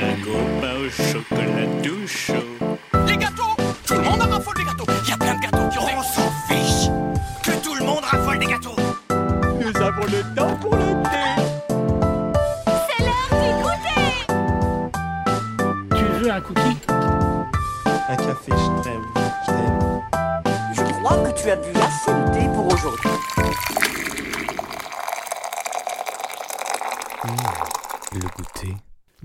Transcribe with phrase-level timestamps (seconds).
[0.00, 2.49] lingots pain au chocolat tout chaud.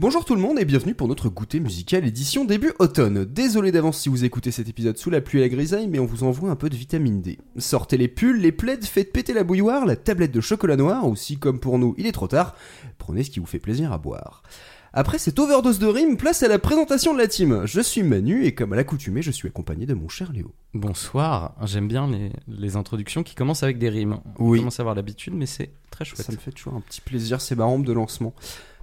[0.06, 3.26] Bonjour tout le monde et bienvenue pour notre goûter musical édition début automne.
[3.26, 6.06] Désolé d'avance si vous écoutez cet épisode sous la pluie et la grisaille, mais on
[6.06, 7.40] vous envoie un peu de vitamine D.
[7.58, 11.16] Sortez les pulls, les plaids, faites péter la bouilloire, la tablette de chocolat noir, ou
[11.16, 12.54] si comme pour nous il est trop tard,
[13.00, 14.44] prenez ce qui vous fait plaisir à boire.
[14.94, 17.64] Après cette overdose de rimes, place à la présentation de la team.
[17.66, 20.54] Je suis Manu et comme à l'accoutumée, je suis accompagné de mon cher Léo.
[20.76, 24.20] Bonsoir, j'aime bien les, les introductions qui commencent avec des rimes.
[24.38, 24.60] Oui.
[24.60, 26.28] On commence à avoir l'habitude, mais c'est très chouette.
[26.28, 28.36] Ça me fait toujours un petit plaisir, c'est ma rampe de lancement.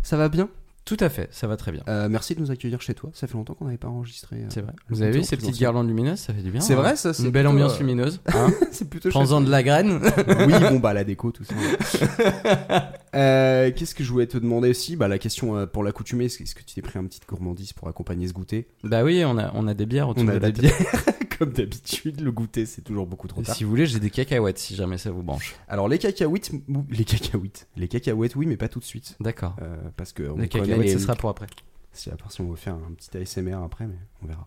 [0.02, 0.48] Ça va bien?
[0.84, 1.82] Tout à fait, ça va très bien.
[1.88, 4.36] Euh, Merci de nous accueillir chez toi, ça fait longtemps qu'on n'avait pas enregistré.
[4.36, 4.72] euh, C'est vrai.
[4.88, 6.60] Vous avez vu ces petites guirlandes lumineuses, ça fait du bien.
[6.60, 6.76] C'est hein.
[6.76, 8.20] vrai ça, c'est Une belle ambiance euh, lumineuse.
[8.34, 10.00] Hein c'est plutôt Prends-en de la graine.
[10.28, 11.54] oui, bon, bah, la déco, tout ça.
[13.14, 14.96] Euh, Qu'est-ce que je voulais te demander aussi?
[14.96, 17.86] Bah, la question euh, pour l'accoutumée, est-ce que tu t'es pris un petit gourmandise pour
[17.88, 18.68] accompagner ce goûter?
[18.84, 20.74] Bah oui, on a, on a des bières autour On de a la des table.
[20.74, 21.04] bières,
[21.42, 23.56] comme d'habitude, le goûter, c'est toujours beaucoup trop Et tard.
[23.56, 25.56] Si vous voulez, j'ai des cacahuètes si jamais ça vous branche.
[25.66, 26.52] Alors, les cacahuètes,
[26.88, 29.16] les cacahuètes, les cacahuètes, oui, mais pas tout de suite.
[29.18, 29.56] D'accord.
[29.60, 31.46] Euh, parce que on Les cacahuètes, ce sera pour après.
[31.92, 34.46] Si, à part si on veut faire un petit ASMR après, mais on verra.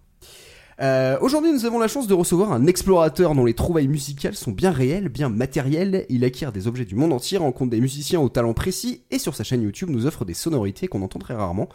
[0.82, 4.52] Euh, Aujourd'hui, nous avons la chance de recevoir un explorateur dont les trouvailles musicales sont
[4.52, 6.06] bien réelles, bien matérielles.
[6.08, 9.36] Il acquiert des objets du monde entier, rencontre des musiciens au talent précis et sur
[9.36, 11.68] sa chaîne YouTube nous offre des sonorités qu'on entend très rarement.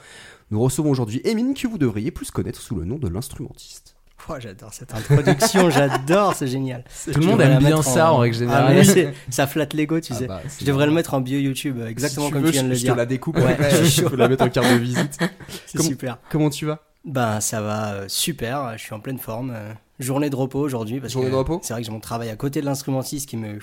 [0.51, 3.97] Nous recevons aujourd'hui Emine que vous devriez plus connaître sous le nom de l'instrumentiste.
[4.29, 6.85] Oh, j'adore cette introduction, j'adore, c'est génial.
[7.05, 8.75] Tout le Je monde aime bien ça en règle Ah, générale.
[8.97, 10.27] mais ça flatte l'ego, tu Ah sais.
[10.27, 12.63] bah, Je devrais le mettre en bio YouTube, euh, exactement Si comme veux, tu viens
[12.63, 12.93] de je- le je dire.
[12.95, 15.19] te la découpe Ouais, je je peux la mettre en carte de visite.
[15.67, 16.19] C'est Comment- super.
[16.31, 16.79] Comment tu vas?
[17.05, 19.53] Ben, ça va euh, super, je suis en pleine forme.
[19.55, 21.01] euh, journée de repos aujourd'hui.
[21.01, 21.61] parce Journée que de repos?
[21.63, 23.59] C'est vrai que j'ai mon travail à côté de l'instrumentiste qui me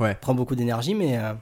[0.00, 0.16] Ouais.
[0.20, 1.32] prend beaucoup d'énergie, mais, euh,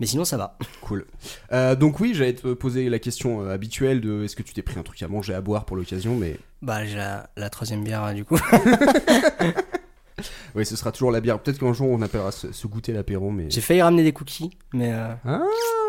[0.00, 0.56] mais sinon ça va.
[0.82, 1.06] Cool.
[1.52, 4.62] Euh, donc oui, j'allais te poser la question euh, habituelle de est-ce que tu t'es
[4.62, 7.84] pris un truc à manger, à boire pour l'occasion, mais Bah, j'ai la, la troisième
[7.84, 8.38] bière du coup.
[10.54, 11.38] oui, ce sera toujours la bière.
[11.38, 14.50] Peut-être qu'un jour on appellera ce, ce goûter l'apéro, mais J'ai failli ramener des cookies,
[14.72, 15.40] mais euh, ah,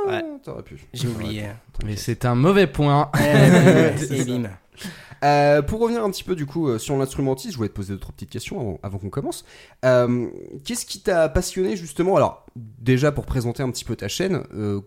[0.08, 0.24] Ouais.
[0.44, 0.78] t'aurais pu.
[0.94, 1.44] j'ai oublié.
[1.80, 1.86] pu.
[1.86, 3.10] Mais c'est un mauvais point.
[3.20, 4.50] Eh, Et bim.
[5.24, 7.94] Euh, pour revenir un petit peu du coup euh, sur l'instrumentiste, je voulais te poser
[7.94, 9.46] deux trois petites questions avant, avant qu'on commence.
[9.86, 10.28] Euh,
[10.66, 12.16] Qu'est-ce qui t'a passionné justement?
[12.16, 14.82] Alors déjà pour présenter un petit peu ta chaîne, euh,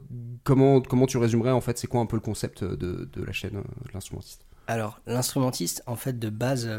[0.44, 3.32] comment comment tu résumerais en fait c'est quoi un peu le concept de, de la
[3.32, 4.44] chaîne de l'instrumentiste?
[4.68, 6.70] Alors, l'instrumentiste, en fait, de base,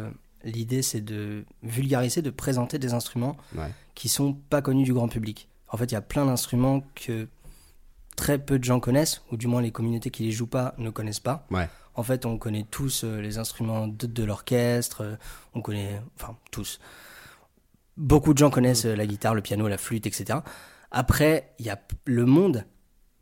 [0.45, 3.69] l'idée c'est de vulgariser, de présenter des instruments Ouais.
[3.93, 5.49] qui sont pas connus du grand public.
[5.67, 7.27] En fait, il y a plein d'instruments que
[8.15, 10.89] très peu de gens connaissent, ou du moins les communautés qui les jouent pas ne
[10.89, 11.45] connaissent pas.
[11.51, 11.67] Ouais.
[11.95, 15.15] En fait, on connaît tous euh, les instruments de, de l'orchestre, euh,
[15.53, 16.79] on connaît, enfin, tous.
[17.97, 20.39] Beaucoup de gens connaissent euh, la guitare, le piano, la flûte, etc.
[20.91, 22.65] Après, il y a le monde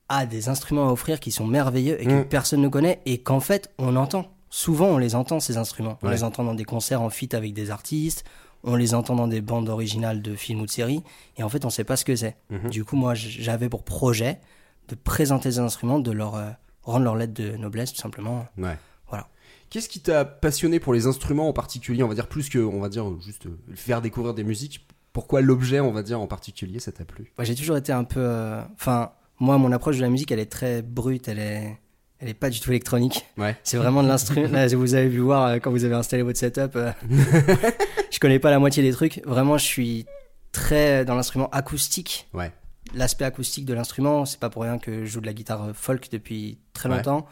[0.10, 2.26] a des instruments à offrir qui sont merveilleux et que Mm.
[2.26, 4.30] personne ne connaît et qu'en fait on entend.
[4.50, 5.98] Souvent on les entend ces instruments.
[6.02, 6.14] On Ouais.
[6.14, 8.26] les entend dans des concerts en feat avec des artistes,
[8.64, 11.02] on les entend dans des bandes originales de films ou de séries
[11.38, 12.36] et en fait on sait pas ce que c'est.
[12.50, 12.70] Mhm.
[12.70, 14.40] Du coup moi j'avais pour projet
[14.88, 16.50] de présenter ces instruments, de leur euh,
[16.84, 18.46] rendre leur lettre de noblesse tout simplement.
[18.58, 18.78] Ouais.
[19.10, 19.28] Voilà.
[19.70, 22.04] Qu'est-ce qui t'a passionné pour les instruments en particulier?
[22.04, 24.88] On va dire plus que, on va dire juste euh, faire découvrir des musiques.
[25.14, 27.32] Pourquoi l'objet, on va dire en particulier, ça t'a plu?
[27.38, 28.20] Moi, j'ai toujours été un peu.
[28.22, 31.78] euh, Enfin, moi, mon approche de la musique, elle est très brute, elle est,
[32.20, 33.26] elle est pas du tout électronique.
[33.38, 33.58] Ouais.
[33.64, 34.48] C'est vraiment de l'instrument.
[34.78, 36.76] Vous avez vu voir quand vous avez installé votre setup.
[36.76, 36.92] euh,
[38.12, 39.22] je connais pas la moitié des trucs.
[39.26, 40.06] Vraiment, je suis
[40.52, 42.28] très dans l'instrument acoustique.
[42.34, 42.52] Ouais.
[42.94, 45.74] L'aspect acoustique de l'instrument, c'est pas pour rien que je joue de la guitare euh,
[45.74, 46.98] folk depuis très Ouais.
[46.98, 47.26] longtemps.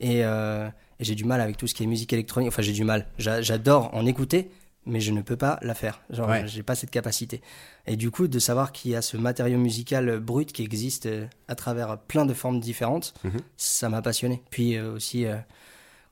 [0.00, 0.68] Et, euh,
[0.98, 2.48] et j'ai du mal avec tout ce qui est musique électronique.
[2.48, 3.06] Enfin, j'ai du mal.
[3.18, 4.50] J'a- J'adore en écouter,
[4.86, 6.00] mais je ne peux pas la faire.
[6.10, 6.46] Genre, Ouais.
[6.48, 7.42] j'ai pas cette capacité.
[7.86, 11.08] Et du coup, de savoir qu'il y a ce matériau musical euh, brut qui existe
[11.46, 13.40] à travers plein de formes différentes, Mhm.
[13.58, 14.42] ça m'a passionné.
[14.50, 15.36] Puis euh, aussi, euh,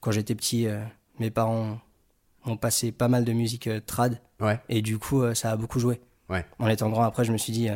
[0.00, 0.78] quand j'étais petit, euh,
[1.18, 1.78] mes parents
[2.44, 4.20] ont passé pas mal de musique trad.
[4.40, 4.60] Ouais.
[4.68, 6.00] Et du coup, ça a beaucoup joué.
[6.28, 6.44] Ouais.
[6.58, 7.68] En étant grand, après, je me suis dit,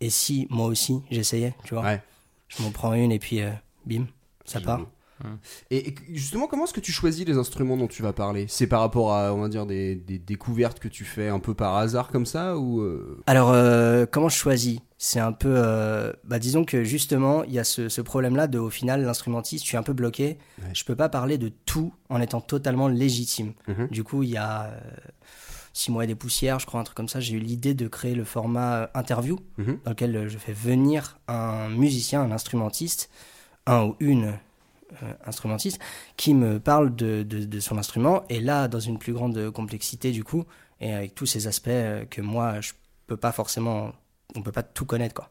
[0.00, 2.02] et si moi aussi j'essayais, tu vois Ouais.
[2.48, 3.50] Je m'en prends une et puis euh,
[3.86, 4.06] bim,
[4.44, 4.82] ça part.
[5.70, 8.44] Et, et justement, comment est-ce que tu choisis les instruments dont tu vas parler?
[8.48, 11.54] C'est par rapport à, on va dire, des, des découvertes que tu fais un peu
[11.54, 14.78] par hasard comme ça ou euh, Alors, euh, comment je choisis?
[14.98, 15.54] C'est un peu.
[15.56, 19.64] euh, bah, disons que justement, il y a ce, ce problème-là de, au final, l'instrumentiste,
[19.64, 20.36] je suis un peu bloqué.
[20.60, 20.68] Ouais.
[20.74, 23.54] Je peux pas parler de tout en étant totalement légitime.
[23.68, 23.88] Mhm.
[23.90, 24.78] Du coup, il y a
[25.76, 27.20] euh, six mois et des poussières, je crois, un truc comme ça.
[27.20, 29.78] J'ai eu l'idée de créer le format euh, interview, Mhm.
[29.84, 33.10] dans lequel euh, je fais venir un musicien, un instrumentiste,
[33.66, 34.34] un ou une
[35.02, 35.80] euh, instrumentiste,
[36.16, 40.12] qui me parle de, de, de son instrument, et là, dans une plus grande complexité,
[40.12, 40.44] du coup,
[40.80, 41.68] et avec tous ces aspects
[42.10, 42.72] que moi, je
[43.06, 43.92] peux pas forcément,
[44.34, 45.30] on peut pas tout connaître, quoi.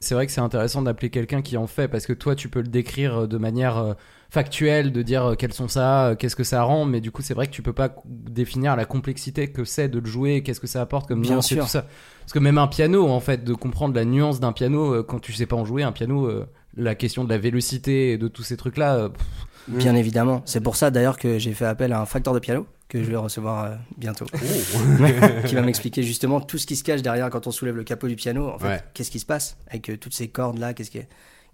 [0.00, 2.62] C'est vrai que c'est intéressant d'appeler quelqu'un qui en fait, parce que toi, tu peux
[2.62, 3.92] le décrire de manière euh,
[4.30, 7.20] factuelle, de dire euh, quels sont ça, euh, qu'est-ce que ça rend, mais du coup,
[7.20, 10.60] c'est vrai que tu peux pas définir la complexité que c'est de le jouer, qu'est-ce
[10.60, 11.86] que ça apporte comme Bien nuance et tout ça.
[12.20, 15.18] Parce que même un piano, en fait, de comprendre la nuance d'un piano, euh, quand
[15.18, 18.28] tu sais pas en jouer, un piano, euh, la question de la vélocité et de
[18.28, 19.24] tous ces trucs-là, euh, pff,
[19.68, 20.42] Bien évidemment.
[20.46, 23.08] C'est pour ça, d'ailleurs, que j'ai fait appel à un facteur de piano, que je
[23.10, 24.26] vais recevoir euh, bientôt.
[25.46, 28.08] qui va m'expliquer justement tout ce qui se cache derrière quand on soulève le capot
[28.08, 28.48] du piano.
[28.48, 28.80] En fait, Ouais.
[28.92, 31.00] qu'est-ce qui se passe avec euh, toutes ces cordes là Qu'est-ce qui,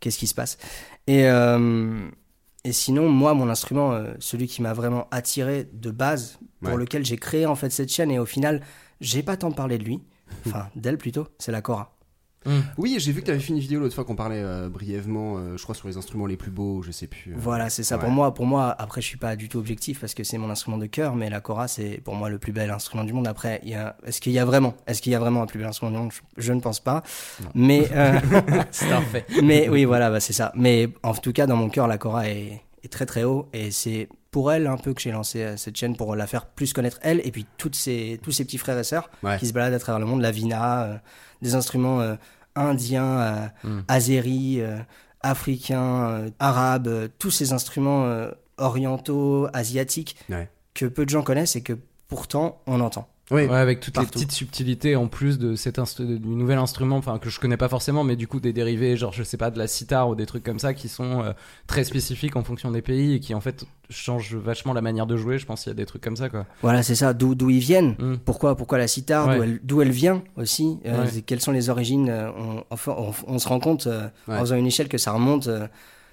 [0.00, 0.58] qu'est-ce qui se passe?
[1.06, 2.08] Et euh,
[2.64, 6.78] et sinon, moi, mon instrument, celui qui m'a vraiment attiré de base, pour Ouais.
[6.80, 8.60] lequel j'ai créé en fait cette chaîne, et au final,
[9.00, 10.00] j'ai pas tant parlé de lui,
[10.46, 11.95] enfin d'elle plutôt, c'est la Cora.
[12.78, 15.36] Oui, j'ai vu que tu avais fait une vidéo l'autre fois qu'on parlait euh, brièvement,
[15.38, 17.32] euh, je crois, sur les instruments les plus beaux, je sais plus.
[17.32, 17.36] euh.
[17.38, 17.96] Voilà, c'est ça.
[17.96, 18.02] Ouais.
[18.02, 20.50] Pour moi, pour moi, après, je suis pas du tout objectif parce que c'est mon
[20.50, 23.26] instrument de cœur, mais la Cora, c'est pour moi le plus bel instrument du monde.
[23.26, 25.68] Après, a, est-ce qu'il y a vraiment, est-ce qu'il y a vraiment un plus bel
[25.68, 26.12] instrument du monde?
[26.12, 27.02] Je, je ne pense pas.
[27.54, 27.88] Mais,
[28.70, 29.26] c'est un fait.
[29.42, 30.52] mais oui, voilà, bah, c'est ça.
[30.54, 33.70] Mais en tout cas, dans mon cœur, la Cora est, est très très haut et
[33.70, 36.98] c'est pour elle un peu que j'ai lancé cette chaîne pour la faire plus connaître
[37.00, 39.38] elle et puis toutes ses, tous ses petits frères et sœurs Ouais.
[39.38, 40.96] qui se baladent à travers le monde, la Vina, euh,
[41.40, 42.16] des instruments euh,
[42.56, 43.80] indiens, euh, Mm.
[43.88, 44.78] azéris, euh,
[45.22, 48.06] africains, euh, arabes, tous ces instruments
[48.58, 50.48] orientaux, asiatiques Ouais.
[50.74, 51.74] que peu de gens connaissent et que
[52.08, 53.08] pourtant on entend.
[53.32, 57.18] Oui, Ouais, avec toutes les petites subtilités en plus de cet du nouvel instrument, enfin
[57.18, 59.58] que je connais pas forcément, mais du coup des dérivés, genre je sais pas de
[59.58, 61.32] la sitar ou des trucs comme ça qui sont euh,
[61.66, 65.16] très spécifiques en fonction des pays et qui en fait changent vachement la manière de
[65.16, 65.38] jouer.
[65.38, 66.46] Je pense qu'il y a des trucs comme ça quoi.
[66.62, 67.96] Voilà, c'est ça, d'où d'où ils viennent.
[67.98, 68.14] Mm.
[68.24, 69.36] Pourquoi, pourquoi la sitar, Ouais.
[69.36, 71.22] d'où elle, d'où elle vient aussi, euh, Ouais.
[71.22, 72.08] quelles sont les origines?
[72.08, 75.10] euh, on, enfin, on, on se rend compte euh, en faisant une échelle que ça
[75.10, 75.48] remonte.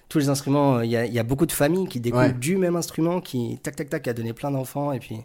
[0.10, 2.20] Tous les instruments, euh, il y, a, il y a beaucoup de familles qui découlent
[2.22, 2.34] Ouais.
[2.34, 5.18] du même instrument, qui tac tac tac a donné plein d'enfants et puis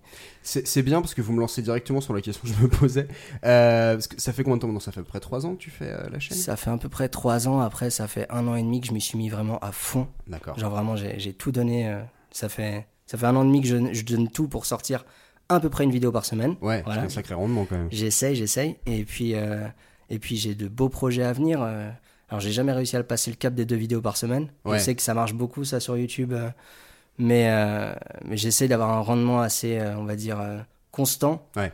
[0.42, 3.06] c'est bien parce que vous me lancez directement sur la question que je me posais.
[3.44, 4.80] Euh, parce que ça fait combien de temps maintenant?
[4.80, 6.36] Ça fait à peu près 3 ans que tu fais euh, la chaîne?
[6.36, 7.60] Ça fait à peu près trois ans.
[7.60, 10.06] Après, ça fait un an et demi que je m'y suis mis vraiment à fond.
[10.26, 10.58] D'accord.
[10.58, 11.88] Genre vraiment, j'ai tout donné.
[11.88, 12.00] euh,
[12.30, 15.04] ça fait ça fait un an et demi que je, je donne tout pour sortir
[15.50, 16.56] à peu près une vidéo par semaine.
[16.60, 17.00] Ouais, Voilà.
[17.02, 17.88] c'est un sacré rendement quand même.
[17.90, 18.76] J'essaye, j'essaye.
[18.86, 19.66] Et puis, euh,
[20.10, 21.60] et puis j'ai de beaux projets à venir.
[21.62, 21.90] euh.
[22.28, 24.48] Alors, j'ai jamais réussi à le passer le cap des deux vidéos par semaine.
[24.64, 24.78] Ouais.
[24.78, 26.32] Je sais que ça marche beaucoup, ça, sur YouTube.
[26.32, 26.50] euh,
[27.20, 27.92] mais euh,
[28.24, 30.38] mais j'essaie d'avoir un rendement assez, euh, on va dire,
[30.92, 31.48] constant.
[31.56, 31.72] Ouais.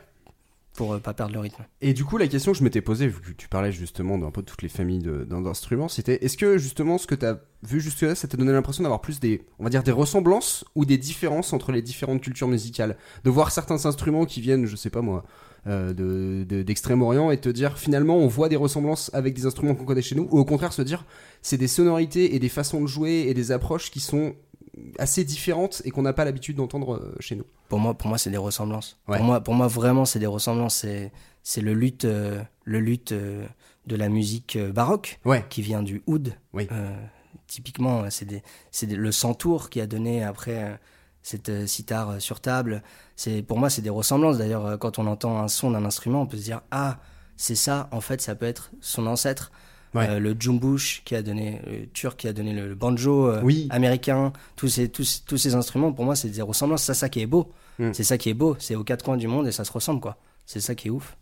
[0.73, 1.63] Pour pas perdre le rythme.
[1.79, 4.29] Et du coup, la question que je m'étais posée, vu que tu parlais justement d'un
[4.29, 7.79] peu de toutes les familles d'instruments, c'était est-ce que justement ce que tu as vu
[7.79, 10.97] jusque-là, ça t'a donné l'impression d'avoir plus des, on va dire, des ressemblances ou des
[10.97, 12.97] différences entre les différentes cultures musicales?
[13.23, 15.23] De voir certains instruments qui viennent, je sais pas moi,
[15.67, 19.75] euh, de- de- d'Extrême-Orient et te dire finalement on voit des ressemblances avec des instruments
[19.75, 21.05] qu'on connaît chez nous, ou au contraire se dire
[21.41, 24.35] c'est des sonorités et des façons de jouer et des approches qui sont
[24.99, 27.45] assez différentes et qu'on n'a pas l'habitude d'entendre euh, chez nous.
[27.69, 28.99] Pour moi, pour moi, c'est des ressemblances.
[29.07, 29.17] Ouais.
[29.17, 30.85] Pour moi, pour moi, vraiment, c'est des ressemblances.
[31.43, 33.45] C'est, le luth, euh, le luth euh,
[33.87, 36.33] de la musique euh, baroque Ouais, qui vient du oud.
[36.53, 36.67] Oui.
[37.47, 40.79] Typiquement, c'est le santour qui a donné après
[41.25, 42.83] cette euh, sitar euh, sur table.
[43.15, 44.37] C'est, pour moi, c'est des ressemblances.
[44.37, 46.99] D'ailleurs, euh, quand on entend un son d'un instrument, on peut se dire ah,
[47.35, 47.89] c'est ça.
[47.91, 49.51] En fait, ça peut être son ancêtre.
[49.95, 50.07] Ouais.
[50.07, 53.41] Euh, le jumbush qui a donné, le turc qui a donné le, le banjo euh,
[53.43, 53.67] Oui.
[53.71, 56.83] américain, tous ces, tous, tous ces instruments, pour moi, c'est des ressemblances.
[56.83, 57.51] C'est ça qui est beau.
[57.79, 57.93] Mm.
[57.93, 58.55] C'est ça qui est beau.
[58.59, 60.17] C'est aux quatre coins du monde et ça se ressemble, quoi.
[60.45, 61.17] C'est ça qui est ouf.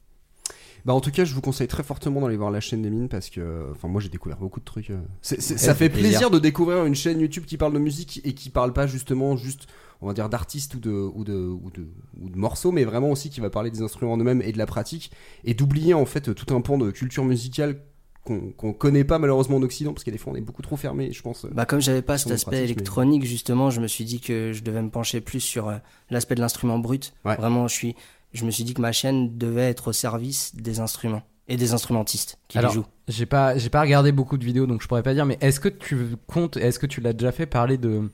[0.85, 3.07] Bah en tout cas, je vous conseille très fortement d'aller voir la chaîne des mines
[3.07, 4.91] parce que, enfin, moi j'ai découvert beaucoup de trucs.
[5.21, 6.09] ça fait plaisir.
[6.09, 6.29] plaisir.
[6.29, 9.67] de découvrir une chaîne YouTube qui parle de musique et qui parle pas justement juste,
[10.03, 11.87] on va dire, d'artistes ou de, ou, de, ou, de,
[12.21, 14.57] ou de morceaux, mais vraiment aussi qui va parler des instruments en eux-mêmes et de
[14.57, 15.11] la pratique
[15.45, 17.79] et d'oublier en fait tout un pan de culture musicale
[18.23, 20.77] qu'on qu'on connaît pas malheureusement en Occident parce que des fois on est beaucoup trop
[20.77, 21.45] fermé, je pense.
[21.51, 24.51] Bah, comme j'avais pas cet aspect pratique, mais- électronique, justement, je me suis dit que
[24.53, 25.77] je devais me pencher plus sur euh,
[26.09, 27.13] l'aspect de l'instrument brut.
[27.25, 27.35] Ouais.
[27.35, 27.95] Vraiment, je suis,
[28.33, 31.73] je me suis dit que ma chaîne devait être au service des instruments et des
[31.73, 32.85] instrumentistes qui Alors, les jouent.
[33.09, 35.25] J'ai pas, j'ai pas regardé beaucoup de vidéos, donc je pourrais pas dire.
[35.25, 38.09] Mais est-ce que tu comptes, est-ce que tu l'as déjà fait parler de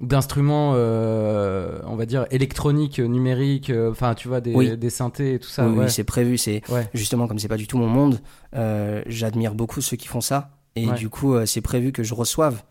[0.00, 4.76] d'instruments, euh, on va dire électroniques, numériques, euh, enfin tu vois des, Oui.
[4.76, 5.66] des synthés et tout ça.
[5.66, 6.38] oui, oui, c'est prévu.
[6.38, 6.88] C'est Ouais.
[6.94, 8.20] justement comme c'est pas du tout mon monde.
[8.54, 10.94] euh, J'admire beaucoup ceux qui font ça et Ouais.
[10.94, 12.62] du coup, c'est prévu que je reçoive,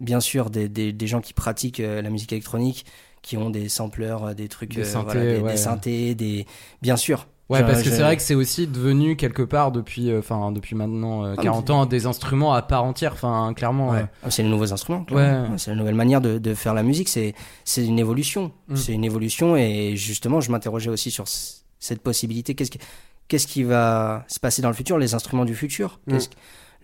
[0.00, 2.86] bien sûr, des, des, des gens qui pratiquent la musique électronique,
[3.22, 6.46] qui ont des sampleurs, des trucs, Des synthés, voilà, des, synthés, des,
[6.82, 7.26] bien sûr.
[7.50, 10.74] Ouais, parce que c'est vrai que c'est aussi devenu quelque part depuis, euh, enfin depuis
[10.76, 13.12] maintenant euh, Ah, 40 mais- ans des instruments à part entière.
[13.14, 13.90] Enfin clairement.
[13.90, 14.00] Ouais.
[14.00, 15.04] euh, Ah, C'est les nouveaux instruments.
[15.04, 15.52] clairement.
[15.52, 15.58] Ouais.
[15.58, 17.08] C'est la nouvelle manière de, de faire la musique.
[17.08, 18.52] C'est c'est une évolution.
[18.68, 18.76] Mm.
[18.76, 22.54] C'est une évolution et justement, je m'interrogeais aussi sur cette possibilité.
[22.54, 22.78] Qu'est-ce qui,
[23.28, 24.98] qu'est-ce qui va se passer dans le futur?
[24.98, 26.00] Les instruments du futur.
[26.06, 26.12] Mm.
[26.12, 26.34] Qu'est-ce que-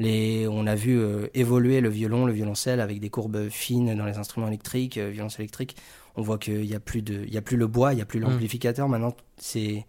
[0.00, 4.06] Les, on a vu euh, évoluer le violon, le violoncelle avec des courbes fines dans
[4.06, 5.76] les instruments électriques, euh, violoncelle électrique.
[6.16, 8.02] On voit qu'il n'y a plus de, il y a plus le bois, il y
[8.02, 8.88] a plus l'amplificateur.
[8.88, 9.84] Maintenant, c'est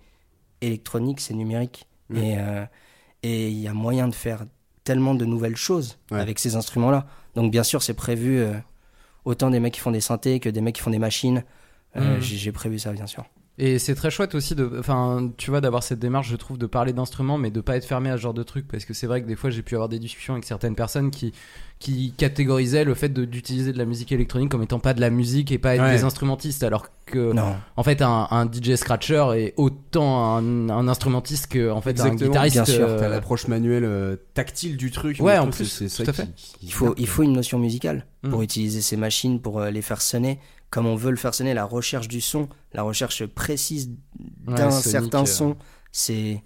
[0.62, 1.88] électronique, c'est numérique.
[2.14, 2.66] Et euh,
[3.24, 4.46] et il y a moyen de faire
[4.84, 6.20] tellement de nouvelles choses Ouais.
[6.20, 7.08] avec ces instruments-là.
[7.34, 8.54] Donc bien sûr, c'est prévu euh,
[9.26, 11.44] autant des mecs qui font des synthés que des mecs qui font des machines.
[11.96, 12.22] Euh, Mm.
[12.22, 13.26] j'ai prévu ça, bien sûr.
[13.58, 16.66] Et c'est très chouette aussi de, enfin, tu vois, d'avoir cette démarche, je trouve, de
[16.66, 19.08] parler d'instruments, mais de pas être fermé à ce genre de trucs, parce que c'est
[19.08, 21.32] vrai que des fois, j'ai pu avoir des discussions avec certaines personnes qui,
[21.80, 25.54] qui catégorisaient le fait d'utiliser de la musique électronique comme étant pas de la musique
[25.54, 25.92] et pas être Ouais.
[25.96, 27.56] des instrumentistes, alors que, Non.
[27.78, 32.08] en fait, un, un DJ scratcher est autant un, un instrumentiste que, en fait, un
[32.08, 32.56] Exactement, guitariste.
[32.58, 35.18] bien sûr, euh, T'as l'approche manuelle euh, tactile du truc.
[35.22, 36.28] Ouais, en plus, c'est tout ça à qui- fait.
[36.36, 38.44] qui- Il faut, il faut une notion musicale pour Mm.
[38.44, 40.40] utiliser ces machines, pour euh, les faire sonner
[40.76, 41.54] comme on veut le faire sonner.
[41.54, 43.92] La recherche du son, la recherche précise
[44.46, 45.26] d'un certain euh.
[45.26, 45.56] son,
[45.94, 46.44] c'est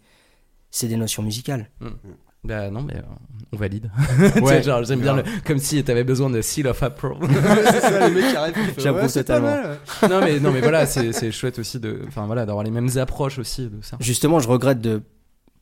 [0.69, 1.71] c'est des notions musicales.
[2.43, 3.01] Bah non, mais euh,
[3.51, 3.89] on valide.
[4.43, 4.61] Ouais.
[4.61, 7.27] Genre, j'aime bien le, comme si t'avais besoin de seal of approval.
[7.71, 8.53] c'est ça, le mec qui arrive.
[8.53, 9.75] qui fait, J'approuve ouais, c'est pas totalement.
[10.01, 10.11] mal.
[10.11, 12.97] non mais non mais voilà, c'est c'est chouette aussi de, enfin voilà, d'avoir les mêmes
[12.97, 13.97] approches aussi de ça.
[13.99, 15.01] Justement, je regrette de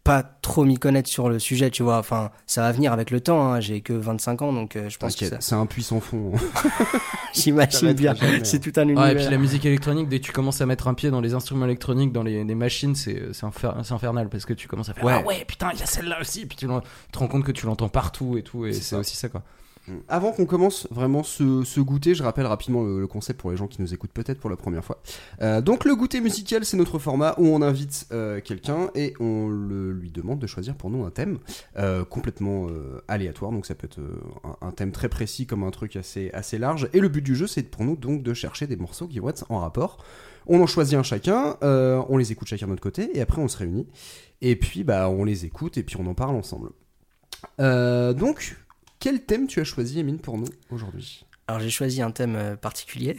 [0.07, 1.97] pas trop m'y connaître sur le sujet, tu vois.
[1.99, 3.53] Enfin, ça va venir avec le temps.
[3.53, 3.59] hein.
[3.59, 5.37] J'ai que 25 ans, donc euh, je pense que ça...
[5.39, 6.31] c'est un puissant fond.
[7.33, 8.15] j'imagine t'arrêteras bien.
[8.15, 8.45] jamais.
[8.45, 9.03] C'est tout un univers.
[9.03, 11.21] Ouais, et puis la musique électronique, dès que tu commences à mettre un pied dans
[11.21, 14.67] les instruments électroniques, dans les, les machines, c'est c'est infer- c'est infernal parce que tu
[14.67, 15.13] commences à faire Ouais.
[15.15, 16.71] ah ouais putain il y a celle-là aussi, puis tu tu
[17.11, 18.99] te rends compte que tu l'entends partout et tout, et C'est c'est ça.
[18.99, 19.41] aussi ça quoi.
[20.07, 23.81] Avant qu'on commence vraiment ce, goûter, je rappelle rapidement le, concept pour les gens qui
[23.81, 25.01] nous écoutent peut-être pour la première fois.
[25.41, 29.47] Euh, donc le goûter musical, c'est notre format où on invite euh, quelqu'un et on
[29.47, 31.39] le, lui demande de choisir pour nous un thème
[31.77, 32.67] euh, complètement
[33.07, 33.51] aléatoire.
[33.51, 33.99] Donc ça peut être
[34.43, 36.89] un, un thème très précis comme un truc assez, assez large.
[36.93, 39.29] Et le but du jeu, c'est pour nous donc de chercher des morceaux qui vont
[39.29, 40.03] être en rapport.
[40.47, 43.47] On en choisit un chacun, on les écoute chacun de notre côté et après on
[43.47, 43.87] se réunit.
[44.41, 46.69] Et puis bah on les écoute et puis on en parle ensemble.
[47.59, 48.55] Donc,
[48.99, 51.25] quel thème tu as choisi, Emine, pour nous aujourd'hui?
[51.47, 53.15] Alors j'ai choisi un thème euh, particulier,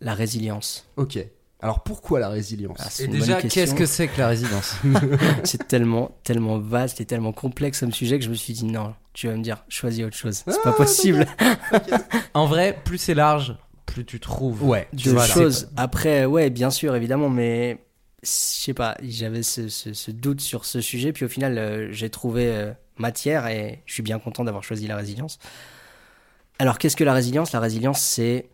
[0.00, 0.86] la résilience.
[0.96, 1.18] Ok.
[1.60, 2.76] Alors pourquoi la résilience?
[2.80, 4.74] Ah, Et déjà qu'est-ce que c'est que la résidence
[5.44, 8.94] C'est tellement, tellement vaste et tellement complexe comme sujet que je me suis dit non,
[9.14, 10.42] tu vas me dire, choisis autre chose.
[10.46, 11.26] C'est Ah, pas possible.
[12.34, 13.56] En vrai, plus c'est large,
[13.86, 14.62] plus tu trouves.
[14.62, 14.86] Ouais.
[14.96, 15.70] Tu de choses.
[15.76, 17.85] Après, ouais, bien sûr, évidemment, mais
[18.26, 21.92] je sais pas, j'avais ce, ce- ce doute sur ce sujet, puis au final, euh,
[21.92, 25.38] j'ai trouvé euh, matière et je suis bien content d'avoir choisi la résilience.
[26.58, 27.52] Alors, qu'est-ce que la résilience?
[27.52, 28.48] La résilience, c'est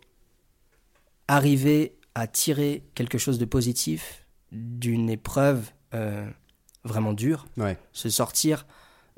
[1.29, 6.29] arriver à tirer quelque chose de positif d'une épreuve euh,
[6.85, 7.79] vraiment dure, Ouais.
[7.93, 8.67] se sortir,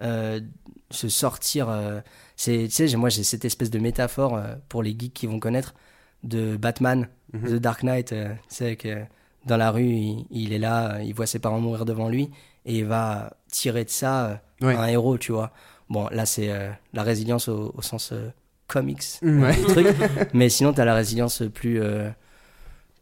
[0.01, 2.03] se sortir.
[2.37, 5.75] c'est, tu sais, moi j'ai cette espèce de métaphore pour les geeks qui vont connaître
[6.23, 7.49] de Batman, Mhm.
[7.49, 8.09] The Dark Knight.
[8.11, 8.17] tu
[8.49, 9.05] sais que
[9.47, 12.31] dans la rue, il, il est là, il voit ses parents mourir devant lui
[12.67, 14.75] et il va tirer de ça euh, Ouais.
[14.77, 15.51] un héros, tu vois.
[15.91, 18.31] Bon, là c'est euh, la résilience au, au sens euh,
[18.67, 19.55] comics Ouais.
[19.55, 19.87] du truc,
[20.33, 22.09] mais sinon t'as la résilience plus euh,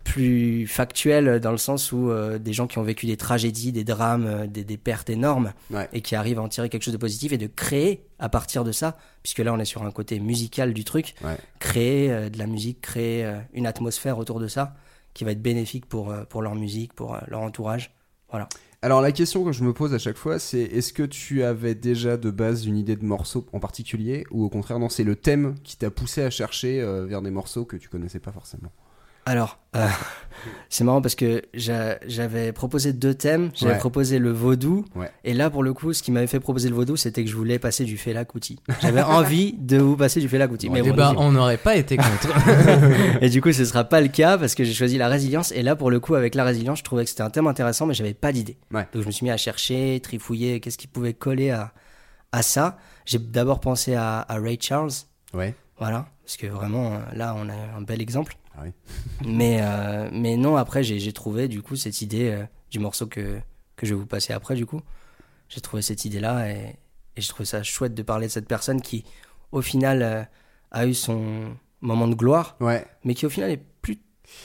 [0.05, 4.49] plus factuelle dans le sens où des gens qui ont vécu des tragédies, des drames,
[4.49, 5.89] des, des pertes énormes Ouais.
[5.93, 8.65] et qui arrivent à en tirer quelque chose de positif et de créer à partir
[8.65, 11.15] de ça, puisque là on est sur un côté musical du truc,
[11.61, 14.75] créer de la musique, créer une atmosphère autour de ça
[15.15, 17.95] qui va être bénéfique pour, euh, leur musique, pour euh, leur entourage.
[18.81, 21.75] Alors la question que je me pose à chaque fois, c'est est-ce que tu avais
[21.75, 25.17] déjà de base une idée de morceau en particulier ou au contraire non, c'est le
[25.17, 28.73] thème qui t'a poussé à chercher euh, vers des morceaux que tu connaissais pas forcément?
[29.25, 29.87] Alors, euh,
[30.69, 33.51] c'est marrant parce que j'a- j'avais proposé deux thèmes.
[33.55, 33.79] J'avais Ouais.
[33.79, 34.85] proposé le vaudou.
[34.97, 35.11] Ouais.
[35.23, 37.37] Et là, pour le coup, ce qui m'avait fait proposer le vaudou, c'était que je
[37.37, 38.59] voulais passer du Fela Kuti.
[38.81, 40.71] J'avais envie de vous passer du Fela Kuti.
[40.71, 42.29] mais Eh bon, ben, on n'aurait pas été contre.
[43.23, 45.53] Et du coup, ce sera pas le cas parce que j'ai choisi la résilience.
[45.53, 47.87] Et là, pour le coup, avec la résilience, je trouvais que c'était un thème intéressant,
[47.87, 48.57] mais j'avais pas d'idée.
[48.73, 48.89] Ouais.
[48.93, 51.73] Donc, je me suis mis à chercher, trifouiller, qu'est-ce qui pouvait coller à,
[52.33, 52.77] à ça.
[53.07, 54.91] J'ai d'abord pensé à, à Ray Charles.
[55.33, 55.55] Ouais.
[55.79, 56.07] Voilà.
[56.25, 58.37] Parce que vraiment, euh, là, on a un bel exemple.
[58.57, 58.71] Ah oui.
[59.27, 63.07] mais, euh, mais non, après, j'ai j'ai trouvé, du coup, cette idée euh, du morceau
[63.07, 63.39] que,
[63.77, 64.81] que je vais vous passer après, du coup.
[65.49, 66.77] J'ai trouvé cette idée-là et,
[67.17, 69.05] et je trouve ça chouette de parler de cette personne qui,
[69.53, 70.23] au final, euh,
[70.71, 72.87] a eu son moment de gloire Ouais.
[73.05, 73.63] mais qui au final est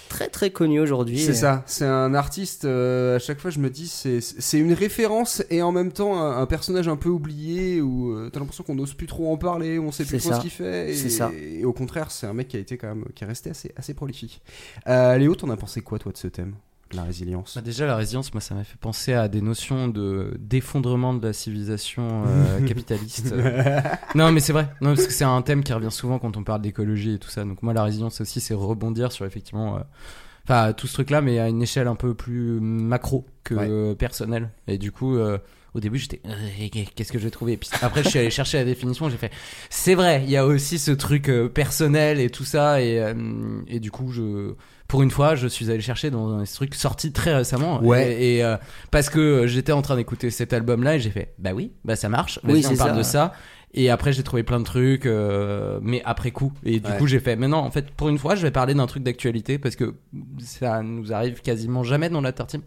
[0.10, 1.20] très très connu aujourd'hui.
[1.20, 5.44] C'est ça, c'est un artiste, euh, à chaque fois je me dis, c'est- une référence
[5.50, 8.76] et en même temps un, un personnage un peu oublié où euh, t'as l'impression qu'on
[8.76, 10.92] n'ose plus trop en parler, on sait plus trop ce qu'il fait.
[10.92, 11.32] Et, C'est ça.
[11.38, 13.72] et au contraire, c'est un mec qui a été quand même, qui est resté assez,
[13.76, 14.42] assez prolifique.
[14.88, 16.56] Euh, Léo, t'en as pensé quoi toi de ce thème?
[16.94, 20.36] La résilience Bah, déjà, la résilience, moi, ça m'a fait penser à des notions de
[20.40, 23.34] d'effondrement de la civilisation euh, capitaliste.
[24.16, 24.70] non, mais c'est vrai.
[24.82, 27.30] Non, parce que c'est un thème qui revient souvent quand on parle d'écologie et tout
[27.30, 27.44] ça.
[27.44, 29.80] Donc moi, la résilience aussi, c'est rebondir sur effectivement, euh,
[30.46, 33.56] enfin, tout ce truc-là, mais à une échelle un peu plus macro que
[33.90, 33.96] Ouais.
[33.96, 34.50] personnelle.
[34.68, 35.38] Et du coup, euh,
[35.78, 37.54] au début j'étais euh, qu'est-ce que je vais trouver?
[37.54, 39.32] Et puis après je suis allé chercher la définition j'ai fait
[39.70, 43.14] c'est vrai il y a aussi ce truc euh, personnel et tout ça et, euh,
[43.68, 44.54] et du coup je
[44.88, 48.14] pour une fois je suis allé chercher dans ce truc sorti très récemment Ouais.
[48.14, 48.58] et, et, euh,
[48.92, 51.96] parce que j'étais en train d'écouter cet album là et j'ai fait bah oui bah
[51.96, 52.98] ça marche Oui, on parle ça.
[52.98, 53.34] de ça
[53.74, 56.98] et après j'ai trouvé plein de trucs euh, mais après coup et du Ouais.
[56.98, 59.04] coup j'ai fait mais non en fait pour une fois je vais parler d'un truc
[59.04, 59.96] d'actualité parce que
[60.40, 62.62] ça nous arrive quasiment jamais dans la tartine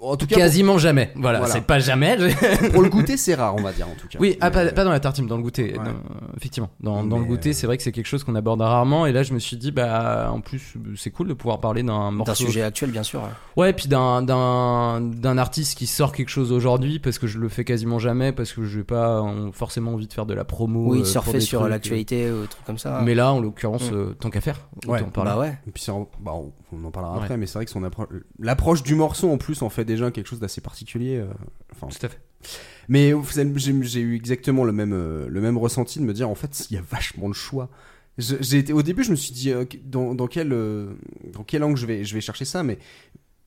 [0.00, 1.54] En tout cas, quasiment jamais voilà, Voilà.
[1.54, 2.16] c'est pas jamais
[2.72, 4.18] pour, le goûter, c'est rare, on va dire en tout cas.
[4.20, 5.84] oui ah, pas, euh, pas dans la tartine dans le goûter Ouais.
[5.84, 8.60] dans- effectivement dans, dans le goûter euh, c'est vrai que c'est quelque chose qu'on aborde
[8.60, 11.82] rarement et là je me suis dit bah en plus c'est cool de pouvoir parler
[11.82, 13.22] d'un morceau D'un sujet actuel, bien sûr.
[13.56, 17.48] Ouais, puis d'un d'un d'un artiste qui sort quelque chose aujourd'hui parce que je le
[17.48, 20.44] fais quasiment jamais parce que je n'ai pas euh, forcément envie de faire de la
[20.44, 20.90] promo.
[20.90, 22.98] Oui, euh, pour surfer sur l'actualité ou trucs comme ça.
[22.98, 23.02] euh.
[23.04, 23.94] Mais là, en l'occurrence, Mm.
[23.94, 25.00] euh, tant qu'à faire, Ouais.
[25.00, 25.30] autant parler.
[25.30, 25.58] bah ouais.
[25.66, 27.22] Et puis en- bah, on, on en parlera Ouais.
[27.22, 28.06] après, mais c'est vrai que son appro-
[28.38, 31.16] l'approche du morceau en plus en fait déjà quelque chose d'assez particulier.
[31.16, 31.26] euh,
[31.72, 32.20] enfin, Tout à fait.
[32.88, 33.12] mais
[33.54, 36.74] j'ai eu exactement le même, euh, le même ressenti de me dire en fait il
[36.74, 37.68] y a vachement de choix.
[38.18, 39.52] J'ai été, au début je me suis dit
[39.84, 40.94] dans, dans quel, euh,
[41.32, 42.78] dans quel angle je vais, je vais chercher ça, mais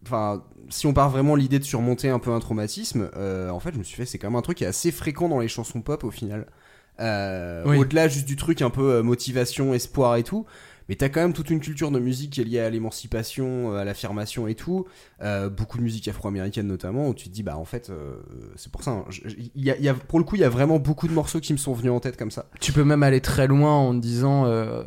[0.05, 3.73] enfin si on part vraiment l'idée de surmonter un peu un traumatisme, euh, en fait
[3.73, 5.47] je me suis fait c'est quand même un truc qui est assez fréquent dans les
[5.47, 6.45] chansons pop au final.
[6.99, 7.77] Euh, Oui.
[7.77, 10.45] Au-delà juste du truc un peu euh, motivation, espoir et tout.
[10.89, 13.77] Mais t'as quand même toute une culture de musique qui est liée à l'émancipation, euh,
[13.77, 14.85] à l'affirmation et tout.
[15.21, 18.15] Euh, beaucoup de musique afro-américaine notamment, où tu te dis, bah en fait, euh,
[18.55, 18.91] c'est pour ça.
[18.91, 19.05] hein,
[19.55, 21.53] y a, y a- pour le coup, il y a vraiment beaucoup de morceaux qui
[21.53, 22.45] me sont venus en tête comme ça.
[22.59, 24.81] Tu peux même aller très loin en te disant, euh,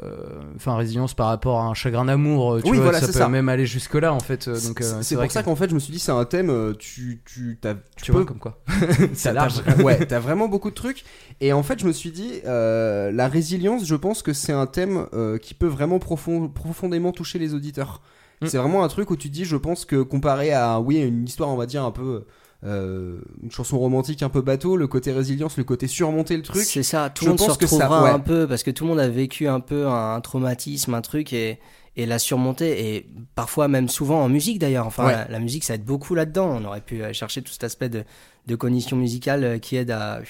[0.56, 2.58] enfin, résilience par rapport à un chagrin d'amour.
[2.62, 3.28] Tu Oui, vois, voilà, ça peut ça.
[3.28, 4.48] même aller jusque là en fait.
[4.48, 6.24] euh, Donc, C'est- euh, pour ça que- qu'en fait, je me suis dit, c'est un
[6.24, 8.60] thème, euh, tu, tu, t'as- tu tu peux vois comme quoi.
[9.14, 9.62] c'est large.
[9.64, 11.04] t'as- ouais, t'as vraiment beaucoup de trucs.
[11.40, 14.66] Et en fait, je me suis dit, euh, la résilience, je pense que c'est un
[14.66, 18.00] thème euh, qui peut vraiment profond- profondément toucher les auditeurs.
[18.40, 18.46] Mm.
[18.46, 21.24] C'est vraiment un truc où tu te dis, je pense que comparé à, oui, une
[21.24, 22.24] histoire, on va dire un peu,
[22.64, 26.62] euh, une chanson romantique un peu bateau, le côté résilience, le côté surmonter le truc.
[26.62, 28.10] C'est ça, tout je le monde se pense que ça- retrouvera ouais.
[28.10, 31.32] un peu parce que tout le monde a vécu un peu un, traumatisme, un truc
[31.32, 31.58] et,
[31.96, 34.86] et l'a surmonté et parfois même souvent en musique d'ailleurs.
[34.86, 35.12] Enfin, Ouais.
[35.12, 36.56] la, la musique ça aide beaucoup là-dedans.
[36.60, 38.04] On aurait pu aller chercher tout cet aspect de,
[38.46, 40.20] de cognition musicale euh, qui aide à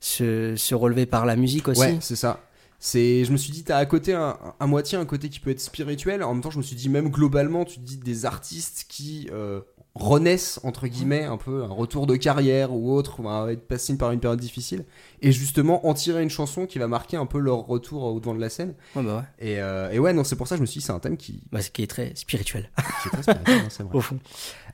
[0.00, 1.80] se, se relever par la musique aussi.
[1.80, 2.40] Ouais, c'est ça.
[2.84, 5.50] C'est, je me suis dit, t'as à côté un, à moitié un côté qui peut
[5.50, 6.20] être spirituel.
[6.24, 9.28] En même temps, je me suis dit, même globalement, tu te dis des artistes qui
[9.32, 9.60] euh,
[9.94, 13.96] renaissent, entre guillemets, un peu, un retour de carrière ou autre, ou un- être passé
[13.96, 14.84] par une période difficile.
[15.20, 18.34] Et justement, en tirer une chanson qui va marquer un peu leur retour au devant
[18.34, 18.74] de la scène.
[18.96, 19.46] Ouais, bah ouais.
[19.52, 20.98] Et, euh, et ouais, non, c'est pour ça que je me suis dit, c'est un
[20.98, 22.68] thème qui, Bah, qui est très spirituel
[23.02, 23.88] qui est très spirituel, hein, vrai.
[23.96, 24.18] au fond.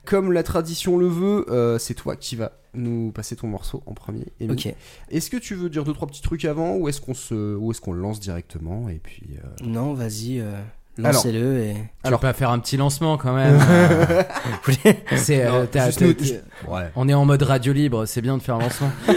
[0.05, 3.93] Comme la tradition le veut, euh, c'est toi qui vas nous passer ton morceau en
[3.93, 4.25] premier.
[4.41, 4.51] Amy.
[4.51, 4.73] Ok.
[5.09, 7.71] Est-ce que tu veux dire deux trois petits trucs avant ou est-ce qu'on se, ou
[7.71, 9.23] est-ce qu'on le lance directement et puis.
[9.43, 10.51] euh, Non, vas-y, euh,
[10.97, 11.73] lancez-le et.
[11.73, 13.59] Tu Alors- peux pas faire un petit lancement quand même.
[15.17, 16.91] c'est, euh, Non, t'as- juste t'as- nous- t'as- Ouais.
[16.95, 18.91] on est en mode radio libre, c'est bien de faire un lancement.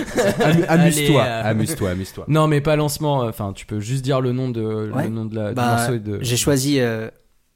[0.40, 2.24] Amu- Amuse-toi, Allez, euh, amuse-toi, amuse-toi.
[2.28, 3.18] non, mais pas lancement.
[3.20, 5.04] Enfin, tu peux juste dire le nom de Ouais.
[5.04, 6.18] le nom de la du Bah, morceau et de.
[6.22, 6.80] J'ai choisi.
[6.80, 7.08] euh,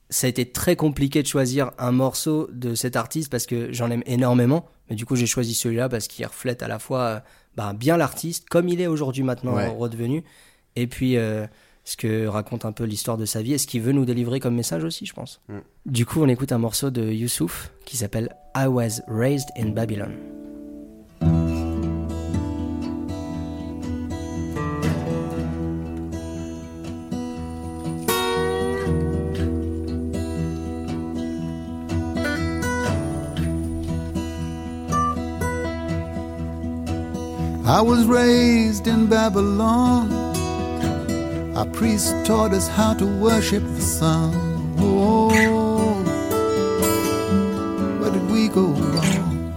[0.09, 3.91] ça a été très compliqué de choisir un morceau de cet artiste parce que j'en
[3.91, 4.67] aime énormément.
[4.91, 7.21] Mais du coup, j'ai choisi celui-là parce qu'il reflète à la fois euh,
[7.57, 9.69] bah, bien l'artiste, comme il est aujourd'hui maintenant Ouais.
[9.69, 10.23] redevenu,
[10.77, 11.47] et puis euh,
[11.85, 14.41] ce que raconte un peu l'histoire de sa vie et ce qu'il veut nous délivrer
[14.41, 15.41] comme message aussi, je pense.
[15.49, 15.59] Mm.
[15.87, 20.36] Du coup, on écoute un morceau de Youssouf qui s'appelle I Was Raised in Babylon.
[37.69, 40.13] I was raised in Babylon.
[41.57, 44.33] Our priests taught us how to worship the sun.
[44.79, 45.31] Oh,
[47.99, 49.53] where did we go wrong?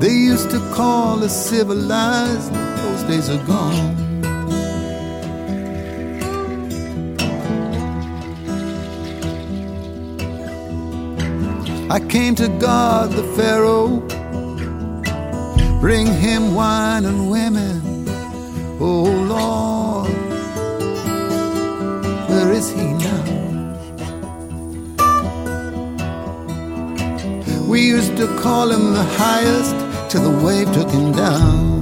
[0.00, 4.06] They used to call us civilized, those days are gone.
[11.88, 14.05] I came to God the Pharaoh,
[15.86, 17.80] bring him wine and women.
[18.80, 20.10] Oh Lord,
[22.28, 23.24] where is he now?
[27.68, 29.76] We used to call him the highest
[30.10, 31.75] till the wave took him down.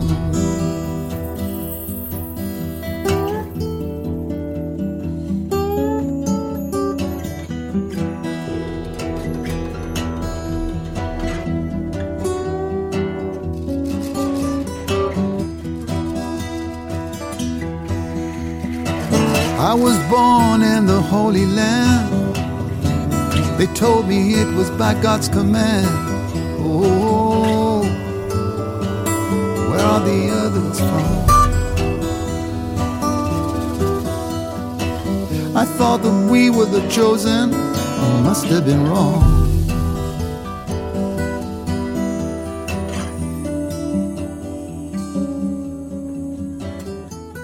[21.35, 22.37] Holy Land.
[23.59, 25.89] They told me it was by God's command.
[26.61, 27.83] Oh,
[29.69, 31.07] where are the others from?
[35.57, 37.53] I thought that we were the chosen.
[37.53, 39.21] I Must have been wrong.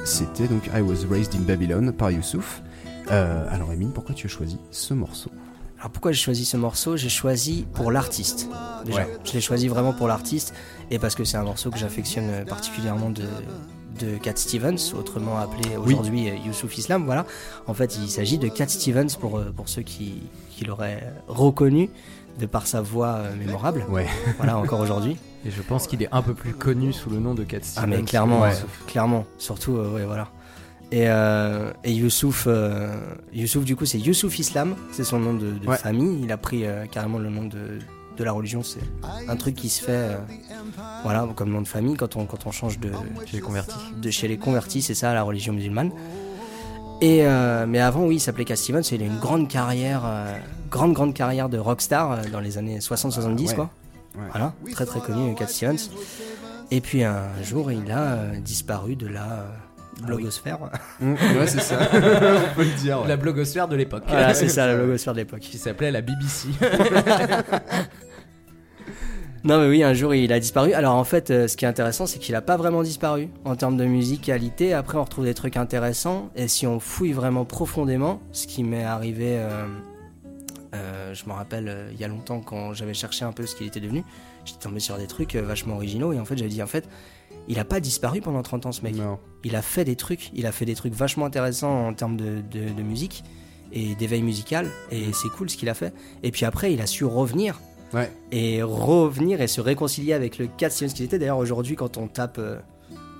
[0.04, 2.62] C'était donc I Was Raised in Babylon par Youssouf.
[3.10, 5.30] Euh, alors Emine, pourquoi tu as choisi ce morceau
[5.78, 6.96] Alors pourquoi j'ai choisi ce morceau?
[6.96, 8.48] J'ai choisi pour l'artiste.
[8.84, 9.18] Déjà, Ouais.
[9.24, 10.54] je l'ai choisi vraiment pour l'artiste
[10.90, 13.24] et parce que c'est un morceau que j'affectionne particulièrement de
[13.98, 17.04] de Cat Stevens, autrement appelé aujourd'hui euh, Youssouf Islam.
[17.04, 17.26] Voilà.
[17.66, 21.90] En fait, il s'agit de Cat Stevens pour euh, pour ceux qui qui l'auraient reconnu
[22.38, 23.84] de par sa voix euh, mémorable.
[23.90, 24.06] Ouais.
[24.38, 25.18] Voilà, encore aujourd'hui.
[25.44, 27.86] Et je pense qu'il est un peu plus connu sous le nom de Cat Ah
[27.86, 28.04] mais Stevens.
[28.06, 28.54] clairement, Ouais.
[28.86, 30.28] clairement, surtout, euh, ouais, voilà.
[30.92, 32.92] Et, euh, et Youssouf, euh,
[33.32, 35.76] Youssouf, du coup, c'est Youssouf Islam, c'est son nom de, de Ouais.
[35.76, 36.20] famille.
[36.24, 37.78] Il a pris euh, carrément le nom de,
[38.16, 38.62] de la religion.
[38.64, 38.80] C'est
[39.28, 40.16] un truc qui se fait, euh,
[41.04, 42.90] voilà, comme nom de famille quand on, quand on change de,
[43.26, 43.74] Chez les convertis.
[44.02, 45.92] de chez les convertis, c'est ça, la religion musulmane.
[47.02, 47.22] Et
[47.68, 48.82] mais avant, oui, il s'appelait Cat Stevens.
[48.92, 50.02] Il a une grande carrière,
[50.70, 53.54] grande grande carrière de rockstar dans les années 60-70, Ouais.
[53.54, 53.70] quoi.
[54.16, 54.24] Ouais.
[54.32, 55.88] Voilà, très très connu, Cat Stevens.
[56.72, 59.46] Et puis un jour, il a disparu de la
[60.02, 60.58] blogosphère.
[61.00, 61.78] Mm, ouais, c'est ça.
[61.92, 63.00] On peut le dire.
[63.02, 63.08] ouais.
[63.08, 64.04] La blogosphère de l'époque.
[64.08, 65.40] voilà, c'est ça, la blogosphère de l'époque.
[65.40, 66.48] Qui s'appelait la BBC.
[69.42, 70.74] Non, mais oui, un jour, il a disparu.
[70.74, 73.56] Alors en fait, euh, ce qui est intéressant, c'est qu'il a pas vraiment disparu en
[73.56, 74.74] termes de musicalité.
[74.74, 76.28] Après, on retrouve des trucs intéressants.
[76.36, 79.64] Et si on fouille vraiment profondément, ce qui m'est arrivé, euh,
[80.74, 83.66] euh, je me rappelle il y a longtemps quand j'avais cherché un peu ce qu'il
[83.66, 84.04] était devenu,
[84.44, 86.12] j'étais tombé sur des trucs vachement originaux.
[86.12, 86.86] Et en fait, j'avais dit, en fait,
[87.50, 88.94] il a pas disparu pendant 30 ans, ce mec.
[88.96, 89.18] Non.
[89.44, 92.40] il a fait des trucs, il a fait des trucs vachement intéressants en termes de,
[92.50, 93.24] de- de musique
[93.72, 95.92] et d'éveil musical, et c'est cool ce qu'il a fait.
[96.22, 97.60] Et puis après, il a su revenir
[97.92, 98.10] Ouais.
[98.30, 101.18] et revenir et se réconcilier avec le Cat Stevens qu'il était.
[101.18, 102.56] D'ailleurs, aujourd'hui, quand on tape euh,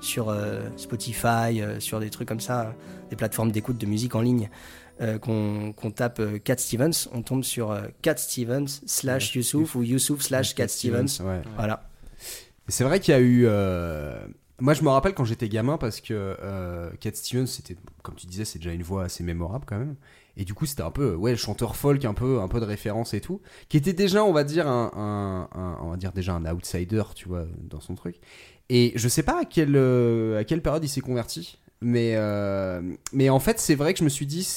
[0.01, 2.73] sur euh, Spotify, euh, sur des trucs comme ça,
[3.09, 4.49] des plateformes d'écoute de musique en ligne,
[5.21, 10.67] qu'on tape Cat Stevens, on tombe sur Cat Stevens slash Youssouf ou Youssouf slash Cat
[10.67, 11.07] Stevens.
[11.23, 11.41] Ouais.
[11.57, 11.89] Voilà.
[12.71, 13.43] C'est vrai qu'il y a eu.
[13.45, 14.25] euh,
[14.59, 18.27] Moi, je me rappelle quand j'étais gamin parce que euh, Cat Stevens, c'était, comme tu
[18.27, 19.95] disais, c'est déjà une voix assez mémorable quand même.
[20.37, 23.13] Et du coup, c'était un peu, ouais, chanteur folk, un peu, un peu de référence
[23.13, 25.49] et tout, qui était déjà, on va dire, un,
[25.81, 28.15] on va dire déjà un outsider, tu vois, dans son truc.
[28.69, 32.81] Et je sais pas à quelle, euh, à quelle période il s'est converti, mais, euh,
[33.11, 34.47] mais en fait, c'est vrai que je me suis dit,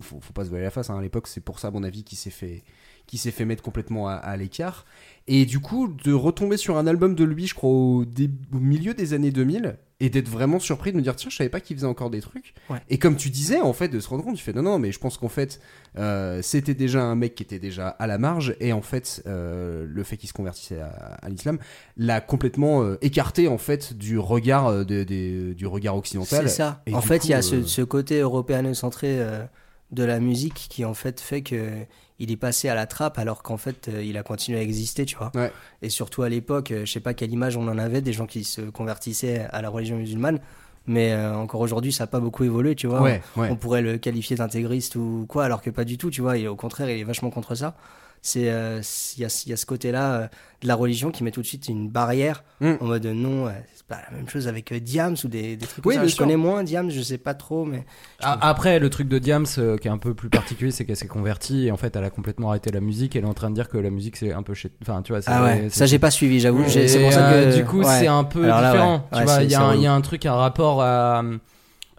[0.00, 0.88] faut, faut pas se voiler la face.
[0.88, 2.62] hein, à l'époque, c'est pour ça, à mon avis, qu'il s'est fait,
[3.06, 4.86] qui s'est fait mettre complètement à l'écart.
[5.28, 8.04] Et du coup, de retomber sur un album de lui, je crois, au,
[8.52, 11.60] milieu des années 2000, et d'être vraiment surpris de me dire, tiens, je savais pas
[11.60, 12.54] qu'il faisait encore des trucs.
[12.70, 12.78] Ouais.
[12.88, 14.92] Et comme tu disais, en fait, de se rendre compte, tu fais, non, non, mais
[14.92, 15.60] je pense qu'en fait,
[15.98, 19.84] euh, c'était déjà un mec qui était déjà à la marge, et en fait, euh,
[19.86, 21.58] le fait qu'il se convertissait à, à l'islam
[21.98, 26.48] l'a complètement euh, écarté, en fait, du regard, de- de- du regard occidental.
[26.48, 26.82] C'est ça.
[26.86, 29.44] Et en fait, il y a ce, ce côté européano-centré euh,
[29.92, 31.84] de la musique qui en fait fait que
[32.18, 35.04] il est passé à la trappe alors qu'en fait euh, il a continué à exister,
[35.06, 35.32] tu vois.
[35.34, 35.50] Ouais.
[35.82, 38.26] Et surtout à l'époque, euh, je sais pas quelle image on en avait des gens
[38.26, 40.38] qui se convertissaient à la religion musulmane,
[40.86, 43.00] mais euh, encore aujourd'hui ça a pas beaucoup évolué, tu vois.
[43.00, 43.48] Ouais, ouais.
[43.50, 46.36] On pourrait le qualifier d'intégriste ou quoi, alors que pas du tout, tu vois.
[46.36, 47.74] Et au contraire, il est vachement contre ça.
[48.22, 48.82] C'est euh,
[49.16, 50.28] il y, a, il y a ce côté-là euh,
[50.62, 52.72] de la religion qui met tout de suite une barrière Mm.
[52.80, 55.56] en mode euh, non, euh, c'est pas la même chose avec euh, Diams ou des,
[55.56, 56.08] des trucs Oui, comme ça.
[56.08, 56.24] Je sûr.
[56.24, 57.86] connais moins Diams, je sais pas trop, mais
[58.20, 60.96] Ah, Après, le truc de Diams euh, qui est un peu plus particulier, c'est qu'elle
[60.98, 63.16] s'est convertie et en fait, elle a complètement arrêté la musique.
[63.16, 64.70] Elle est en train de dire que la musique, c'est un peu chez.
[64.82, 66.68] Enfin, tu vois, ah ouais, ça j'ai pas suivi, j'avoue.
[66.68, 67.98] C'est pour ça que euh, du coup, ouais.
[68.00, 68.94] c'est un peu Alors là, différent.
[68.96, 69.02] ouais.
[69.12, 71.22] Tu Ouais, vois, c'est- il y, y a un truc, un rapport à,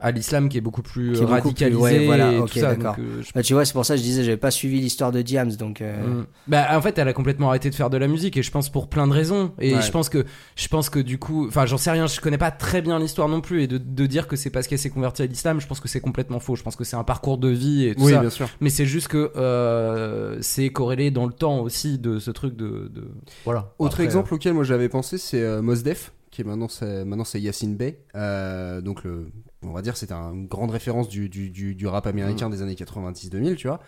[0.01, 1.77] à l'islam qui est beaucoup plus Qui est beaucoup radicalisé.
[1.79, 3.93] plus- ouais, voilà, et tout ça, donc, euh, je- Bah, tu vois, c'est pour ça
[3.93, 5.81] que je disais, j'avais pas suivi l'histoire de Diams, donc.
[5.81, 6.25] euh, Mm.
[6.47, 8.69] Bah, en fait, elle a complètement arrêté de faire de la musique et je pense
[8.69, 9.53] pour plein de raisons.
[9.59, 9.81] Et Ouais.
[9.81, 12.51] je pense que, je pense que du coup, enfin, j'en sais rien, je connais pas
[12.51, 13.61] très bien l'histoire non plus.
[13.63, 15.87] Et de, de dire que c'est parce qu'elle s'est convertie à l'islam, je pense que
[15.87, 16.55] c'est complètement faux.
[16.55, 18.19] Je pense que c'est un parcours de vie et tout Oui, ça.
[18.19, 18.49] bien sûr.
[18.59, 22.89] Mais c'est juste que euh, c'est corrélé dans le temps aussi de ce truc de.
[22.93, 23.07] de...
[23.45, 23.73] Voilà.
[23.79, 27.05] Autre Après, exemple auquel moi j'avais pensé, c'est euh, Mos Def, qui est maintenant c'est
[27.05, 27.99] maintenant c'est Yassine Bey.
[28.15, 29.27] Euh, donc le,
[29.63, 32.61] on va dire c'est un- une grande référence du, du, du, du rap américain des
[32.61, 33.79] années 90-2000, tu vois.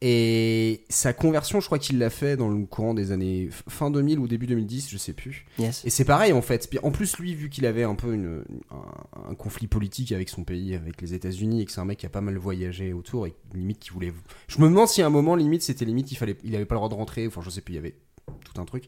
[0.00, 4.20] Et sa conversion, je crois qu'il l'a fait dans le courant des années fin 2000
[4.20, 5.44] ou début 2010, je sais plus.
[5.58, 5.84] Yes.
[5.84, 6.68] Et c'est pareil en fait.
[6.84, 10.44] En plus, lui, vu qu'il avait un peu une, un, un conflit politique avec son
[10.44, 13.26] pays, avec les États-Unis, et que c'est un mec qui a pas mal voyagé autour,
[13.26, 14.12] et limite qui voulait.
[14.46, 16.76] Je me demande si à un moment, limite, c'était limite, il fallait, il avait pas
[16.76, 17.26] le droit de rentrer.
[17.26, 17.96] Enfin, je sais plus, il y avait
[18.44, 18.84] tout un truc.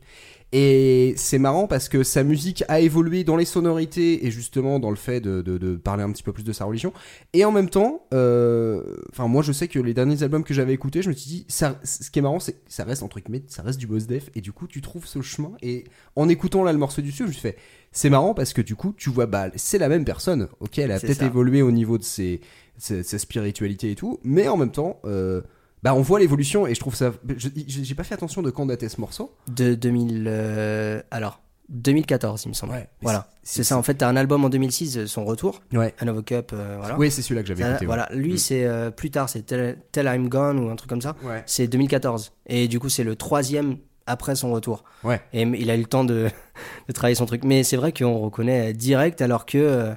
[0.53, 4.91] Et c'est marrant parce que sa musique a évolué dans les sonorités et justement dans
[4.91, 6.93] le fait de, de- de parler un petit peu plus de sa religion.
[7.35, 10.73] Et en même temps, euh, enfin moi je sais que les derniers albums que j'avais
[10.73, 13.21] écoutés, je me suis dit, ça, ce qui est marrant, c'est que ça reste entre
[13.21, 15.53] guillemets, ça reste du boss def et du coup tu trouves ce chemin.
[15.63, 15.85] Et
[16.17, 17.57] en écoutant là le morceau du dessus, je me suis fait,
[17.93, 20.49] c'est marrant parce que du coup tu vois, bah c'est la même personne.
[20.59, 22.41] Ok, elle a peut-être évolué au niveau de ses,
[22.77, 24.99] ses- sa spiritualité et tout, mais en même temps.
[25.05, 25.43] euh,
[25.83, 27.13] bah on voit l'évolution et je trouve ça.
[27.37, 29.35] je- J'ai pas fait attention de quand datait ce morceau.
[29.49, 30.25] De 2000.
[30.29, 31.41] euh, alors,
[31.71, 32.73] 2014, il me semble.
[32.73, 33.29] Ouais, Voilà.
[33.43, 35.63] c'est- ça, en fait, t'as un album en 2006, euh, son retour.
[35.73, 35.95] Ouais.
[36.01, 36.99] Hanover Cup, euh, voilà.
[36.99, 37.81] Oui, c'est celui-là que j'avais écouté.
[37.81, 37.87] ouais.
[37.87, 38.39] Voilà, lui, Mm.
[38.39, 41.15] c'est euh, plus tard, c'est Tell, Tell I'm Gone ou un truc comme ça.
[41.23, 41.43] Ouais.
[41.47, 42.33] C'est 2014.
[42.47, 44.83] Et du coup, c'est le troisième après son retour.
[45.05, 45.21] Ouais.
[45.33, 46.29] Et il a eu le temps de,
[46.89, 47.45] de travailler son truc.
[47.45, 49.93] Mais c'est vrai qu'on reconnaît direct alors que.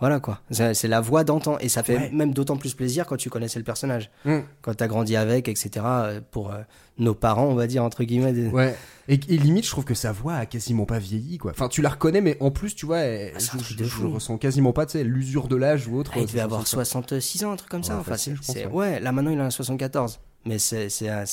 [0.00, 0.40] Voilà quoi.
[0.50, 1.58] C'est la voix d'antan.
[1.60, 2.10] Et ça fait Ouais.
[2.12, 4.10] même d'autant plus plaisir quand tu connaissais le personnage.
[4.24, 4.38] Mm.
[4.62, 5.70] Quand t'as grandi avec, etc.
[5.84, 6.58] euh, Pour euh,
[6.98, 8.32] nos parents, on va dire, entre guillemets.
[8.32, 8.74] des- Ouais.
[9.08, 11.50] Et, et limite, je trouve que sa voix a quasiment pas vieilli, quoi.
[11.52, 14.36] Enfin, tu la reconnais, mais en plus, tu vois, elle- Ah, je, je- je ressens
[14.38, 16.12] quasiment pas, tu sais, l'usure de l'âge ou autre.
[16.14, 16.84] Ah, il devait avoir ça, ça.
[16.84, 17.94] 66 ans, un truc comme ça.
[17.98, 18.72] Enfin, facile, c'est- ouais.
[18.72, 19.00] ouais.
[19.00, 20.20] là maintenant il en a 74.
[20.46, 21.24] Mais c'est c'est un,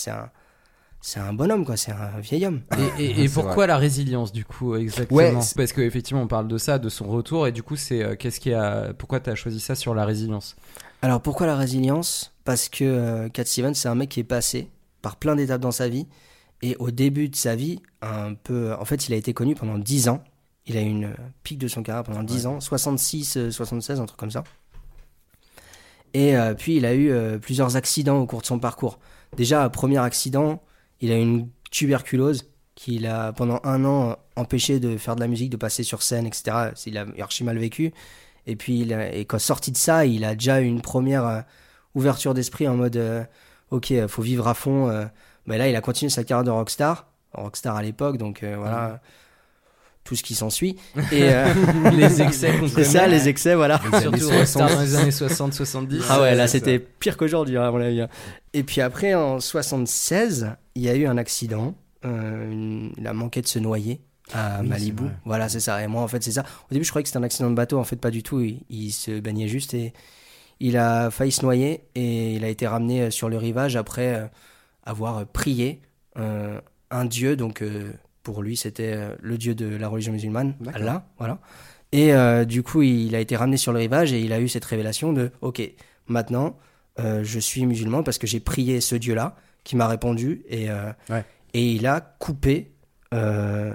[1.08, 1.78] c'est un, bonhomme, quoi.
[1.78, 2.62] C'est un vieil homme.
[2.98, 6.50] Et, et- et C'est pourquoi la résilience du coup exactement Ouais, Parce qu'effectivement on parle
[6.50, 9.34] de ça, de son retour et du coup c'est euh, qu'est-ce qui a pourquoi t'as
[9.36, 10.58] choisi ça sur la résilience?
[11.02, 12.34] Alors pourquoi la résilience?
[12.44, 14.70] Parce que euh, Cat Stevens, c'est un mec qui est passé
[15.02, 16.08] par plein d'étapes dans sa vie.
[16.62, 18.74] Et au début de sa vie, un peu.
[18.74, 20.22] En fait, il a été connu pendant 10 ans.
[20.66, 24.06] Il a eu une pique de son carrière pendant 10 ans, 66, euh, 76, un
[24.08, 24.44] truc comme ça.
[26.14, 29.00] Et euh, puis il a eu euh, plusieurs accidents au cours de son parcours.
[29.36, 30.62] Déjà, premier accident,
[31.02, 35.28] il a une tuberculose qui l'a pendant un an euh, empêché de faire de la
[35.28, 36.72] musique, de passer sur scène, etc.
[36.86, 37.92] Il a archi mal vécu.
[38.46, 41.26] Et puis, il a- et quand sorti de ça, il a déjà eu une première
[41.26, 41.42] euh,
[41.96, 43.24] ouverture d'esprit en mode euh,
[43.72, 44.90] ok, euh, faut vivre à fond.
[44.90, 45.06] euh.
[45.48, 49.02] Mais là, il a continué sa carrière de rockstar, rockstar à l'époque, donc euh, voilà,
[50.04, 50.78] tout ce qui s'ensuit.
[51.12, 51.54] Et euh,
[51.94, 53.82] Les excès c'est ça, les excès, voilà.
[54.02, 56.02] Surtout Rockstar dans les années 60-70.
[56.10, 58.02] Ah ouais, là c'était pire qu'aujourd'hui, hein, à mon avis.
[58.02, 58.10] hein.
[58.54, 61.76] Et puis après, en 76, il y a eu un accident.
[62.06, 64.00] euh, une- il a manqué de se noyer
[64.32, 65.04] à Oui, Malibu.
[65.26, 65.84] Voilà, c'est ça.
[65.84, 66.44] Et moi, en fait, c'est ça.
[66.70, 67.80] Au début, je croyais que c'était un accident de bateau.
[67.80, 68.40] En fait, pas du tout.
[68.40, 69.94] Il, il se baignait juste et
[70.60, 74.14] il a failli se noyer et il a été ramené euh, sur le rivage après
[74.16, 74.28] euh,
[74.86, 75.82] avoir prié
[76.18, 76.62] euh,
[76.92, 77.36] un dieu.
[77.36, 80.54] Donc, euh, pour lui, c'était le dieu de la religion musulmane.
[80.76, 81.08] Allah.
[81.18, 81.40] Voilà.
[81.92, 84.48] Et euh, du coup, il a été ramené sur le rivage et il a eu
[84.48, 85.62] cette révélation de Ok,
[86.08, 86.58] maintenant,
[87.00, 89.36] je suis musulman parce que j'ai prié ce Dieu-là
[89.68, 91.26] qui m'a répondu et, euh, Ouais.
[91.54, 92.72] et il a coupé
[93.14, 93.74] euh,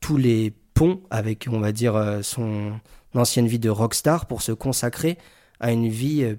[0.00, 2.72] tous les ponts avec, on va dire, euh, son
[3.14, 5.16] ancienne vie de rockstar pour se consacrer
[5.60, 6.34] à une vie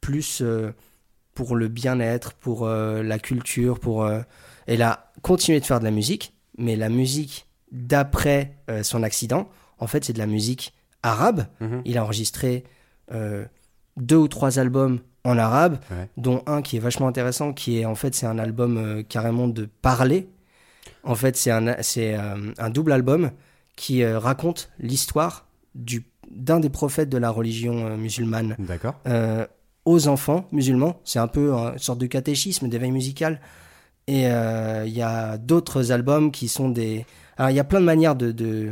[0.00, 0.72] plus euh,
[1.34, 4.06] pour le bien-être, pour la culture, pour.
[4.66, 9.86] Elle a continué de faire de la musique, mais la musique d'après son accident, en
[9.86, 11.46] fait, c'est de la musique arabe.
[11.60, 11.82] Mhm.
[11.84, 12.64] Il a enregistré
[13.96, 16.08] deux ou trois albums en arabe, Ouais.
[16.16, 19.48] dont un qui est vachement intéressant, qui est en fait c'est un album euh, carrément
[19.48, 20.28] de parler.
[21.04, 23.30] En fait, c'est un c'est euh, un double album
[23.76, 28.94] qui euh, raconte l'histoire du d'un des prophètes de la religion musulmane D'accord.
[29.84, 31.00] aux enfants musulmans.
[31.04, 33.40] C'est un peu une sorte de catéchisme, d'éveil musical.
[34.06, 37.04] Et il y a d'autres albums qui sont des.
[37.36, 38.30] Alors il y a plein de manières de.
[38.30, 38.70] de...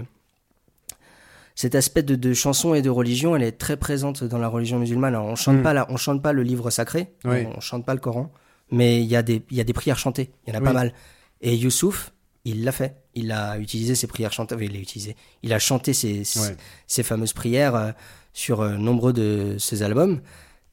[1.60, 4.78] Cet aspect de, de chanson et de religion, elle est très présente dans la religion
[4.78, 5.14] musulmane.
[5.16, 5.62] Alors, on chante Mm.
[5.64, 7.46] pas là, on chante pas le livre sacré, Oui.
[7.48, 8.30] on, on chante pas le Coran,
[8.70, 10.30] mais il y a des il y a des prières chantées.
[10.46, 10.66] Il y en a Oui.
[10.66, 10.92] pas mal.
[11.40, 12.12] Et Youssouf,
[12.44, 13.02] il l'a fait.
[13.14, 14.54] Il a utilisé ses prières chantées.
[14.60, 15.16] il l'a utilisé.
[15.42, 16.56] Il a chanté ses, ses- Ouais.
[16.86, 17.90] ces fameuses prières euh,
[18.32, 20.20] sur euh, nombreux de ses albums.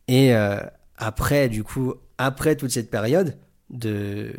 [0.07, 0.59] Et euh,
[0.97, 3.37] après, du coup, après toute cette période
[3.71, 4.33] de,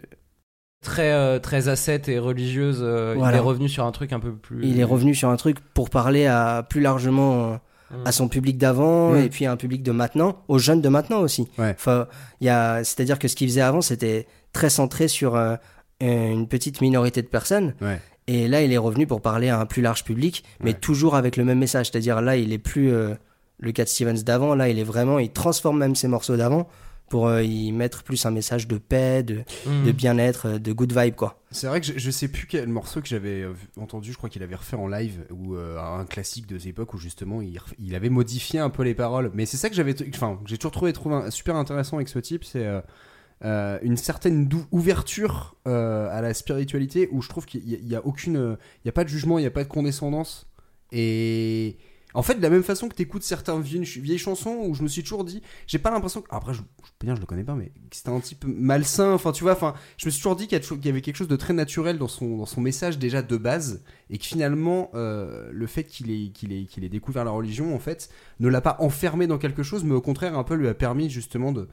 [0.83, 3.39] Très euh, très ascète et religieuse, euh, il Voilà.
[3.39, 4.65] est revenu sur un truc un peu plus.
[4.65, 7.57] il est revenu sur un truc pour parler à plus largement euh,
[7.93, 8.07] Mm.
[8.07, 9.17] à son public d'avant Mm.
[9.19, 11.49] et puis à un public de maintenant, aux jeunes de maintenant aussi.
[11.59, 11.71] Ouais.
[11.77, 12.07] Enfin,
[12.41, 15.55] il y a, c'est-à-dire que ce qu'il faisait avant, c'était très centré sur euh,
[16.01, 17.75] une petite minorité de personnes.
[17.81, 18.01] Ouais.
[18.27, 20.79] Et là, il est revenu pour parler à un plus large public, mais Ouais.
[20.81, 21.87] toujours avec le même message.
[21.91, 23.15] C'est-à-dire là, il est plus euh,
[23.61, 24.55] le Cat Stevens d'avant.
[24.57, 26.69] Là, il est vraiment, il transforme même ses morceaux d'avant
[27.09, 29.85] pour euh, y mettre plus un message de paix, de, Mm.
[29.85, 31.41] de bien-être, euh, de good vibe, quoi.
[31.53, 34.29] C'est vrai que je, je sais plus quel morceau que j'avais euh, entendu, je crois
[34.29, 37.59] qu'il avait refait en live, ou euh, un classique de ces époques où justement il,
[37.79, 39.31] il avait modifié un peu les paroles.
[39.35, 42.19] Mais c'est ça que j'avais, enfin, j'ai toujours trouvé, trouvé un- super intéressant avec ce
[42.19, 42.81] type, c'est euh,
[43.45, 48.05] euh, une certaine ouverture euh, à la spiritualité où je trouve qu'il y, a- a
[48.05, 50.47] aucune, il y a pas de jugement, il y a pas de condescendance.
[50.93, 51.77] Et
[52.17, 55.03] En fait, de la même façon que t'écoutes certaines vieilles, chansons où je me suis
[55.03, 56.29] toujours dit, j'ai pas l'impression que.
[56.31, 56.63] Après, je,
[56.99, 59.13] peux dire, je le connais pas, mais c'était un type malsain.
[59.13, 61.37] Enfin, tu vois, enfin, je me suis toujours dit qu'il y, avait quelque chose de
[61.37, 65.67] très naturel dans son, dans son message déjà de base, et que finalement, euh, le
[65.67, 68.09] fait qu'il ait, découvert la religion, en fait,
[68.41, 71.11] ne l'a pas enfermé dans quelque chose, mais au contraire, un peu lui a permis
[71.11, 71.69] justement de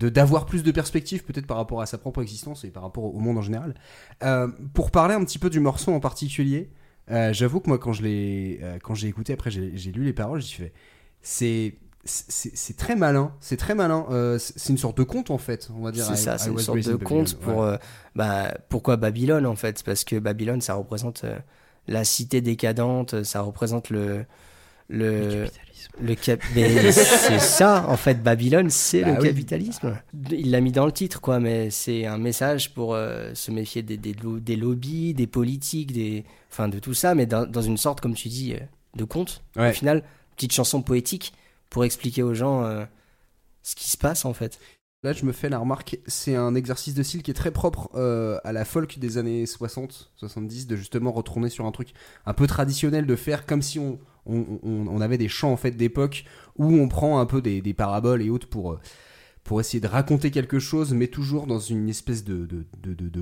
[0.00, 3.20] d'avoir plus de perspectives peut-être par rapport à sa propre existence et par rapport au
[3.20, 3.76] monde en général.
[4.24, 6.72] Euh, pour parler un petit peu du morceau en particulier,
[7.10, 10.12] euh, j'avoue que moi quand je l'ai euh, quand j'ai écouté après j'ai lu les
[10.12, 10.72] paroles, j'ai fait
[11.20, 11.74] c'est
[12.06, 14.04] c'est très malin, c'est très malin.
[14.10, 16.04] Euh, c'est une sorte de conte en fait, on va dire.
[16.04, 17.60] C'est ça, c'est une sorte de conte pour.
[17.60, 17.78] Ouais.
[18.14, 21.24] bah, pourquoi Babylone en fait Parce que Babylone, ça représente
[21.88, 24.26] la cité décadente, ça représente le.
[24.88, 25.46] Le,
[26.00, 29.28] le cap- c'est ça en fait Babylone c'est Bah le oui.
[29.28, 29.96] capitalisme
[30.30, 33.82] il l'a mis dans le titre quoi mais c'est un message pour euh, se méfier
[33.82, 37.62] des, des, lo- des lobbies des politiques des enfin de tout ça mais dans, dans
[37.62, 38.58] une sorte comme tu dis euh,
[38.96, 39.70] de conte Ouais.
[39.70, 40.02] au final
[40.36, 41.32] petite chanson poétique
[41.70, 42.84] pour expliquer aux gens euh,
[43.62, 44.58] ce qui se passe en fait
[45.04, 47.90] Là, je me fais la remarque, c'est un exercice de style qui est très propre
[47.94, 51.92] euh, à la folk des années 60, 70, de justement retourner sur un truc
[52.24, 56.24] un peu traditionnel, de faire comme si on, on, avait des chants en fait d'époque
[56.56, 58.80] où on prend un peu des, paraboles et autres pour, euh,
[59.42, 62.64] pour essayer de raconter quelque chose, mais toujours dans une espèce de,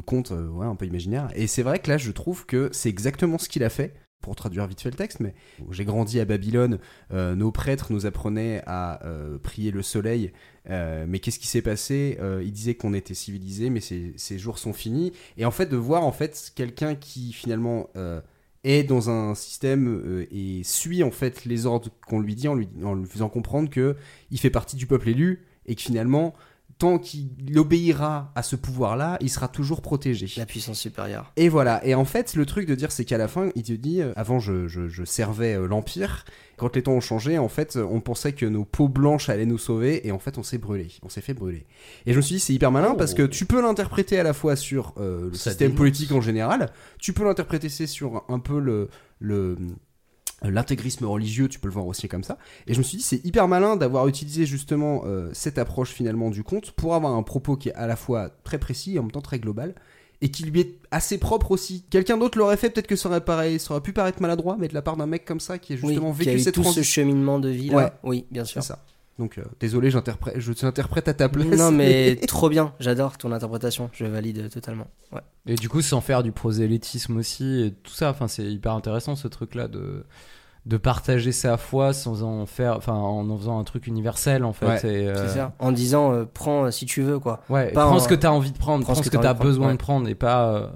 [0.06, 1.30] conte euh, un peu imaginaire.
[1.34, 3.92] Et c'est vrai que là, je trouve que c'est exactement ce qu'il a fait.
[4.20, 5.34] Pour traduire vite fait le texte, mais
[5.72, 6.78] j'ai grandi à Babylone,
[7.10, 9.00] nos prêtres nous apprenaient à
[9.42, 10.30] prier le soleil
[10.70, 14.58] euh, mais qu'est-ce qui s'est passé Euh, Il disait qu'on était civilisé, mais ces, jours
[14.58, 15.12] sont finis.
[15.36, 18.20] Et en fait, de voir en fait quelqu'un qui finalement euh,
[18.64, 22.68] est dans un système et suit en fait les ordres qu'on lui dit en lui,
[22.84, 23.96] en lui faisant comprendre que
[24.30, 26.34] il fait partie du peuple élu et que finalement,
[26.82, 30.26] tant qu'il obéira à ce pouvoir-là, il sera toujours protégé.
[30.36, 31.80] la puissance supérieure Et voilà.
[31.86, 34.12] Et en fait, le truc de dire, c'est qu'à la fin, il te dit, euh,
[34.16, 36.24] avant, je, je, je servais euh, l'Empire.
[36.56, 39.58] Quand les temps ont changé, en fait, on pensait que nos peaux blanches allaient nous
[39.58, 40.88] sauver, et en fait, on s'est brûlé.
[41.04, 41.66] On s'est fait brûler.
[42.06, 44.32] Et je me suis dit, c'est hyper malin parce que tu peux l'interpréter à la
[44.32, 45.78] fois sur euh, le Ça système dénonce.
[45.78, 48.88] politique en général, tu peux l'interpréter c'est sur un peu le.
[49.20, 49.56] le
[50.44, 52.38] L'intégrisme religieux, tu peux le voir aussi comme ça.
[52.66, 56.30] Et je me suis dit, c'est hyper malin d'avoir utilisé justement euh, cette approche finalement
[56.30, 59.02] du conte pour avoir un propos qui est à la fois très précis et en
[59.02, 59.74] même temps très global
[60.20, 61.84] et qui lui est assez propre aussi.
[61.90, 64.68] Quelqu'un d'autre l'aurait fait, peut-être que ça aurait, pareil, ça aurait pu paraître maladroit, mais
[64.68, 66.44] de la part d'un mec comme ça qui a justement oui, qui a vécu eu
[66.44, 67.90] cette tout ce cheminement de vie là Ouais.
[68.04, 68.78] oui bien C'est sûr ça.
[69.22, 71.46] Donc euh, désolé, j'interprète, je t'interprète à ta place.
[71.56, 75.20] non mais trop bien j'adore ton interprétation je valide totalement ouais.
[75.46, 79.14] Et du coup, sans faire du prosélytisme aussi, et tout ça, enfin, c'est hyper intéressant
[79.16, 80.04] ce truc-là de,
[80.66, 84.52] de partager sa foi sans en faire, enfin, en en faisant un truc universel en
[84.52, 84.66] fait.
[84.66, 85.52] Ouais, et, euh, C'est ça.
[85.60, 87.42] En disant, euh, prends euh, si tu veux, quoi.
[87.48, 89.28] Ouais, Pas prends en- ce que t'as envie de prendre, prends, ce que, t'as t'as
[89.30, 89.72] envie de prendre, besoin ouais.
[89.72, 90.52] de prendre et pas.
[90.52, 90.66] euh,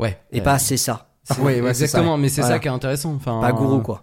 [0.00, 0.18] Ouais.
[0.32, 1.08] Et Euh, pas c'est ça.
[1.40, 2.56] Ouais, exactement, mais c'est Voilà.
[2.56, 3.14] ça qui est intéressant.
[3.14, 4.02] Enfin, Pas gourou, quoi.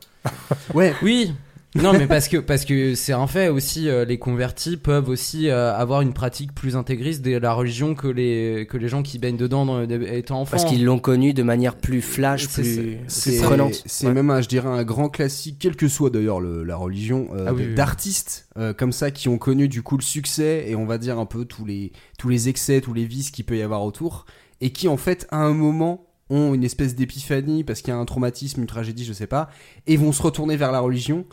[0.74, 1.34] Ouais, Oui.
[1.76, 3.88] Non, mais parce que parce que c'est un fait aussi.
[3.90, 8.08] euh, les convertis peuvent aussi euh, avoir une pratique plus intégriste de la religion que
[8.08, 10.52] les que les gens qui baignent dedans dans, étant enfants.
[10.52, 13.84] Parce qu'ils l'ont connu de manière plus flash, plus, c'est prenante.
[13.86, 14.14] C'est Ouais.
[14.14, 17.46] même, un, je dirais, un grand classique, quelle que soit d'ailleurs le- la religion, euh,
[17.50, 17.76] Ah oui, de- oui.
[17.76, 21.20] d'artistes euh, comme ça qui ont connu du coup le succès et on va dire
[21.20, 24.26] un peu tous les tous les excès, tous les vices qu'il peut y avoir autour,
[24.62, 28.00] et qui en fait à un moment ont une espèce d'épiphanie parce qu'il y a
[28.00, 29.50] un traumatisme, une tragédie, je sais pas,
[29.86, 31.26] et vont se retourner vers la religion.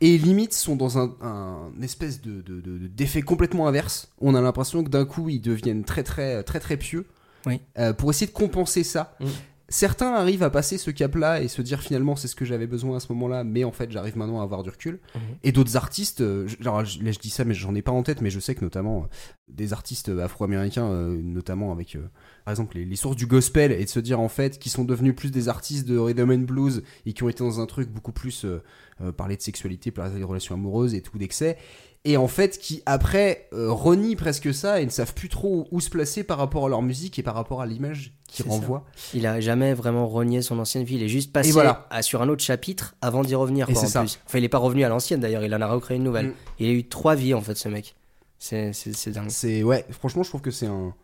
[0.00, 4.12] Et limite sont dans un, un espèce de, de- de- de- d'effet complètement inverse.
[4.20, 7.06] On a l'impression que d'un coup ils deviennent très très très très pieux
[7.46, 7.60] Oui.
[7.78, 9.16] euh, pour essayer de compenser ça.
[9.20, 9.26] Mm.
[9.70, 12.96] Certains arrivent à passer ce cap-là et se dire finalement c'est ce que j'avais besoin
[12.96, 14.98] à ce moment-là, mais en fait j'arrive maintenant à avoir du recul.
[15.14, 15.20] Mhm.
[15.44, 17.92] Et d'autres artistes, euh, je- genre, je, là je dis ça mais j'en ai pas
[17.92, 19.06] en tête, mais je sais que notamment euh,
[19.48, 22.08] des artistes afro-américains, euh, notamment avec euh,
[22.48, 24.82] par exemple les, les sources du gospel, et de se dire en fait qui sont
[24.84, 27.90] devenus plus des artistes de rhythm and blues et qui ont été dans un truc
[27.90, 28.62] beaucoup plus euh,
[29.02, 31.58] euh, parler de sexualité, parler des relations amoureuses et tout d'excès.
[32.06, 35.80] Et en fait, qui après euh, renient presque ça et ne savent plus trop où
[35.82, 38.48] se placer par rapport à leur musique et par rapport à l'image qu'ils C'est ça.
[38.48, 38.86] renvoient.
[39.12, 40.94] Il a jamais vraiment renié son ancienne vie.
[40.94, 41.86] Il est juste passé Et voilà.
[41.90, 43.68] à- sur un autre chapitre avant d'y revenir.
[43.68, 44.00] Et Quoi, c'est en ça.
[44.00, 44.18] plus.
[44.26, 45.44] Enfin, il est pas revenu à l'ancienne d'ailleurs.
[45.44, 46.28] Il en a recréé une nouvelle.
[46.28, 46.34] Mm.
[46.60, 47.94] Il a eu trois vies en fait, ce mec.
[48.38, 49.28] C'est c'est- c'est dingue.
[49.28, 50.94] C'est ouais, franchement, je trouve que c'est un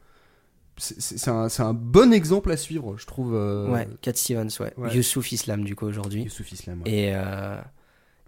[0.77, 3.35] c'est un, c'est un bon exemple à suivre, je trouve.
[3.35, 4.73] euh, Ouais, Cat Stevens, ouais.
[4.77, 4.95] ouais.
[4.95, 6.23] Youssouf Islam du coup aujourd'hui.
[6.25, 6.83] Youssouf Islam.
[6.83, 6.91] ouais.
[6.91, 7.61] Et, euh,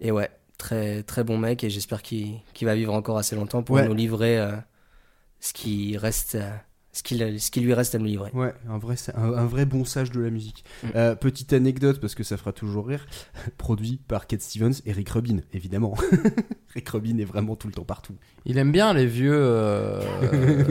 [0.01, 3.63] et ouais, très, très bon mec et j'espère qu'il qu'il va vivre encore assez longtemps
[3.63, 3.87] pour Ouais.
[3.89, 4.53] nous livrer euh,
[5.41, 6.51] ce, qui reste, euh,
[6.97, 8.31] ce, qu'il ce qui lui reste à nous livrer.
[8.33, 10.65] Ouais, un vrai, un, un vrai bon sage de la musique.
[10.83, 10.87] Mm.
[10.97, 13.07] Euh, petite anecdote, parce que ça fera toujours rire.
[13.59, 15.95] Produit par Cat Stevens et Rick Rubin, évidemment.
[16.75, 18.15] Rick Rubin est vraiment tout le temps partout.
[18.45, 20.01] Il aime bien les vieux euh,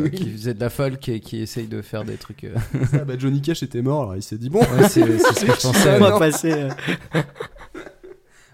[0.14, 2.44] qui faisaient de la folk et qui essayent de faire des trucs.
[2.46, 2.56] euh.
[2.94, 4.60] Ah, bah, Johnny Cash était mort, alors il s'est dit bon.
[4.62, 5.96] Ouais, c'est c'est ce que je pensais.
[5.98, 6.52] On va passer.
[6.54, 6.70] euh,
[7.14, 7.26] Alors,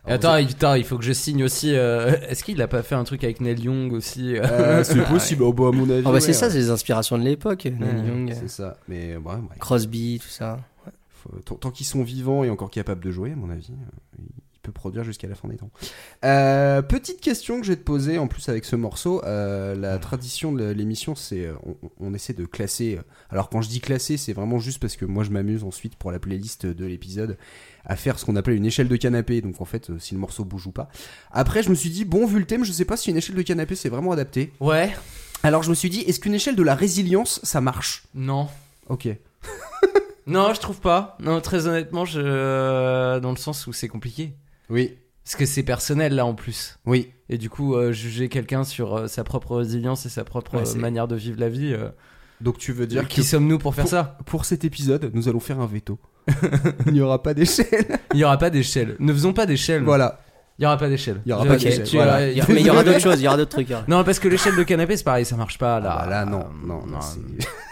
[0.06, 1.76] Attends, il, putain, il faut que je signe aussi.
[1.76, 4.44] euh, Est-ce qu'il a pas fait un truc avec Neil Young aussi euh?
[4.44, 6.00] Euh, c'est possible, bah, à mon avis.
[6.00, 6.52] Ah bah ouais, c'est ça, ouais.
[6.54, 7.66] c'est les inspirations de l'époque.
[7.66, 9.40] Neil Young, C'est ça, mais ouais, ouais.
[9.60, 10.60] Crosby, tout ça.
[11.14, 14.22] Faut- tant, tant qu'ils sont vivants et encore capables de jouer, à mon avis, euh,
[14.62, 15.72] peut produire jusqu'à la fin des temps.
[16.24, 19.98] Euh, petite question que je vais te poser, en plus avec ce morceau, euh, la
[19.98, 23.00] tradition de l'émission, c'est euh, on, on essaie de classer.
[23.30, 26.12] Alors quand je dis classer, c'est vraiment juste parce que moi je m'amuse ensuite pour
[26.12, 27.38] la playlist de l'épisode
[27.86, 29.42] à faire ce qu'on appelle une échelle de canapé.
[29.42, 30.90] Donc en fait, si le morceau bouge ou pas.
[31.32, 33.36] Après, je me suis dit bon, vu le thème, je sais pas si une échelle
[33.36, 34.54] de canapé c'est vraiment adapté.
[34.60, 34.94] Ouais.
[35.44, 38.04] Alors je me suis dit, est-ce qu'une échelle de la résilience, ça marche?
[38.14, 38.48] Non.
[38.90, 39.08] Ok.
[40.28, 41.18] Non, je trouve pas.
[41.20, 43.20] Non, très honnêtement, je...
[43.20, 44.34] dans le sens où c'est compliqué.
[44.72, 44.98] Oui.
[45.24, 46.80] Parce que c'est personnel là en plus.
[46.86, 47.12] Oui.
[47.30, 50.62] Et du coup, euh, juger quelqu'un sur euh, sa propre résilience et sa propre Ouais,
[50.62, 51.90] euh, c'est- manière de vivre la vie, euh,
[52.42, 54.18] Donc tu veux dire qui que sommes-nous pour faire pour- ça?
[54.26, 56.00] pour cet épisode, nous allons faire un veto.
[56.88, 58.00] Il n'y aura pas d'échelle.
[58.14, 58.96] Il y aura pas d'échelle.
[59.00, 59.84] Ne faisons pas d'échelle.
[59.84, 60.20] Voilà.
[60.60, 61.22] Il y aura pas d'échelle.
[61.26, 62.30] Il y aura pas d'échelle, tu- voilà.
[62.30, 63.72] Il y a- mais il y aura d'autres choses, il y aura d'autres trucs.
[63.72, 63.84] hein.
[63.88, 65.98] Non, parce que l'échelle de canapé, c'est pareil, ça marche pas là.
[66.00, 67.00] Ah bah là, non, non, non.
[67.02, 67.20] c'est-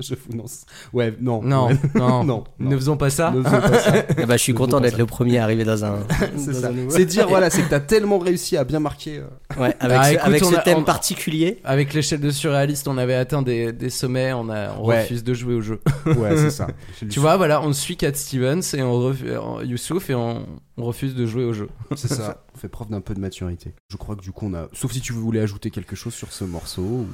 [0.08, 0.44] je vous non.
[0.92, 1.42] Ouais, non.
[1.42, 1.76] Non, ouais.
[1.94, 3.30] non, non, Ne faisons pas ça.
[3.30, 3.92] Ne faisons pas ça.
[4.18, 5.98] Eh bah, je suis Ne content d'être le premier à arriver dans un.
[6.36, 6.68] C'est ça.
[6.68, 9.18] un C'est dire, voilà, c'est que t'as tellement réussi à bien marquer.
[9.18, 11.60] euh, Ouais, avec Ah, ce, écoute, avec on ce a- thème on- particulier.
[11.64, 15.02] Avec l'échelle de surréaliste, on avait atteint des, des sommets, on, a, on Ouais.
[15.02, 15.80] refuse de jouer au jeu.
[16.06, 16.66] Ouais, c'est ça.
[17.10, 20.46] tu vois, voilà, on suit Cat Stevens et on refu- en- Youssouf et on,
[20.76, 21.68] on refuse de jouer au jeu.
[21.96, 22.42] C'est ça.
[22.54, 23.74] On fait preuve d'un peu de maturité.
[23.88, 24.68] Je crois que du coup, on a.
[24.72, 26.82] Sauf si tu voulais ajouter quelque chose sur ce morceau.
[26.82, 27.06] ou-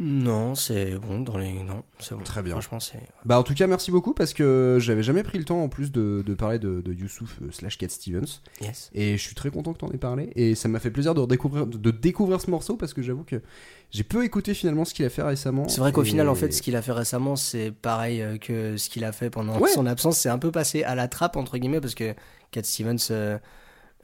[0.00, 1.52] Non, c'est bon dans les.
[1.64, 2.22] Non, c'est bon.
[2.22, 2.52] Très bien.
[2.52, 3.00] Franchement, c'est.
[3.24, 5.90] Bah en tout cas merci beaucoup parce que j'avais jamais pris le temps en plus
[5.90, 8.90] de, de parler de, de Youssouf euh, slash Cat Stevens Yes.
[8.94, 11.20] et je suis très content que t'en aies parlé et ça m'a fait plaisir de
[11.20, 13.42] redécouvrir de découvrir ce morceau parce que j'avoue que
[13.90, 15.66] j'ai peu écouté finalement ce qu'il a fait récemment.
[15.68, 18.38] C'est vrai qu'au et- final, en fait, ce qu'il a fait récemment, c'est pareil euh,
[18.38, 19.68] que ce qu'il a fait pendant Ouais.
[19.70, 20.18] son absence.
[20.18, 22.14] C'est un peu passé à la trappe, entre guillemets, parce que
[22.52, 23.38] Cat Stevens, euh,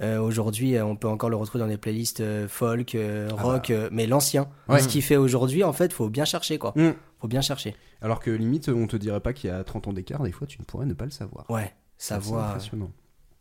[0.01, 3.43] euh, aujourd'hui, euh, on peut encore le retrouver dans des playlists euh, folk, euh, Ah
[3.43, 4.49] rock, euh, mais l'ancien.
[4.69, 4.81] Ouais.
[4.81, 6.73] Ce qu'il fait aujourd'hui, en fait, faut bien chercher, quoi.
[6.77, 6.95] Mm.
[7.21, 7.75] Faut bien chercher.
[8.03, 10.47] Alors que limite on te dirait pas qu'il y a 30 ans d'écart, des fois
[10.47, 11.49] tu ne pourrais ne pas le savoir.
[11.51, 12.91] Ouais, sa C'est voix, impressionnant.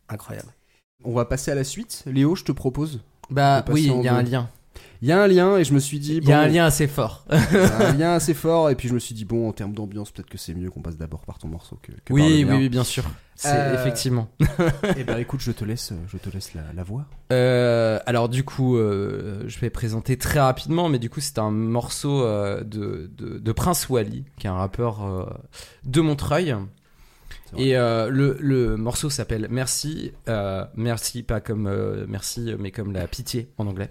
[0.07, 0.49] incroyable.
[1.03, 2.03] On va passer à la suite.
[2.05, 3.01] Léo, je te propose.
[3.29, 4.49] Bah oui, il y a un lien.
[5.03, 6.63] Il y a un lien et je me suis dit Il y a un lien
[6.63, 7.25] assez fort.
[7.29, 9.51] il y a un lien assez fort et puis je me suis dit bon en
[9.51, 12.15] termes d'ambiance peut-être que c'est mieux qu'on passe d'abord par ton morceau que, que par
[12.15, 13.03] oui, le oui, oui, bien sûr.
[13.35, 14.29] C'est Euh, effectivement.
[14.97, 17.03] Eh ben écoute je te laisse je te laisse la, la voix.
[17.33, 21.51] Euh, alors du coup, euh, je vais présenter très rapidement, mais du coup c'est un
[21.51, 25.25] morceau euh, de, de, de Prince Wally, qui est un rappeur euh,
[25.83, 26.55] de Montreuil.
[27.57, 32.91] Et euh, le, le morceau s'appelle Merci, euh, merci pas comme euh, merci, mais comme
[32.93, 33.89] la pitié en anglais,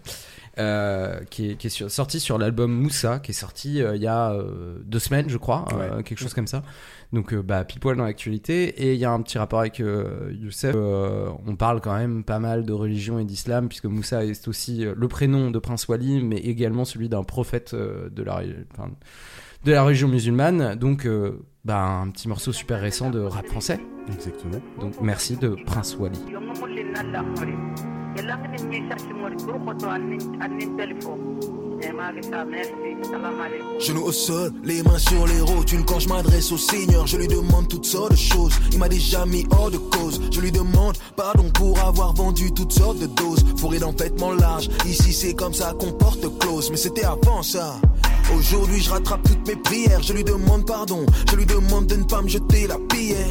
[0.58, 4.02] euh, qui est, qui est sur- sorti sur l'album Moussa, qui est sorti euh, il
[4.02, 6.62] y a euh, deux semaines, je crois, euh, quelque chose comme ça.
[7.12, 8.64] Donc bah poil dans l'actualité.
[8.82, 10.74] Et il y a un petit rapport avec euh, Youssef.
[10.74, 14.84] Euh, on parle quand même pas mal de religion et d'islam, puisque Moussa est aussi
[14.96, 18.42] le prénom de Prince Wali, mais également celui d'un prophète euh, de la
[18.72, 18.90] enfin,
[19.64, 20.74] de la religion musulmane.
[20.76, 23.80] Donc euh, bah, un petit morceau super récent de rap français.
[24.08, 24.60] Exactement.
[24.80, 26.18] Donc merci de Prince Wally.
[33.80, 37.28] Genoux au sol, les mains sur les rotules Quand je m'adresse au Seigneur, je lui
[37.28, 38.54] demande toutes sortes de choses.
[38.72, 40.20] Il m'a déjà mis hors de cause.
[40.32, 43.44] Je lui demande pardon pour avoir vendu toutes sortes de doses.
[43.56, 46.70] Fourré dans vêtements larges Ici c'est comme ça qu'on porte close.
[46.70, 47.80] Mais c'était avant ça
[48.34, 52.04] Aujourd'hui je rattrape toutes mes prières Je lui demande pardon Je lui demande de ne
[52.04, 53.28] pas me jeter la pierre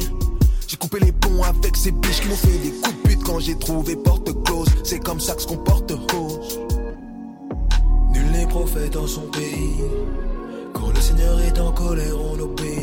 [0.72, 3.38] j'ai coupé les ponts avec ces biches qui m'ont fait des coups de pute quand
[3.40, 4.68] j'ai trouvé porte close.
[4.84, 6.60] C'est comme ça que se comporte rose.
[8.10, 9.82] Nul n'est prophète dans son pays.
[10.72, 12.80] Quand le Seigneur est en colère, on obéit.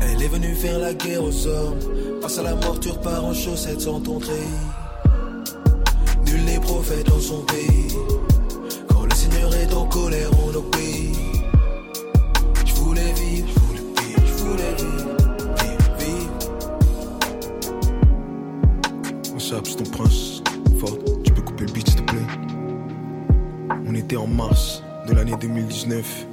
[0.00, 1.80] Elle est venue faire la guerre aux hommes.
[2.22, 4.20] Face à la mort, tu repars en chaussettes sans ton.
[6.24, 7.96] Nul n'est prophète dans son pays.
[9.20, 11.14] Seigneur est en colère, on obéit.
[12.64, 15.10] Je voulais vivre, je voulais vivre, je voulais vivre,
[15.98, 16.38] vivre,
[19.58, 20.42] up, c'est ton prince.
[20.78, 22.26] Fort, tu peux couper le beat s'il te plaît?
[23.86, 26.26] On était en mars de l'année 2019.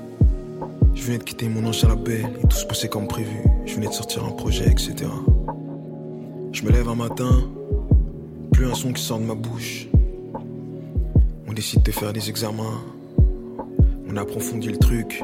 [0.96, 3.42] Je venais de quitter mon ancien label et tout se passait comme prévu.
[3.66, 4.96] Je venais de sortir un projet, etc.
[6.54, 7.50] Je me lève un matin,
[8.54, 9.90] plus un son qui sort de ma bouche.
[11.58, 12.84] Décide de faire des examens.
[14.08, 15.24] On approfondit le truc.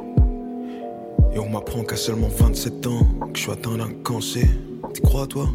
[1.31, 4.47] Et on m'apprend qu'à seulement 27 ans, que je suis atteint d'un cancer.
[4.95, 5.47] Tu crois, toi?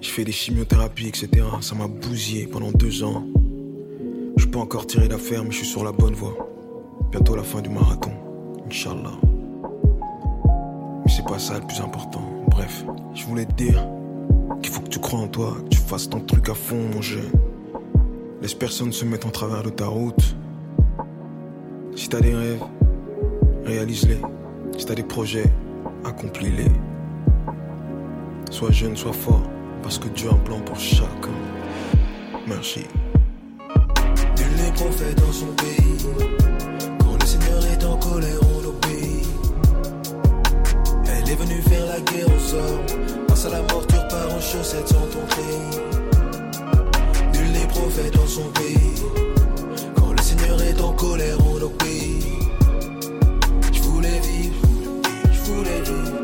[0.00, 1.28] Je fais des chimiothérapies, etc.
[1.60, 3.22] Ça m'a bousillé pendant deux ans.
[4.38, 6.38] Je pas encore tiré d'affaire, mais je suis sur la bonne voie.
[7.10, 8.12] Bientôt la fin du marathon,
[8.66, 9.12] Inch'Allah.
[11.04, 12.22] Mais c'est pas ça le plus important.
[12.48, 13.86] Bref, je voulais te dire,
[14.62, 17.02] qu'il faut que tu crois en toi, que tu fasses ton truc à fond, mon
[17.02, 17.30] jeu.
[18.46, 20.36] Laisse personne se mettre en travers de ta route.
[21.96, 22.62] Si t'as des rêves,
[23.64, 24.20] réalise-les.
[24.78, 25.52] Si t'as des projets,
[26.04, 26.70] accomplis-les.
[28.52, 29.42] Sois jeune, sois fort,
[29.82, 31.34] parce que Dieu a un plan pour chacun.
[32.46, 32.86] Merci.
[34.38, 36.06] Nul n'est prophète dans son pays.
[37.00, 39.26] Quand le Seigneur est en colère, on obéit.
[41.04, 43.26] Elle est venue faire la guerre au sort.
[43.26, 46.05] Passe à la mort, tu repars en chaussettes sans ton pays.
[47.88, 49.00] Prophète dans son pays.
[49.94, 52.26] Quand le Seigneur est en colère, on obéit.
[53.72, 54.56] Je voulais vivre,
[55.30, 56.16] je voulais vivre.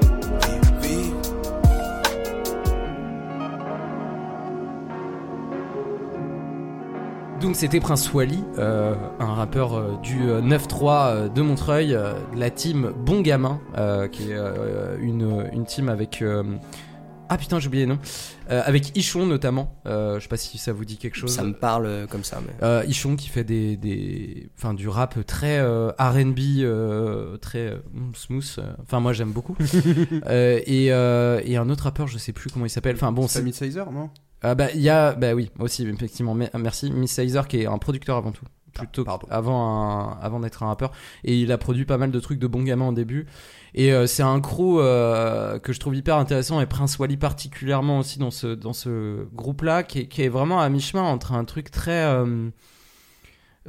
[7.40, 12.14] Donc c'était Prince Wally, euh, un rappeur euh, du euh, 9-3 euh, de Montreuil, euh,
[12.34, 16.24] de la team Bon Gamin, euh, qui est euh, une, une team avec...
[17.34, 17.98] Ah putain j'ai oublié le nom.
[18.50, 21.34] Euh, avec Ichon notamment, euh, je sais pas si ça vous dit quelque chose.
[21.34, 22.42] Ça me parle euh, comme ça.
[22.46, 22.52] Mais...
[22.62, 27.78] Euh, Ichon qui fait des, des, enfin du rap très euh, R&B, euh, très euh,
[28.14, 28.58] smooth.
[28.82, 29.56] Enfin moi j'aime beaucoup.
[30.26, 32.96] Euh, et, euh, et un autre rappeur, je sais plus comment il s'appelle.
[32.96, 34.10] Enfin bon, c'est Sammy Sizer, non?
[34.42, 36.34] Ah bah il y a, bah oui aussi effectivement.
[36.34, 39.26] me- Merci, Miss Sizer qui est un producteur avant tout, plutôt pardon.
[39.30, 40.92] avant un, avant d'être un rappeur.
[41.24, 43.26] Et il a produit pas mal de trucs de bon gamin au début.
[43.74, 48.00] Et euh, c'est un crew euh, que je trouve hyper intéressant et Prince Wally particulièrement
[48.00, 51.02] aussi dans ce dans ce groupe là qui est, qui est vraiment à mi chemin
[51.02, 52.50] entre un truc très euh,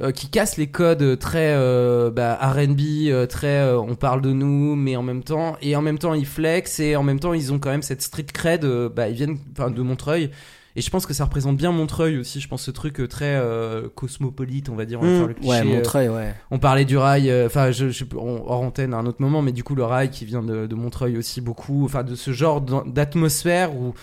[0.00, 4.32] euh, qui casse les codes très euh, bah, R&B, euh, très euh, on parle de
[4.32, 7.32] nous, mais en même temps et en même temps ils flex et en même temps
[7.32, 8.64] ils ont quand même cette street cred.
[8.88, 10.30] bah, ils viennent enfin de Montreuil
[10.76, 12.40] et je pense que ça représente bien Montreuil aussi.
[12.40, 15.00] Je pense ce truc euh, très euh, cosmopolite, on va dire.
[15.00, 16.34] On va Mmh, faire le cliché, ouais, euh, Montreuil, ouais.
[16.50, 19.52] on parlait du rail, enfin, je, je, on- hors antenne à un autre moment, mais
[19.52, 22.60] du coup, le rail qui vient de, de Montreuil aussi beaucoup, enfin, de ce genre
[22.60, 23.94] d'atmosphère où,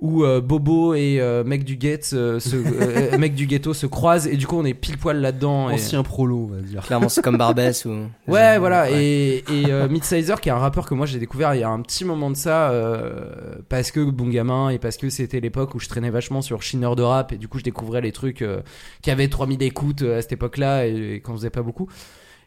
[0.00, 3.86] où euh, Bobo et euh, mec du ghetto se, se- euh, mec du ghetto se
[3.86, 5.70] croisent et du coup, on est pile poil là-dedans.
[5.70, 6.82] et- Ancien prolo, on va dire.
[6.82, 7.94] Clairement, c'est comme Barbès ou.
[8.28, 8.90] Ouais, voilà.
[8.90, 11.68] Et, et euh, Midsizer, qui est un rappeur que moi j'ai découvert il y a
[11.70, 15.74] un petit moment de ça, euh, parce que bon gamin et parce que c'était l'époque
[15.74, 18.42] où je traînais vachement sur Shinner de rap et du coup je découvrais les trucs
[18.42, 18.60] euh,
[19.02, 21.88] qui avaient 3000 écoutes euh, à cette époque-là et, et qu'on faisait pas beaucoup.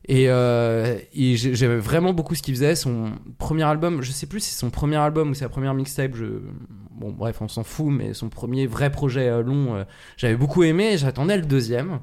[0.08, 2.76] Et, euh, j'aimais vraiment beaucoup ce qu'il faisait.
[2.76, 6.16] Son premier album, je sais plus si c'est son premier album ou sa première mixtape.
[6.16, 6.26] Je...
[6.92, 9.84] Bon, bref, on s'en fout, mais son premier vrai projet euh, long, euh,
[10.16, 10.98] j'avais beaucoup aimé.
[10.98, 12.00] J'attendais le deuxième.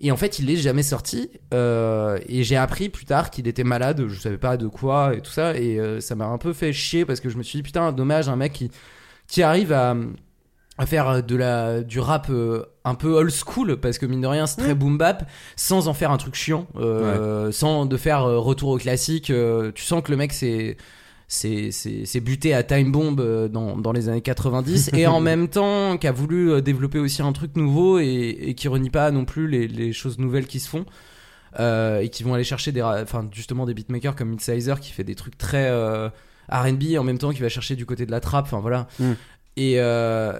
[0.00, 1.30] Et en fait, il est jamais sorti.
[1.52, 4.06] euh, et j'ai appris plus tard qu'il était malade.
[4.08, 5.56] Je savais pas de quoi et tout ça.
[5.56, 8.28] Et ça m'a un peu fait chier parce que je me suis dit putain, dommage,
[8.28, 8.70] un mec qui
[9.26, 9.94] qui arrive à
[10.80, 14.26] à faire de la du rap euh, un peu old school parce que mine de
[14.26, 18.24] rien c'est très boom bap sans en faire un truc chiant euh, sans de faire
[18.24, 20.78] euh, retour au classique euh, tu sens que le mec c'est
[21.28, 25.98] c'est buté à time bomb euh, dans dans les années 90 et en même temps
[25.98, 29.26] qui a voulu euh, développer aussi un truc nouveau et, et qui renie pas non
[29.26, 30.86] plus les, les choses nouvelles qui se font
[31.58, 35.04] euh, et qui vont aller chercher des enfin justement des beatmakers comme Midsizer qui fait
[35.04, 36.08] des trucs très euh,
[36.50, 38.88] R&B en même temps qui va chercher du côté de la trap enfin voilà.
[38.98, 39.12] Mm.
[39.60, 40.32] Et euh,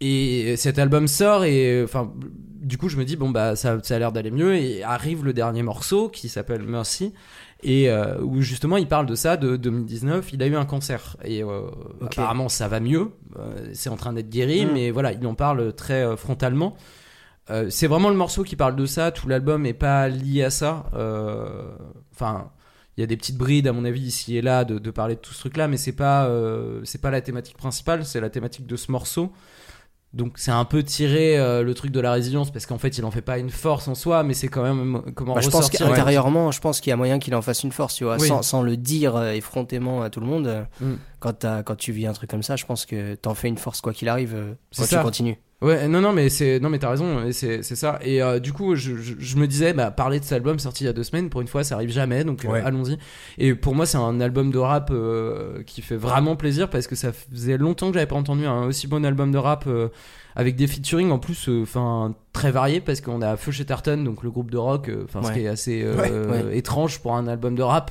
[0.00, 3.96] et cet album sort et enfin du coup je me dis bon bah ça, ça
[3.96, 4.56] a l'air d'aller mieux.
[4.56, 7.14] Et arrive le dernier morceau qui s'appelle Mercy.
[7.62, 11.16] Et euh, où justement il parle de ça de 2019 il a eu un cancer
[11.24, 11.62] et euh,
[12.02, 13.10] apparemment ça va mieux.
[13.72, 14.70] C'est en train d'être guéri Mm.
[14.74, 16.76] mais voilà il en parle très frontalement.
[17.70, 19.10] C'est vraiment le morceau qui parle de ça.
[19.10, 20.84] Tout l'album est pas lié à ça.
[22.12, 22.50] Enfin
[22.98, 25.14] il y a des petites brides à mon avis ici et là de, de parler
[25.14, 28.20] de tout ce truc là mais c'est pas euh, c'est pas la thématique principale c'est
[28.20, 29.32] la thématique de ce morceau
[30.14, 33.04] donc c'est un peu tiré euh, le truc de la résilience parce qu'en fait il
[33.04, 35.48] en fait pas une force en soi mais c'est quand même euh, comment Bah, je
[35.48, 38.16] pense qu'intérieurement, je pense qu'il y a moyen qu'il en fasse une force, tu vois,
[38.18, 38.26] Oui.
[38.26, 40.66] sans, sans le dire effrontément à tout le monde.
[40.80, 40.94] Mm.
[41.20, 43.58] Quand, t'as- quand tu vis un truc comme ça, je pense que t'en fais une
[43.58, 44.34] force quoi qu'il arrive.
[44.34, 44.98] euh, quand ça.
[44.98, 45.36] tu continues.
[45.60, 47.98] Ouais, non, non, mais c'est, non, mais t'as raison, c'est, c'est ça.
[48.02, 50.84] Et euh, du coup, je, je, je me disais, bah, parler de cet album sorti
[50.84, 52.96] il y a deux semaines, pour une fois, ça arrive jamais, donc euh, allons-y.
[53.38, 56.94] Et pour moi, c'est un album de rap euh, qui fait vraiment plaisir parce que
[56.94, 59.88] ça faisait longtemps que j'avais pas entendu un aussi bon album de rap euh,
[60.36, 64.22] avec des featuring en plus, euh, enfin très variés parce qu'on a Feu Chatterton, donc
[64.22, 66.56] le groupe de rock, euh, enfin ce qui est assez euh, Ouais, ouais.
[66.56, 67.90] étrange pour un album de rap.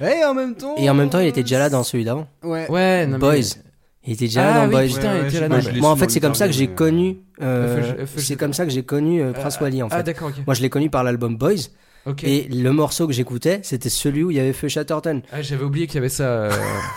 [0.00, 0.76] Et en même temps.
[0.78, 2.28] Et en même temps, il était déjà là dans celui d'avant.
[2.42, 2.70] Ouais.
[2.70, 3.56] Ouais, non, mais- Boys.
[4.04, 4.96] Il était déjà Ah là dans oui, Boys.
[4.96, 7.18] putain, il était là moi, Moi, en fait, c'est comme ça que j'ai connu.
[7.42, 10.02] euh, c'est comme ça que j'ai connu euh, Prince Wally en Ah fait.
[10.04, 10.30] d'accord.
[10.46, 11.68] Moi, je l'ai connu par l'album Boys.
[12.06, 12.24] Ok.
[12.24, 15.20] Et le morceau que j'écoutais, c'était celui où il y avait Feu Chatterton.
[15.30, 16.22] Ah, j'avais oublié qu'il y avait ça.
[16.24, 16.50] euh,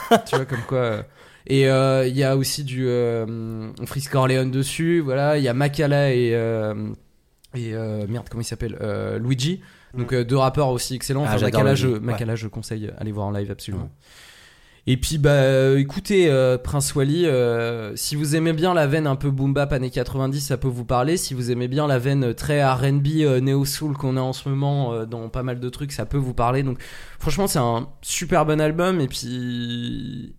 [0.25, 1.03] tu vois, comme quoi.
[1.47, 4.99] Et euh, il y a aussi du euh, Frisk Orleans dessus.
[4.99, 6.31] Voilà, il y a Makala et.
[6.33, 6.73] euh,
[7.53, 9.61] et euh, merde, comment il s'appelle Euh, Luigi.
[9.97, 11.25] Donc euh, deux rappeurs aussi excellents.
[11.27, 11.99] Ah, Enfin, Makala, je, ouais.
[11.99, 13.89] Makala, je conseille aller voir en live absolument.
[14.87, 19.15] Et puis bah écoutez euh, Prince Wally, euh, si vous aimez bien la veine un
[19.15, 21.17] peu boom bap années 90, ça peut vous parler.
[21.17, 24.49] Si vous aimez bien la veine très R&B euh, néo soul qu'on a en ce
[24.49, 26.63] moment euh, dans pas mal de trucs, ça peut vous parler.
[26.63, 26.79] Donc
[27.19, 30.33] franchement c'est un super bon album et puis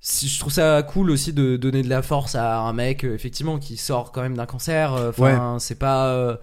[0.00, 3.14] si, je trouve ça cool aussi de donner de la force à un mec euh,
[3.14, 4.94] effectivement qui sort quand même d'un cancer.
[4.94, 6.36] euh, Enfin c'est pas euh,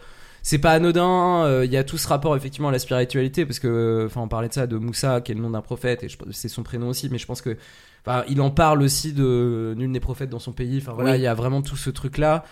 [0.44, 1.44] c'est pas anodin.
[1.46, 4.28] euh, Il y a tout ce rapport effectivement à la spiritualité parce que, enfin, on
[4.28, 6.88] parlait de ça de Moussa, qui est le nom d'un prophète et c'est son prénom
[6.90, 7.58] aussi, mais je pense que,
[8.06, 10.78] enfin, il en parle aussi de nul n'est prophète dans son pays.
[10.82, 11.24] Enfin voilà, il Oui.
[11.24, 12.46] y a vraiment tout ce truc là.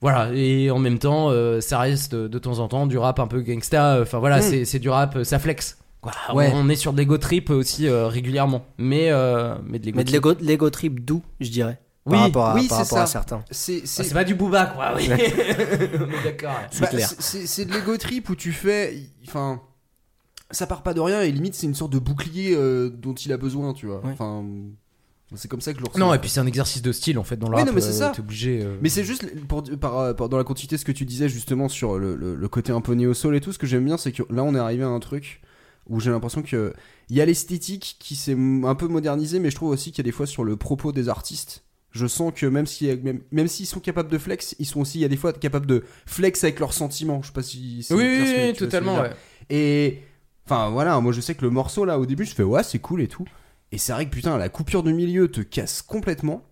[0.00, 3.18] Voilà, et en même temps, euh, ça reste de, de temps en temps du rap
[3.18, 3.98] un peu gangsta.
[4.02, 4.64] Enfin voilà, Mm.
[4.64, 5.78] c'est du rap, ça flex.
[6.00, 6.12] Quoi.
[6.34, 6.50] Ouais.
[6.54, 9.96] On, on est sur de l'ego trip aussi euh, régulièrement, mais euh, mais de l'ego
[9.98, 10.24] Mais de trip.
[10.24, 11.80] l'ego, l'ego trip doux, je dirais.
[12.06, 13.02] Oui, par rapport à, oui, par c'est rapport ça.
[13.02, 13.44] à certains.
[13.50, 15.08] C'est Ah, c'est- c'est pas du booba quoi, oui.
[16.24, 16.52] d'accord.
[16.70, 17.08] C'est bah, clair.
[17.18, 18.96] c'est- de l'ego trip où tu fais,
[19.26, 19.60] enfin,
[20.50, 23.32] ça part pas de rien et limite c'est une sorte de bouclier euh, dont il
[23.32, 24.00] a besoin, tu vois.
[24.04, 24.12] Ouais.
[24.12, 24.44] Enfin,
[25.34, 25.98] c'est comme ça que je le ressens.
[25.98, 27.68] Non, et puis c'est un exercice de style en fait dans le Oui, rap.
[27.68, 28.12] non, mais c'est euh, ça.
[28.14, 28.62] T'es obligé.
[28.62, 31.68] euh, Mais c'est juste pour, par, par- dans la de ce que tu disais justement
[31.68, 34.12] sur le, le- le côté un peu néo-soul et tout, ce que j'aime bien c'est
[34.12, 35.42] que là on est arrivé à un truc
[35.88, 36.72] où j'ai l'impression que
[37.08, 40.06] il y a l'esthétique qui s'est un peu modernisée, mais je trouve aussi qu'il y
[40.06, 41.64] a des fois sur le propos des artistes.
[41.90, 44.98] Je sens que même si même, même s'ils sont capables de flex, ils sont aussi
[44.98, 47.22] il y a des fois capables de flex avec leurs sentiments.
[47.22, 49.00] Je sais pas si c'est Oui, clair oui, oui, totalement.
[49.00, 49.10] Ouais.
[49.48, 50.02] Et
[50.44, 52.78] enfin voilà, moi je sais que le morceau là au début je fais ouais c'est
[52.78, 53.24] cool et tout.
[53.72, 56.42] Et c'est vrai que putain la coupure du milieu te casse complètement.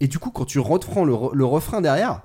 [0.00, 2.22] Et du coup quand tu reprends le, le refrain derrière,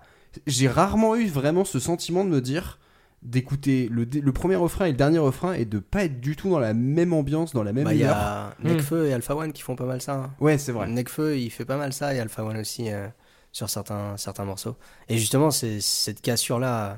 [0.48, 2.80] j'ai rarement eu vraiment ce sentiment de me dire
[3.26, 6.50] d'écouter le, le premier refrain et le dernier refrain et de pas être du tout
[6.50, 8.68] dans la même ambiance, dans la même Bah, il y a Hmm.
[8.70, 10.14] Nekfeu et Alpha One qui font pas mal ça.
[10.16, 10.34] hein.
[10.40, 10.88] Ouais c'est vrai.
[10.88, 13.08] Nekfeu, il fait pas mal ça et Alpha One aussi euh,
[13.52, 14.76] sur certains, certains morceaux.
[15.10, 16.96] Et justement, c'est cette cassure-là euh,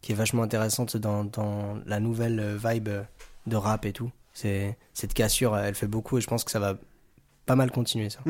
[0.00, 2.90] qui est vachement intéressante dans, dans la nouvelle euh, vibe
[3.46, 4.10] de rap et tout.
[4.32, 6.76] C'est Cette cassure, elle fait beaucoup et je pense que ça va
[7.46, 8.20] pas mal continuer ça.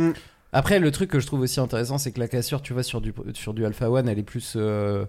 [0.52, 3.00] Après, le truc que je trouve aussi intéressant, c'est que la cassure, tu vois, sur
[3.00, 5.04] du, sur du Alpha One, elle est plus euh,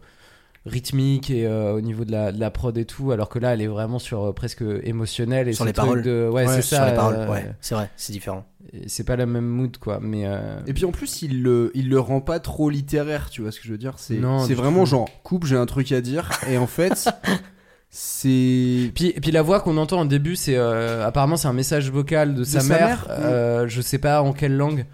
[0.66, 3.54] rythmique et euh, au niveau de la, de la prod et tout, alors que là,
[3.54, 6.02] elle est vraiment sur euh, presque émotionnel et Sur les paroles.
[6.02, 6.78] De, ouais, c'est ça.
[6.78, 8.46] Sur les paroles, euh, ouais, c'est vrai, c'est différent.
[8.88, 10.00] C'est pas la même mood, quoi.
[10.02, 13.42] Mais euh, Et puis en plus, il le, il le rend pas trop littéraire, tu
[13.42, 13.94] vois ce que je veux dire?
[13.98, 14.18] C'est
[14.54, 16.30] vraiment genre, coupe, j'ai un truc à dire.
[16.50, 17.08] Et en fait,
[17.90, 18.92] c'est.
[18.96, 22.34] Puis, puis la voix qu'on entend au début, c'est euh, apparemment c'est un message vocal
[22.34, 22.80] de, sa, sa mère.
[22.80, 24.86] mère, euh, Je sais pas en quelle langue.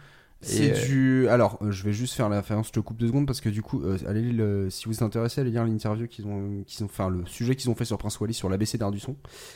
[0.44, 1.28] C'est euh, du.
[1.30, 3.50] Alors, euh, je vais juste faire la référence, je te coupe deux secondes parce que
[3.50, 4.70] du coup, euh, allez, le...
[4.72, 7.70] si vous êtes intéressé, allez lire l'interview qu'ils ont, qu'ils ont, enfin le sujet qu'ils
[7.70, 9.16] ont fait sur Prince Wally sur l'ABC d'art du son.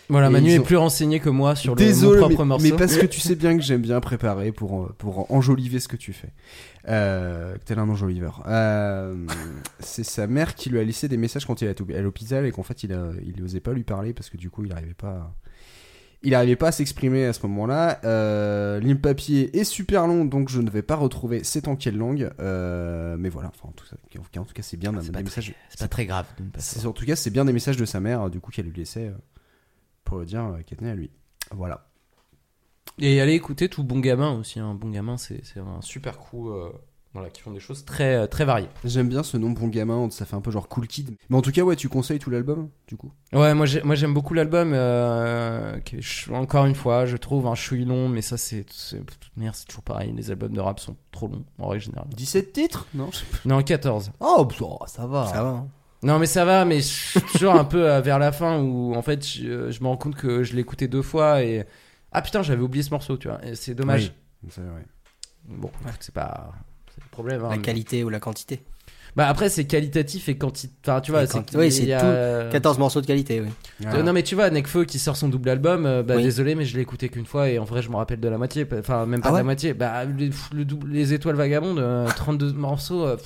[0.09, 2.47] Voilà, Et Manu est ont- plus renseigné que moi sur le, Désolé, mon propre mais,
[2.49, 2.63] morceau.
[2.65, 5.88] mais parce que tu sais bien que j'aime bien préparer pour, euh, pour enjoliver ce
[5.88, 6.29] que tu fais.
[6.88, 8.43] Euh, tel un enjoliveur.
[8.45, 9.15] Euh,
[9.79, 12.51] c'est sa mère qui lui a laissé des messages quand il était à l'hôpital et
[12.51, 14.93] qu'en fait il, a, il osait pas lui parler parce que du coup il arrivait
[14.93, 15.07] pas.
[15.09, 15.33] à-
[16.26, 17.99] Il arrivait pas à s'exprimer à ce moment-là.
[18.03, 21.95] Euh, L'hymne papier est super long, donc je ne vais pas retrouver c'est en quelle
[21.97, 22.32] langue.
[22.39, 25.11] Euh, mais voilà, enfin, en tout, cas, en tout cas, c'est bien Ah, c'est des
[25.13, 25.45] pas, messages.
[25.51, 26.26] très, c'est pas très grave.
[26.39, 26.91] de ne pas C'est- savoir.
[26.91, 29.07] En tout cas, c'est bien des messages de sa mère, du coup, qu'elle lui laissait
[29.07, 29.13] euh,
[30.03, 31.11] pour le dire euh, qu'elle tenait à lui.
[31.51, 31.88] Voilà.
[32.99, 34.59] Et allez écouter tout Bon Gamin aussi.
[34.59, 36.49] Un Bon Gamin, c'est c'est un super coup.
[36.49, 36.71] euh,
[37.16, 38.68] voilà, qui font des choses très, euh, très variées.
[38.84, 41.16] J'aime bien ce nom bon gamin, ça fait un peu genre cool kid.
[41.30, 43.11] Mais en tout cas, ouais, tu conseilles tout l'album, du coup?
[43.34, 44.72] Ouais, moi j'ai- moi, j'aime beaucoup l'album.
[44.74, 45.80] euh,
[46.34, 48.66] encore une fois, je trouve un chouille long, mais ça c'est.
[48.72, 50.13] c'est- de toute manière, c'est toujours pareil.
[50.16, 52.07] Les albums de rap sont trop longs en règle générale.
[52.16, 52.86] 17 titres?
[52.93, 53.38] Non je sais pas.
[53.45, 54.11] Non, 14.
[54.20, 55.26] Oh, bah, ça va.
[55.28, 55.49] Ça va.
[55.49, 55.68] hein.
[56.03, 58.93] Non, mais ça va, mais je suis toujours un peu euh, vers la fin où
[58.93, 61.66] en fait je, je me rends compte que je l'ai écouté deux fois et.
[62.11, 63.39] Ah putain, j'avais oublié ce morceau, tu vois.
[63.55, 64.13] C'est dommage.
[64.43, 64.86] Oui, c'est vrai.
[65.47, 66.51] Bon, c'est pas.
[67.16, 67.41] Problème.
[67.45, 68.61] hein, La mais- qualité ou la quantité.
[69.16, 70.74] Bah après, c'est qualitatif et quantité.
[70.86, 71.55] Enfin, tu vois, c'est.
[71.55, 72.51] oui, c'est il y a- tout.
[72.51, 73.47] 14 morceaux de qualité, oui.
[73.88, 76.24] Euh, Non mais tu vois Nekfeu qui sort son double album, euh, bah Oui.
[76.24, 78.38] désolé mais je l'ai écouté qu'une fois et en vrai je me rappelle de la
[78.38, 79.74] moitié, enfin même pas Ah de la moitié.
[79.74, 83.05] Bah les, pff, le double- les étoiles vagabondes, euh, 32 morceaux.
[83.05, 83.26] euh, pff.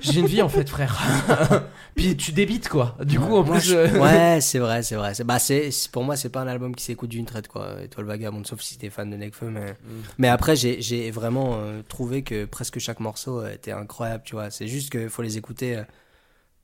[0.00, 1.00] J'ai une vie en fait frère.
[1.96, 2.96] Puis tu débites quoi.
[3.04, 3.68] Du coup en Moi, plus.
[3.70, 5.14] je- euh, Ouais, c'est vrai, c'est vrai.
[5.14, 7.76] C'est- Bah, c'est, pour moi, c'est pas un album qui s'écoute d'une traite, quoi.
[7.82, 9.48] Étoile Vagabonde, sauf si t'es fan de Nekfeu.
[9.50, 10.02] Mais, Mm.
[10.18, 14.34] mais après, j'ai, j'ai vraiment euh, trouvé que presque chaque morceau euh, était incroyable, tu
[14.34, 14.50] vois.
[14.50, 15.82] C'est juste qu'il faut les écouter euh,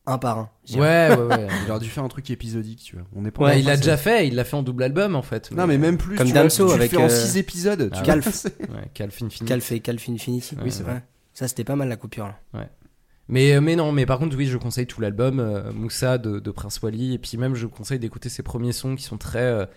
[0.07, 0.51] un par un.
[0.75, 0.79] Ouais
[1.15, 1.47] ouais ouais.
[1.65, 3.05] Il aurait dû faire un truc épisodique, tu vois.
[3.15, 5.23] On est pas Ouais, il l'a déjà fait, il l'a fait en double album en
[5.23, 5.51] fait.
[5.53, 6.17] Non, mais même plus.
[6.17, 7.91] Comme tu vois, Damso tu le avec, fais en euh, 6 épisodes.
[7.95, 8.47] Tu Calf.
[8.61, 9.49] Ouais, Calvin Fini.
[9.49, 10.57] Calf et Calf Infinity.
[10.63, 11.03] Oui, c'est vrai.
[11.33, 12.67] Ça, c'était pas mal la coupure, là.
[13.31, 16.41] Mais, euh, mais non, mais par contre, oui, je conseille tout l'album, euh, Moussa de,
[16.41, 19.69] de Prince Wally, et puis même je conseille d'écouter ses premiers sons qui sont très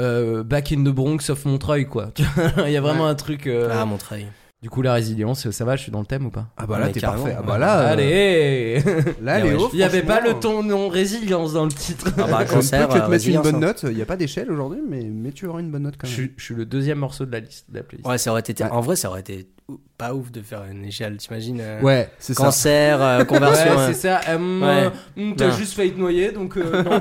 [0.00, 2.10] euh, Back in the Bronx of Montreuil, quoi.
[2.66, 3.46] Il y a vraiment un truc.
[3.46, 4.26] Ah, Montreuil.
[4.62, 6.74] Du coup, la résilience, ça va, je suis dans le thème ou pas Ah bah
[6.76, 7.34] Ah, là mais t'es parfait.
[7.34, 7.46] Ah ouais.
[7.46, 8.80] bah là, euh, Allez
[9.22, 12.08] là Ah ouais, Léo, Il n'y avait pas le ton non résilience dans le titre.
[12.18, 13.58] Ah bah, Je cancer, peux que euh, te mettre une bonne hein.
[13.58, 13.80] note.
[13.84, 16.20] Il n'y a pas d'échelle aujourd'hui, mais, mais tu auras une bonne note quand je,
[16.22, 16.30] même.
[16.36, 18.06] je suis le deuxième morceau de la liste de la playlist.
[18.06, 18.62] Ouais, ça aurait été.
[18.62, 18.70] Ouais.
[18.70, 19.48] En vrai, ça aurait été
[19.96, 21.16] pas ouf de faire une échelle.
[21.16, 22.44] T'imagines euh, Ouais, c'est ça.
[22.44, 23.78] Cancer, euh, Ouais, conversion.
[23.78, 24.20] euh, c'est ça.
[24.28, 24.90] Euh, Ouais.
[25.16, 27.00] hum, T'as juste failli te noyer, donc euh, non.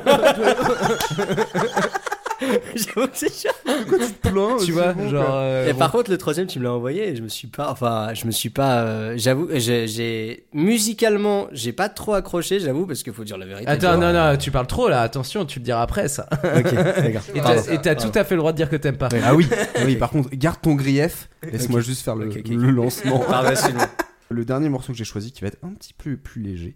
[2.76, 3.52] J'avoue que c'est chiant.
[4.66, 5.36] tu vois, genre.
[5.36, 5.80] euh, Et bon.
[5.80, 7.70] par contre, le troisième, tu me l'as envoyé et je me suis pas.
[7.72, 8.82] Enfin, je me suis pas.
[8.84, 10.46] euh, j'avoue, j'ai.
[10.54, 13.70] Musicalement, j'ai pas trop accroché, j'avoue, parce qu'il faut dire la vérité.
[13.70, 14.32] Attends, tu non, vois.
[14.32, 16.28] non, tu parles trop là, attention, tu le diras après ça.
[16.32, 17.22] Ok, d'accord.
[17.72, 19.10] Et t'as- tout à fait le droit de dire que t'aimes pas.
[19.24, 19.96] Ah oui, ah oui.
[19.96, 21.30] Par contre, garde ton grief.
[21.52, 23.24] Laisse-moi juste faire le, le lancement.
[24.32, 26.76] Le dernier morceau que j'ai choisi, qui va être un petit peu plus léger,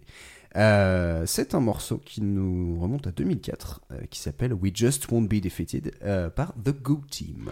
[0.56, 5.28] euh, c'est un morceau qui nous remonte à 2004, euh, qui s'appelle We Just Won't
[5.28, 7.50] Be Defeated euh, par The Go Team.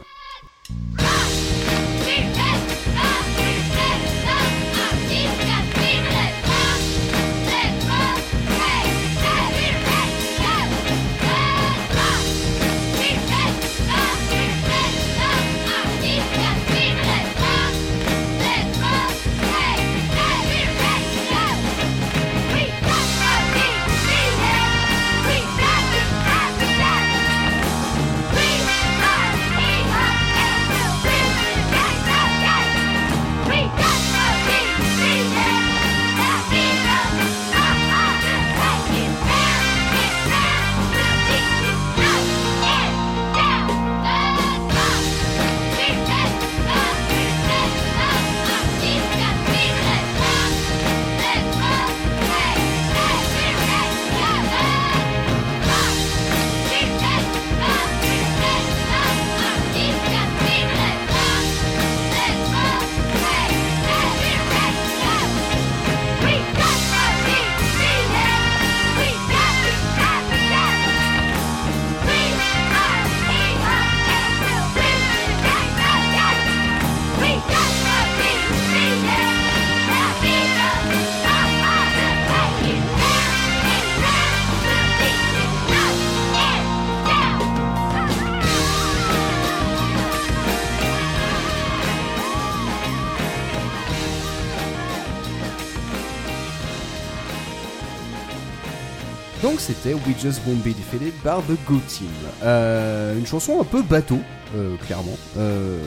[99.62, 102.08] C'était We Just Won't Be Defeated par The Go Team.
[102.42, 104.18] Euh, une chanson un peu bateau,
[104.56, 105.16] euh, clairement.
[105.38, 105.80] Euh,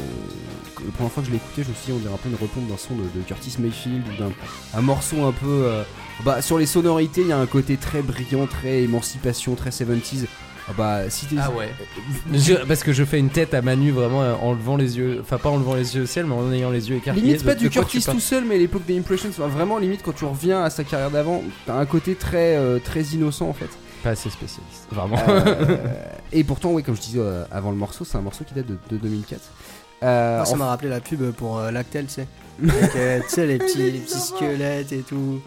[0.86, 2.30] la première fois que je l'ai écouté, je me suis dit on dirait un peu
[2.30, 4.32] une repompe d'un son de, Curtis Mayfield ou d'un
[4.74, 5.84] un morceau un peu...
[6.24, 10.26] bah, sur les sonorités, il y a un côté très brillant, très émancipation, très 70s.
[10.68, 11.36] Ah bah, si t'es...
[11.40, 11.70] Ah ouais.
[12.34, 15.20] Je- parce que je fais une tête à Manu vraiment euh, en levant les yeux,
[15.22, 17.26] enfin pas en levant les yeux au ciel, mais en ayant les yeux écarquillés.
[17.28, 19.30] Limite De- pas de du quoi tu Curtis parles tout seul, mais l'époque des Impressions,
[19.30, 22.80] enfin, vraiment limite quand tu reviens à sa carrière d'avant, t'as un côté très, euh,
[22.80, 23.70] très innocent en fait.
[24.04, 25.18] Pas assez spécialiste, vraiment.
[25.30, 25.78] Euh,
[26.34, 28.66] et pourtant, oui, comme je disais euh, avant le morceau, c'est un morceau qui date
[28.68, 29.42] de, de 2004.
[30.04, 32.28] Euh, Ah, ça en- m'a rappelé la pub pour euh, Lactel, tu sais.
[32.68, 35.42] Avec, euh, tu sais, les petits, les petits squelettes et tout.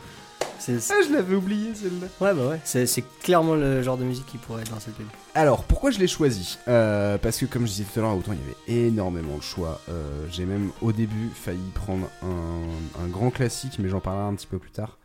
[0.60, 2.06] Ah, je l'avais oublié celle-là.
[2.20, 2.60] Ouais, bah ouais.
[2.64, 5.06] C'est c'est clairement le genre de musique qui pourrait être dans cette pub.
[5.34, 6.58] Alors, pourquoi je l'ai choisi?
[6.68, 8.42] Euh, Parce que, comme je disais tout à l'heure, autant il y
[8.76, 9.80] avait énormément de choix.
[9.88, 14.34] Euh, J'ai même au début failli prendre un, un grand classique, mais j'en parlerai un
[14.34, 14.98] petit peu plus tard.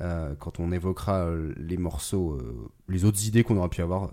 [0.00, 4.10] euh, quand on évoquera les morceaux, euh, les autres idées qu'on aura pu avoir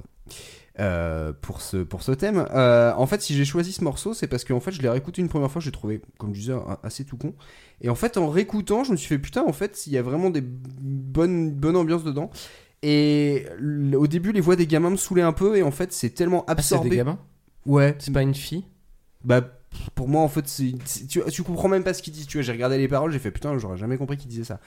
[0.80, 2.46] euh, pour, ce, pour ce thème.
[2.54, 5.22] Euh, en fait, si j'ai choisi ce morceau, c'est parce qu'en fait, je l'ai réécouté
[5.22, 6.54] une première fois, je l'ai trouvé, comme je disais,
[6.84, 7.34] assez tout con.
[7.82, 10.02] Et en fait, en réécoutant, je me suis fait putain, en fait, il y a
[10.02, 12.30] vraiment des bonnes, bonnes ambiances dedans.
[12.84, 13.46] Et
[13.98, 16.44] au début, les voix des gamins me saoulaient un peu, et en fait, c'est tellement
[16.48, 16.90] Ah, c'est absorbé.
[16.90, 17.20] des gamins?
[17.66, 18.66] Ouais, C'est pas une fille?
[19.24, 19.42] Bah
[19.96, 20.74] pour moi en fait c'est
[21.08, 23.20] tu, tu comprends même pas ce qu'ils disent tu vois j'ai regardé les paroles j'ai
[23.20, 24.60] fait putain j'aurais jamais compris qu'ils disaient ça.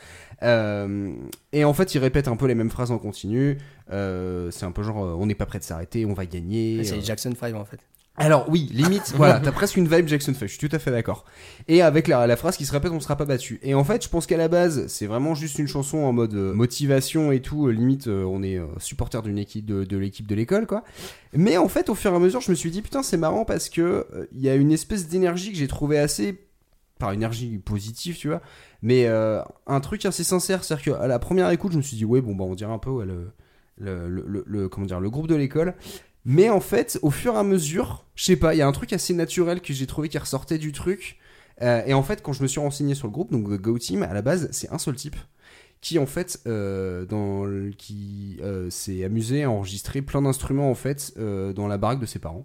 [0.42, 1.12] Euh,
[1.52, 3.58] et en fait ils répètent un peu les mêmes phrases en continu.
[3.90, 6.84] Euh, c'est un peu genre euh, on n'est pas prêt de s'arrêter on va gagner.
[6.84, 7.80] C'est Euh, Jackson 5 en fait.
[8.18, 10.90] Alors oui, limite, voilà, t'as presque une vibe Jackson 5, je suis tout à fait
[10.90, 11.24] d'accord.
[11.68, 13.58] Et avec la, la phrase qui se répète, on sera pas battu.
[13.62, 16.34] Et en fait, je pense qu'à la base, c'est vraiment juste une chanson en mode
[16.34, 17.66] euh, motivation et tout.
[17.68, 20.84] euh, limite, euh, on est supporter d'une équipe de, l'équipe de l'école, quoi.
[21.32, 23.44] Mais en fait, au fur et à mesure, je me suis dit putain, c'est marrant
[23.44, 26.38] parce que il y a une espèce d'énergie que j'ai trouvé assez,
[26.98, 28.40] par énergie positive, tu vois,
[28.82, 32.20] mais un truc assez sincère, c'est-à-dire qu'à la première écoute, je me suis dit ouais,
[32.20, 33.32] bon bah on dirait un peu ouais, le,
[33.78, 35.74] le- le- le- comment dire le groupe de l'école.
[36.30, 38.72] Mais en fait, au fur et à mesure, je sais pas, il y a un
[38.72, 41.18] truc assez naturel que j'ai trouvé qui ressortait du truc.
[41.62, 43.78] Euh, et en fait, quand je me suis renseigné sur le groupe, donc The Go
[43.78, 45.16] Team, à la base, c'est un seul type
[45.80, 51.66] qui en fait, euh, qui euh, s'est amusé à enregistrer plein d'instruments en fait dans
[51.66, 52.44] la baraque de ses parents.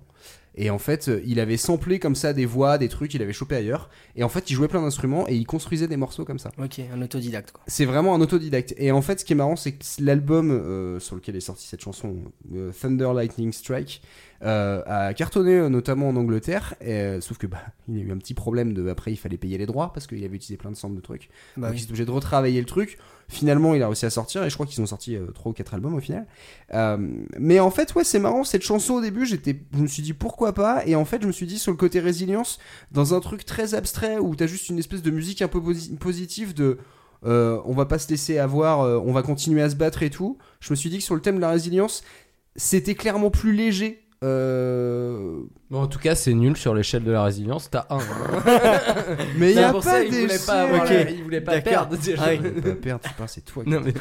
[0.55, 3.33] Et en fait, euh, il avait samplé comme ça des voix, des trucs, il avait
[3.33, 3.89] chopé ailleurs.
[4.15, 6.51] Et en fait, il jouait plein d'instruments et il construisait des morceaux comme ça.
[6.61, 7.63] Ok, un autodidacte quoi.
[7.67, 8.73] C'est vraiment un autodidacte.
[8.77, 11.67] Et en fait, ce qui est marrant, c'est que l'album euh, sur lequel est sortie
[11.67, 12.15] cette chanson,
[12.53, 14.01] euh, Thunder Lightning Strike,
[14.43, 16.75] a cartonné euh, notamment en Angleterre.
[16.81, 18.87] Et, euh, sauf que bah, il y a eu un petit problème de.
[18.89, 21.29] Après, il fallait payer les droits parce qu'il avait utilisé plein de samples de trucs.
[21.57, 21.81] Bah Donc, oui.
[21.81, 22.97] il s'est obligé de retravailler le truc.
[23.29, 25.53] Finalement, il a réussi à sortir et je crois qu'ils ont sorti euh, trois ou
[25.53, 26.27] quatre albums au final.
[26.73, 26.97] Euh,
[27.39, 28.43] mais en fait, ouais, c'est marrant.
[28.43, 30.85] Cette chanson au début, j'étais, je me suis dit pourquoi pas.
[30.85, 32.59] Et en fait, je me suis dit sur le côté résilience,
[32.91, 35.95] dans un truc très abstrait où t'as juste une espèce de musique un peu posi-
[35.97, 36.77] positive de.
[37.25, 40.09] euh, on va pas se laisser avoir, euh, on va continuer à se battre et
[40.09, 40.37] tout.
[40.59, 42.03] Je me suis dit que sur le thème de la résilience,
[42.57, 44.02] c'était clairement plus léger.
[44.23, 47.67] Euh, Bon, en tout cas, c'est nul sur l'échelle de la résilience.
[47.71, 47.97] T'as un.
[49.37, 50.89] Mais il y a pour pas ça, il voulait pas, avoir Ok.
[50.89, 51.97] la- il voulait pas perdre.
[52.19, 52.39] Ah oui.
[52.45, 53.91] On peut pas perdre, c'est toi qui Non, mais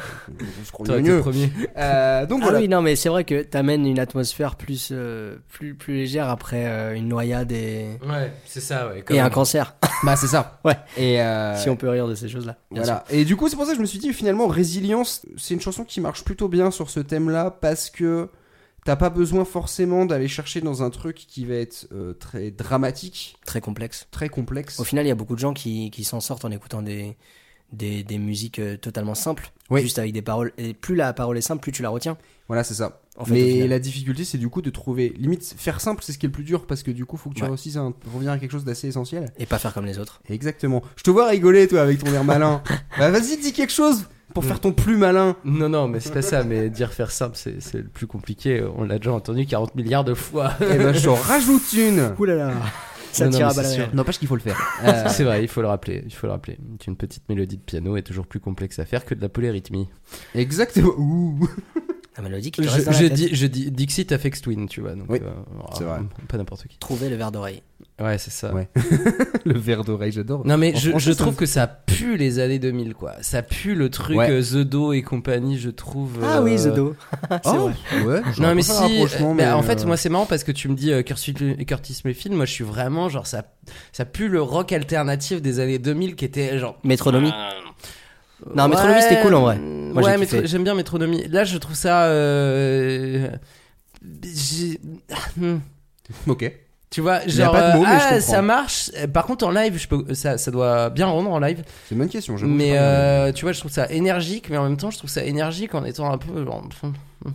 [0.63, 1.19] je crois mieux.
[1.21, 1.51] premier.
[1.75, 2.59] Euh, donc Ah voilà.
[2.59, 6.67] oui, non, mais c'est vrai que t'amènes une atmosphère plus, euh, plus, plus légère après
[6.67, 9.03] euh, une noyade et, Ouais, c'est ça, ouais.
[9.09, 9.75] et un cancer.
[10.03, 10.59] Bah c'est ça.
[10.65, 10.77] Ouais.
[10.97, 12.55] Et euh, si on peut rire de ces choses-là.
[13.09, 15.59] Et du coup c'est pour ça que je me suis dit finalement résilience, c'est une
[15.61, 18.29] chanson qui marche plutôt bien sur ce thème-là parce que
[18.85, 23.37] t'as pas besoin forcément d'aller chercher dans un truc qui va être euh, très dramatique.
[23.45, 24.07] Très complexe.
[24.11, 24.79] très complexe.
[24.79, 27.15] Au final, il y a beaucoup de gens qui, qui s'en sortent en écoutant des,
[27.71, 29.81] des, des musiques euh, totalement simples, Oui.
[29.81, 30.53] juste avec des paroles.
[30.57, 32.17] Et plus la parole est simple, plus tu la retiens.
[32.47, 32.99] Voilà c'est ça.
[33.15, 36.17] En fait, Mais la difficulté c'est du coup de trouver limite faire simple c'est ce
[36.17, 37.47] qui est le plus dur parce que du coup faut que tu Ouais.
[37.47, 39.31] réussisses à revenir à quelque chose d'assez essentiel.
[39.37, 40.19] Et pas faire comme les autres.
[40.29, 40.81] Exactement.
[40.97, 42.61] Je te vois rigoler toi avec ton air malin.
[42.97, 45.35] bah vas-y dis quelque chose pour faire ton plus malin.
[45.45, 46.43] Non, non, mais c'est pas ça.
[46.43, 48.63] Mais dire faire simple, c'est c'est le plus compliqué.
[48.77, 50.53] On l'a déjà entendu 40 milliards de fois.
[50.61, 52.13] Et ben je t'en rajoute une.
[52.17, 52.51] Ouh là là
[53.13, 53.89] Ça Non, non, tire à réelles.
[53.93, 54.59] N'empêche qu'il faut le faire.
[54.83, 56.01] Euh, C'est vrai, il faut le rappeler.
[56.05, 56.57] Il faut le rappeler.
[56.87, 59.87] Une petite mélodie de piano est toujours plus complexe à faire que de la polyrythmie.
[60.33, 60.93] Exactement.
[60.97, 61.47] Ouh.
[62.17, 63.13] La mélodie qui Je, te reste dans la je tête.
[63.13, 64.93] dis, je dis Dixit Afex Twin, tu vois.
[64.93, 65.29] Donc, Oui, euh,
[65.77, 65.99] c'est vrai.
[66.27, 66.77] Pas n'importe qui.
[66.77, 67.63] Trouver le verre d'oreille.
[67.99, 68.53] Ouais, c'est ça.
[68.53, 68.69] Ouais.
[69.45, 70.45] le verre d'oreille, j'adore.
[70.45, 73.13] Non mais En je, trouve que ça pue les années 2000 quoi.
[73.21, 74.29] Ça pue le truc Ouais.
[74.31, 76.19] euh, The Do et compagnie, je trouve.
[76.23, 76.95] Ah oui, euh, The Do.
[77.29, 78.03] c'est Oh, vrai.
[78.05, 78.21] ouais.
[78.39, 80.75] Non mais si, euh, bah, en fait euh, moi c'est marrant parce que tu me
[80.75, 81.33] dis euh, Curtis,
[81.67, 83.43] Curtis Mayfield, moi je suis vraiment genre ça,
[83.91, 86.77] ça pue le rock alternatif des années 2000 qui était genre.
[86.83, 87.31] Métronomie.
[88.55, 89.57] Non, Métronomie, c'était cool, en vrai.
[89.57, 90.17] mm, Moi, ouais.
[90.17, 91.27] Métro- j'aime bien Métronomie.
[91.29, 92.05] Là je trouve ça.
[92.05, 93.29] euh,
[94.23, 94.79] j'ai-
[95.11, 95.57] ah, hmm.
[96.27, 96.51] Ok.
[96.89, 98.31] Tu vois, y a genre, pas de mots, euh, mais je ah, comprends.
[98.33, 98.91] ça marche.
[99.11, 101.63] Par contre, en live, je peux, ça, ça doit bien rendre en live.
[101.87, 102.37] C'est une bonne question.
[102.37, 104.99] j'avoue, Mais pas euh, tu vois, je trouve ça énergique, mais en même temps, je
[104.99, 106.45] trouve ça énergique en étant un peu.
[106.45, 107.31] genre, hmm.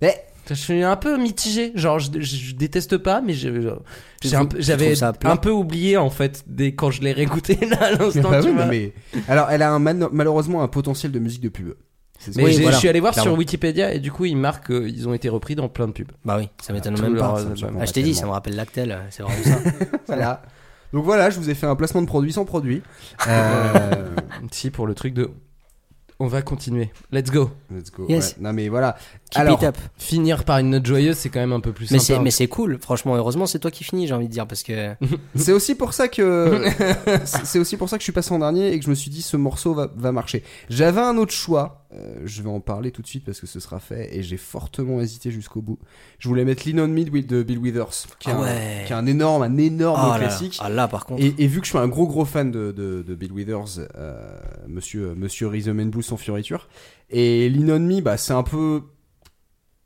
[0.00, 1.72] Mais- je suis un peu mitigé.
[1.74, 4.94] Genre, je, je- je déteste pas, mais un j'avais
[5.24, 8.30] un peu oublié en fait dès quand je l'ai réécouté là à l'instant.
[8.30, 8.92] Bah oui, mais
[9.28, 11.72] alors elle a un man- malheureusement un potentiel de musique de pub.
[12.36, 13.30] Mais voilà, je suis allé voir clairement.
[13.30, 16.12] sur Wikipédia et du coup, ils marquent qu'ils ont été repris dans plein de pubs.
[16.24, 17.40] Bah oui, ça m'étonne même leur- pas.
[17.80, 19.58] Ah, je t'ai dit, ça me rappelle Lactel, c'est vraiment ça.
[20.06, 20.42] Voilà.
[20.92, 22.82] Donc voilà, je vous ai fait un placement de produit sans produit.
[23.26, 24.08] Euh,
[24.50, 25.30] Si, pour le truc de.
[26.22, 26.90] On va continuer.
[27.12, 27.50] Let's go.
[27.74, 28.04] Let's go.
[28.06, 28.36] Yes.
[28.36, 28.42] Ouais.
[28.42, 28.98] Non mais voilà.
[29.30, 29.78] Keep Alors, it up.
[29.96, 32.18] Finir par une note joyeuse, c'est quand même un peu plus Mais sympa.
[32.18, 34.62] c'est, mais c'est cool, franchement, heureusement, c'est toi qui finis, j'ai envie de dire, parce
[34.62, 34.94] que.
[35.34, 36.62] c'est aussi pour ça que
[37.24, 38.94] c'est c'est aussi pour ça que je suis passé en dernier et que je me
[38.94, 40.44] suis dit ce morceau va, va marcher.
[40.68, 41.79] J'avais un autre choix.
[41.92, 44.36] Euh, je vais en parler tout de suite parce que ce sera fait et j'ai
[44.36, 45.78] fortement hésité jusqu'au bout.
[46.18, 48.96] Je voulais mettre Lean on Me de Bill Withers, qui est, Ah un, qui est
[48.96, 50.18] un énorme, un énorme Ah là là.
[50.26, 50.58] classique.
[50.60, 51.22] Ah là, par contre.
[51.22, 53.86] Et, et vu que je suis un gros gros fan de, de, de Bill Withers,
[53.96, 54.38] euh,
[54.68, 56.68] Monsieur Monsieur Rhythm and Blues sans fioriture,
[57.10, 58.82] et Lean on Me, bah c'est un peu,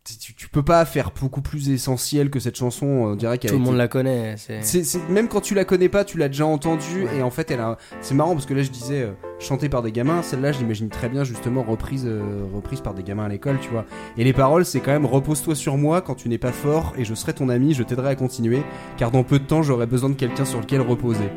[0.05, 2.87] tu, tu peux pas faire beaucoup plus essentiel que cette chanson.
[2.87, 4.35] On dirait qu'elle Tout le été- monde la connaît.
[4.37, 4.63] C'est...
[4.63, 7.51] c'est, c'est- même quand tu la connais pas, tu l'as déjà entendue et en fait
[7.51, 7.79] elle a.
[8.03, 10.23] C'est marrant parce que là je disais euh, chantée par des gamins.
[10.23, 13.71] Celle-là, je l'imagine très bien justement reprise euh, reprise par des gamins à l'école, tu
[13.71, 13.87] vois.
[14.19, 17.05] Et les paroles, c'est quand même repose-toi sur moi quand tu n'es pas fort et
[17.05, 18.63] je serai ton ami, je t'aiderai à continuer
[18.99, 21.31] car dans peu de temps j'aurai besoin de quelqu'un sur lequel reposer.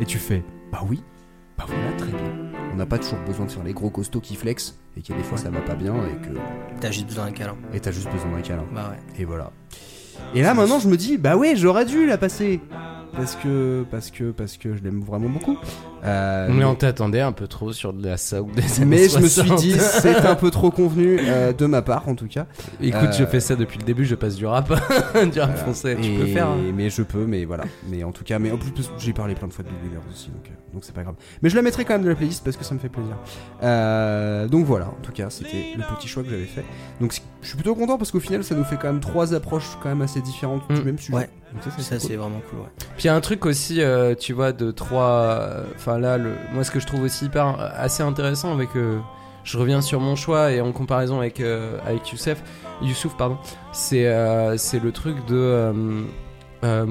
[0.00, 0.42] Et tu fais
[0.72, 1.02] bah oui,
[1.58, 2.39] bah voilà très bien.
[2.72, 5.22] On n'a pas toujours besoin de faire les gros costauds qui flex et a des
[5.22, 6.34] fois ça va pas bien et que
[6.80, 7.56] T'as juste besoin d'un câlin.
[7.74, 8.64] et t'as juste besoin d'un câlin.
[8.72, 9.20] Bah ouais.
[9.22, 9.52] Et voilà.
[10.34, 12.60] Et là maintenant je me dis bah ouais j'aurais dû la passer
[13.16, 15.58] parce que parce que parce que je l'aime vraiment beaucoup.
[16.04, 19.18] Euh, Mais on t'attendait un peu trop sur de la soul des années mais je
[19.18, 19.58] me suis 60.
[19.60, 22.46] dit c'est un peu trop convenu euh, de ma part en tout cas.
[22.80, 24.68] Écoute, Euh, je fais ça depuis le début, je passe du rap,
[25.32, 25.96] du rap français.
[26.00, 26.48] Tu Et- peux faire.
[26.48, 26.56] hein.
[26.74, 27.64] Mais je peux mais voilà.
[27.88, 30.10] Mais en tout cas mais en plus j'ai parlé plein de fois de Bill Withers
[30.10, 31.16] aussi donc euh, donc c'est pas grave.
[31.42, 33.16] Mais je la mettrai quand même de la playlist parce que ça me fait plaisir.
[33.62, 36.64] Euh, donc voilà en tout cas c'était le petit choix que j'avais fait.
[37.00, 39.76] Donc je suis plutôt content parce qu'au final ça nous fait quand même trois approches
[39.82, 40.84] quand même assez différentes du Mm.
[40.84, 41.14] même sujet.
[41.18, 41.28] Ouais.
[41.52, 42.16] Donc ça, c'est cool.
[42.16, 42.66] vraiment cool, ouais.
[42.96, 45.02] Puis il y a un truc aussi, euh, tu vois, de trois.
[45.02, 46.32] euh, Enfin là, le...
[46.52, 48.68] moi ce que je trouve aussi hyper euh, assez intéressant avec.
[48.76, 48.98] euh,
[49.42, 52.42] Je reviens sur mon choix et en comparaison avec, euh, avec Youssef,
[52.82, 53.38] Youssouf, pardon,
[53.72, 55.34] c'est euh, c'est le truc de.
[55.36, 56.02] euh,
[56.62, 56.86] euh,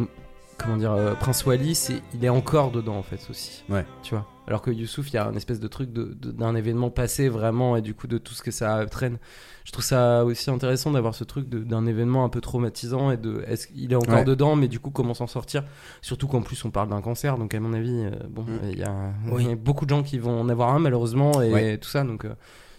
[0.58, 3.64] comment dire, euh, Prince Wally, c'est, il est encore dedans en fait aussi.
[3.70, 3.86] Ouais.
[4.04, 4.26] Tu vois?
[4.50, 7.30] Alors que Youssouf, il y a un espèce de truc de- de- d'un événement passé
[7.30, 9.18] vraiment et du coup de tout ce que ça traîne.
[9.64, 13.18] Je trouve ça aussi intéressant d'avoir ce truc de- d'un événement un peu traumatisant et
[13.18, 14.24] de est-ce qu'il est encore Ouais.
[14.26, 15.64] dedans, mais du coup comment s'en sortir?
[16.02, 18.60] Surtout qu'en plus on parle d'un cancer, donc à mon avis, euh, bon, Mm.
[18.72, 18.96] il y, a,
[19.32, 19.44] Oui.
[19.44, 21.78] il y a beaucoup de gens qui vont en avoir un malheureusement et Ouais.
[21.78, 22.34] tout ça, donc euh,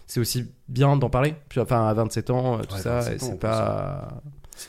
[0.07, 1.35] c'est aussi bien d'en parler.
[1.47, 4.07] Puis enfin à 27 ans, euh, tout Ouais, ça, 27 et ans, en c'est pas.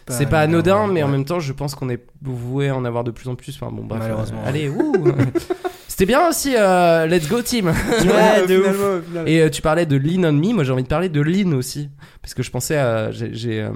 [0.09, 3.03] C'est pas anodin, mais en même temps, je pense qu'on est voué à en avoir
[3.05, 3.55] de plus en plus.
[3.61, 4.92] Enfin, bon, bref, Malheureusement, euh, allez, ouh
[6.03, 9.24] C'était bien aussi, euh, Let's Go Team Ouais, de ouf.
[9.24, 11.53] Et euh, tu parlais de Lean on Me, moi j'ai envie de parler de Lean
[11.53, 11.90] aussi.
[12.20, 13.68] Parce que je pensais à, j'ai, j'ai, euh,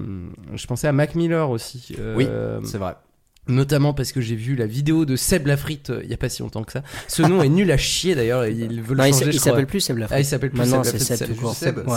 [0.54, 1.94] je pensais à Mac Miller aussi.
[2.00, 2.26] euh, Oui,
[2.64, 2.94] C'est vrai.
[3.46, 6.28] Notamment parce que j'ai vu la vidéo de Seb Lafrite euh, il y a pas
[6.28, 6.82] si longtemps que ça.
[7.06, 8.50] Ce nom est nul à chier d'ailleurs, veulent
[8.96, 9.28] Non, le il changer.
[9.28, 10.16] s- il s'appelle plus Seb Lafrite.
[10.16, 11.54] Ah, il s'appelle plus Maintenant, Seb c'est Lafrite, Seb tout court.
[11.54, 11.94] Seb, Seb, Ouais.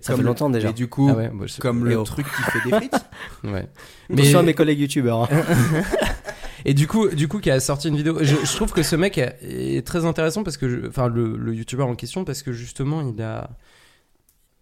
[0.00, 0.68] Ça Comme fait longtemps déjà.
[0.68, 2.04] Et du coup, Ah ouais, comme le oh.
[2.04, 2.94] truc qui fait des frites.
[3.42, 3.66] ouais.
[4.12, 5.24] Attention à mes collègues youtubeurs.
[5.24, 5.28] hein.
[6.64, 8.18] Et du coup, du coup, qui a sorti une vidéo.
[8.22, 11.94] Je, trouve que ce mec est très intéressant parce que, enfin, le, le youtubeur en
[11.94, 13.50] question, parce que justement, il a,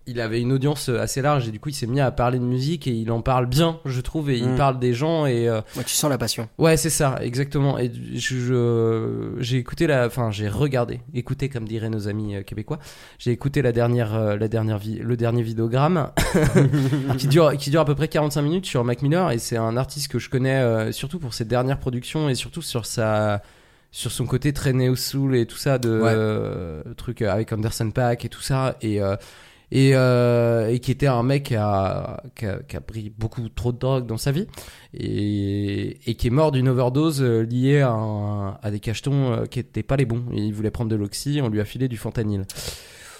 [0.06, 2.44] il avait une audience assez large et du coup, il s'est mis à parler de
[2.44, 4.56] musique et il en parle bien, je trouve, et il Mm.
[4.56, 6.48] parle des gens et euh, Ouais, tu sens la passion.
[6.58, 7.78] ouais, c'est ça, exactement.
[7.78, 12.78] Et je, j'ai écouté la, enfin, j'ai regardé, écouté comme diraient nos amis euh, québécois.
[13.18, 16.10] J'ai écouté la dernière, euh, la dernière, vi- le dernier vidéogramme
[17.18, 19.76] qui dure, qui dure à peu près 45 minutes sur Mac Miller et c'est un
[19.76, 23.42] artiste que je connais euh, surtout pour ses dernières productions et surtout sur sa
[23.94, 26.10] sur son côté très néo soul et tout ça de Ouais.
[26.14, 29.16] euh, truc avec Anderson Paak et tout ça et euh,
[29.74, 33.48] et, euh, et qui était un mec qui a, qui, a, qui a pris beaucoup
[33.48, 34.46] trop de drogue dans sa vie
[34.94, 39.46] et, et qui est mort d'une overdose euh, liée à, un- à des cachetons euh,
[39.46, 40.24] qui étaient pas les bons.
[40.34, 42.44] Il voulait prendre de l'oxy, on lui a filé du fentanyl.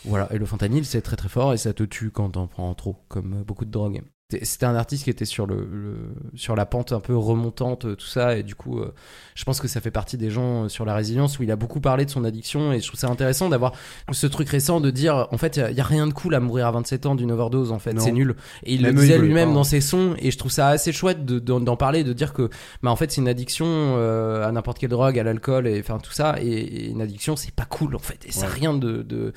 [0.05, 2.75] Voilà, et le fentanyl c'est très très fort et ça te tue quand t'en prends
[2.75, 4.03] trop, comme beaucoup de drogue.
[4.41, 7.95] C'était- un artiste qui était sur, le, le- sur la pente un peu remontante, euh,
[7.97, 8.93] tout ça, et du coup, euh,
[9.35, 11.57] je pense que ça fait partie des gens euh, sur la résilience où il a
[11.57, 13.73] beaucoup parlé de son addiction, et je trouve ça intéressant d'avoir
[14.13, 16.67] ce truc récent de dire, en fait, il y, a rien de cool à mourir
[16.67, 18.37] à 27 ans d'une overdose, en fait, c'est nul.
[18.65, 21.25] Et il Même le disait lui-même dans ses sons, et je trouve ça assez chouette
[21.25, 22.49] de- d'en d'en parler, de dire que,
[22.83, 25.99] bah, en fait, c'est une addiction euh, à n'importe quelle drogue, à l'alcool, et enfin
[25.99, 28.53] tout ça, et, et une addiction, c'est pas cool, en fait, et ça Ouais.
[28.53, 29.33] rien de, de,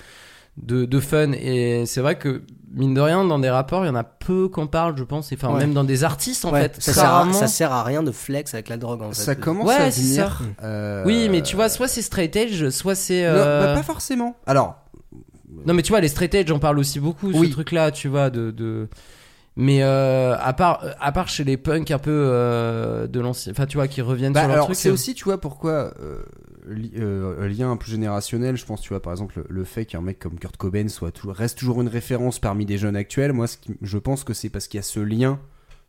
[0.57, 1.31] de, de fun.
[1.33, 2.43] Et c'est vrai que,
[2.75, 5.31] mine de rien, dans des rapports, il y en a peu qu'on parle, je pense,
[5.31, 5.59] et enfin, Ouais.
[5.61, 6.75] même dans des artistes, en Ouais, fait.
[6.79, 9.15] ça, sert à, ça sert à rien de flex avec la drogue en fait.
[9.21, 10.41] Ça commence Ouais, à venir.
[10.61, 10.65] ça.
[10.67, 13.23] euh, Oui, mais tu vois, soit c'est straight edge, soit c'est.
[13.23, 14.35] Non, euh, bah, pas forcément.
[14.45, 14.75] Alors,
[15.65, 17.47] Non, mais tu vois, les straight edge, j'en parle aussi beaucoup, Oui.
[17.47, 18.51] ce truc-là, tu vois, de.
[18.51, 18.87] de...
[19.57, 23.65] Mais euh, à part à part chez les punks un peu euh, de l'ancien, enfin
[23.65, 24.75] tu vois, qui reviennent Bah, sur leur alors truc.
[24.77, 26.23] c'est euh, aussi, tu vois, pourquoi euh,
[26.67, 28.57] li- euh, lien peu générationnel.
[28.57, 31.57] Je pense, tu vois, par exemple, le, fait qu'un mec comme Kurt Cobain soit reste
[31.57, 33.33] toujours une référence parmi des jeunes actuels.
[33.33, 33.47] Moi,
[33.81, 35.39] je pense que c'est parce qu'il y a ce lien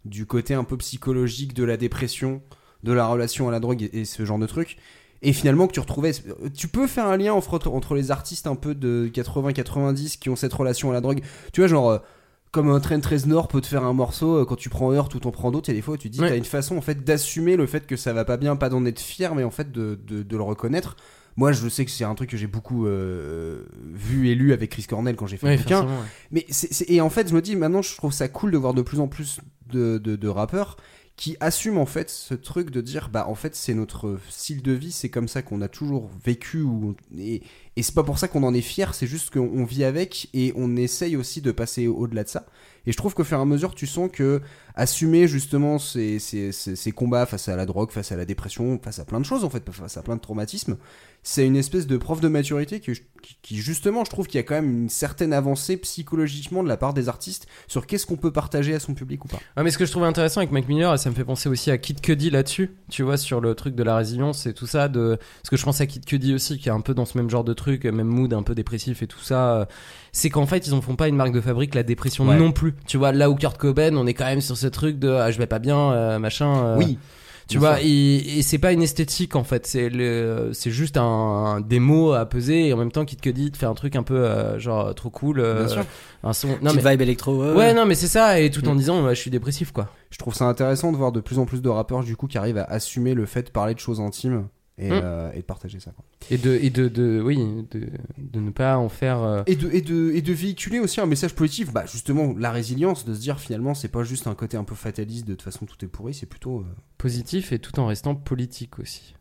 [0.05, 2.43] du côté un peu psychologique de la dépression,
[2.83, 4.77] de la relation à la drogue et, ce genre de truc.
[5.23, 6.13] Et finalement, que tu retrouvais.
[6.55, 10.37] Tu peux faire un lien entre, entre les artistes un peu de 80-90 qui ont
[10.37, 11.23] cette relation à la drogue.
[11.53, 12.01] Tu vois, genre.
[12.57, 15.27] Comme un Trent Reznor peut te faire un morceau euh, quand tu prends heure tout
[15.27, 16.31] en prends d'autres, il y a des fois où tu te dis Ouais.
[16.31, 18.85] t'as une façon en fait d'assumer le fait que ça va pas bien, pas d'en
[18.87, 20.97] être fier, mais en fait de, de, de le reconnaître.
[21.39, 24.71] Moi, je sais que c'est un truc que j'ai beaucoup euh, vu et lu avec
[24.71, 25.81] Chris Cornell quand j'ai fait ouais, le bouquin.
[25.83, 26.07] forcément, ouais.
[26.33, 28.57] Mais c'est, c'est- et en fait, je me dis maintenant, je trouve ça cool de
[28.57, 29.41] voir de plus en plus
[29.71, 30.79] de, de, de rappeurs
[31.17, 34.73] qui assument en fait ce truc de dire bah en fait c'est notre style de
[34.73, 36.65] vie, c'est comme ça qu'on a toujours vécu
[37.17, 37.43] et,
[37.77, 40.29] et c'est pas pour ça qu'on en est fier, c'est juste qu'on on vit avec
[40.35, 42.47] et on essaye aussi de passer au-delà de ça.
[42.87, 44.43] Et je trouve qu'au fur et à mesure, tu sens que
[44.77, 48.79] assumer justement ces, ces, ces, ces combats face à la drogue, face à la dépression,
[48.83, 50.77] face à plein de choses en fait, face à plein de traumatismes,
[51.23, 52.93] c'est une espèce de preuve de maturité qui,
[53.43, 56.77] qui, justement, je trouve qu'il y a quand même une certaine avancée psychologiquement de la
[56.77, 59.39] part des artistes sur qu'est-ce qu'on peut partager à son public ou pas.
[59.57, 61.49] Ouais, mais ce que je trouvais intéressant avec Mac Miller, et ça me fait penser
[61.49, 64.69] aussi à Kid Cudi là-dessus, tu vois, sur le truc de la résilience et tout
[64.69, 65.19] ça, de...
[65.43, 67.29] parce que je pense à Kid Cudi aussi, qui est un peu dans ce même
[67.29, 69.65] genre de truc, même mood un peu dépressif et tout ça, euh,
[70.13, 72.37] c'est qu'en fait, ils en font pas une marque de fabrique, la dépression Ouais.
[72.39, 72.75] non plus.
[72.87, 75.31] Tu vois, là où Kurt Cobain, on est quand même sur ce truc de ah,
[75.31, 76.65] je vais pas bien, euh, machin.
[76.79, 76.83] euh,
[77.49, 80.97] Tu bien vois, et, et c'est pas une esthétique en fait, c'est le, c'est juste
[80.97, 84.03] un, des mots à peser et en même temps Cudi te fait un truc un
[84.03, 85.85] peu euh, genre trop cool, euh, Bien sûr.
[86.25, 86.49] un son.
[86.61, 87.37] Non Petite mais vibe électro.
[87.41, 88.79] ouais, ouais, non mais c'est ça et tout en Mm.
[88.79, 89.89] disant je suis dépressif quoi.
[90.11, 92.37] Je trouve ça intéressant de voir de plus en plus de rappeurs du coup qui
[92.37, 94.49] arrivent à assumer le fait de parler de choses intimes
[94.79, 95.01] et, Mm.
[95.03, 95.91] euh, et de partager ça.
[95.93, 96.05] quoi.
[96.31, 97.39] Et de, et de, de oui,
[97.71, 99.23] de, de ne pas en faire.
[99.23, 102.51] euh, Et de, et, de, et de véhiculer aussi un message positif, bah justement la
[102.51, 105.43] résilience, de se dire finalement c'est pas juste un côté un peu fataliste de toute
[105.43, 106.61] façon tout est pourri, c'est plutôt...
[106.61, 106.65] euh,
[106.99, 109.15] positif et tout en restant politique aussi.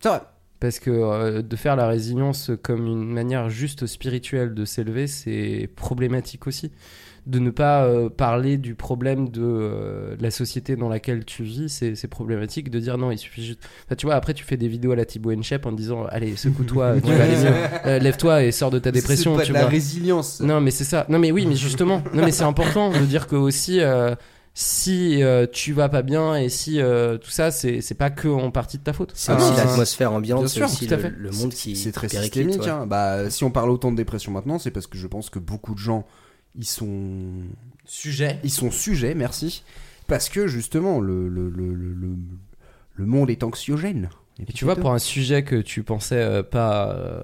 [0.00, 0.20] C'est vrai.
[0.58, 6.46] Parce que de faire la résilience comme une manière juste spirituelle de s'élever, c'est problématique
[6.46, 6.70] aussi.
[7.26, 11.68] De ne pas euh, parler du problème de euh, la société dans laquelle tu vis,
[11.94, 13.60] c'est problématique de dire non, il suffit juste.
[13.86, 16.34] Enfin, tu vois, après tu fais des vidéos à la Thibaut Inchep en disant allez,
[16.36, 17.54] secoue-toi, tu vas aller mieux.
[17.86, 20.40] Euh, lève-toi et sors de ta dépression, C'est de la résilience.
[20.40, 21.06] Non, mais c'est ça.
[21.08, 23.80] Non, mais oui, mais justement, non, mais c'est important de dire que aussi.
[23.80, 24.14] euh,
[24.52, 28.26] si euh, tu vas pas bien et si euh, tout ça, c'est c'est pas que
[28.26, 29.12] en partie de ta faute.
[29.14, 31.12] C'est Ah aussi non, l'atmosphère ambiante, c'est sûr, aussi tout à le, fait.
[31.16, 32.60] le monde qui C'est très systémique.
[32.60, 32.68] ouais.
[32.68, 32.84] hein.
[32.86, 35.72] Bah, si on parle autant de dépression maintenant, c'est parce que je pense que beaucoup
[35.74, 36.04] de gens
[36.58, 37.42] ils sont
[37.84, 38.38] Sujet.
[38.44, 39.64] ils sont sujets, merci,
[40.06, 41.94] parce que justement le le, le, le,
[42.96, 44.10] le- monde est anxiogène.
[44.48, 47.20] Et tu vois, pour un sujet que tu pensais euh, pas euh,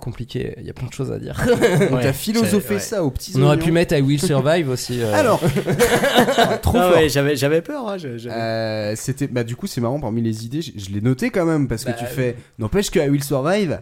[0.00, 1.40] compliqué, il y a plein de choses à dire.
[1.90, 2.80] on Ouais, t'a philosophé ouais.
[2.80, 5.00] ça aux petits On aurait pu mettre I Will Survive aussi.
[5.00, 5.14] euh.
[5.14, 5.40] Alors,
[6.38, 6.96] Ah, trop Ah fort.
[6.96, 7.88] ouais, j'avais, j'avais peur.
[7.88, 11.30] Hein, Euh, c'était bah du coup c'est marrant parmi les idées je, je l'ai noté
[11.30, 13.80] quand même parce Bah, que tu fais n'empêche que I Will Survive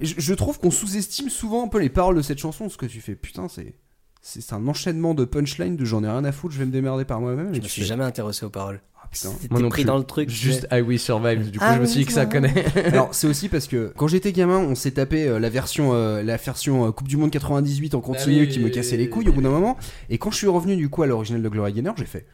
[0.00, 2.86] je, je trouve qu'on sous-estime souvent un peu les paroles de cette chanson ce que
[2.86, 3.74] tu fais putain c'est
[4.24, 7.04] c'est un enchaînement de punchlines de j'en ai rien à foutre je vais me démerder
[7.04, 8.80] par moi-même je tu me suis fais, jamais intéressé aux paroles.
[9.02, 9.30] ah, putain.
[9.30, 9.86] Moi T'es non pris plus.
[9.88, 10.30] dans le truc.
[10.30, 11.50] Juste I Will Survive.
[11.50, 12.64] Du coup, Ah je me suis dit que ça connaît.
[12.86, 16.22] alors c'est aussi parce que quand j'étais gamin on s'est tapé euh, la version euh,
[16.22, 19.08] la version euh, Coupe du Monde 98 en continu oui, qui me cassait oui, les
[19.08, 19.76] couilles oui, au bout d'un moment
[20.08, 22.26] et quand je suis revenu du coup à l'original de Glory Gaynor j'ai fait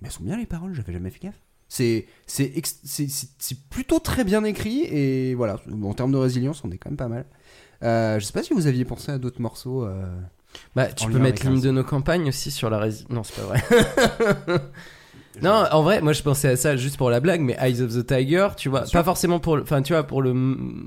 [0.00, 3.30] mais elles sont bien les paroles j'avais jamais fait gaffe c'est c'est ex- c'est- c'est-
[3.38, 6.96] c'est plutôt très bien écrit et voilà en termes de résilience on est quand même
[6.96, 7.24] pas mal
[7.82, 10.06] euh, je sais pas si vous aviez pensé à d'autres morceaux euh,
[10.74, 13.06] Bah, tu En peux mettre l'hymne de nos campagnes aussi sur la résine.
[13.10, 13.62] Non, c'est pas vrai.
[15.42, 17.92] non, en vrai, moi je pensais à ça juste pour la blague, mais Eyes of
[17.94, 20.32] the Tiger, tu vois, pas forcément pour, le- enfin, tu vois, pour le,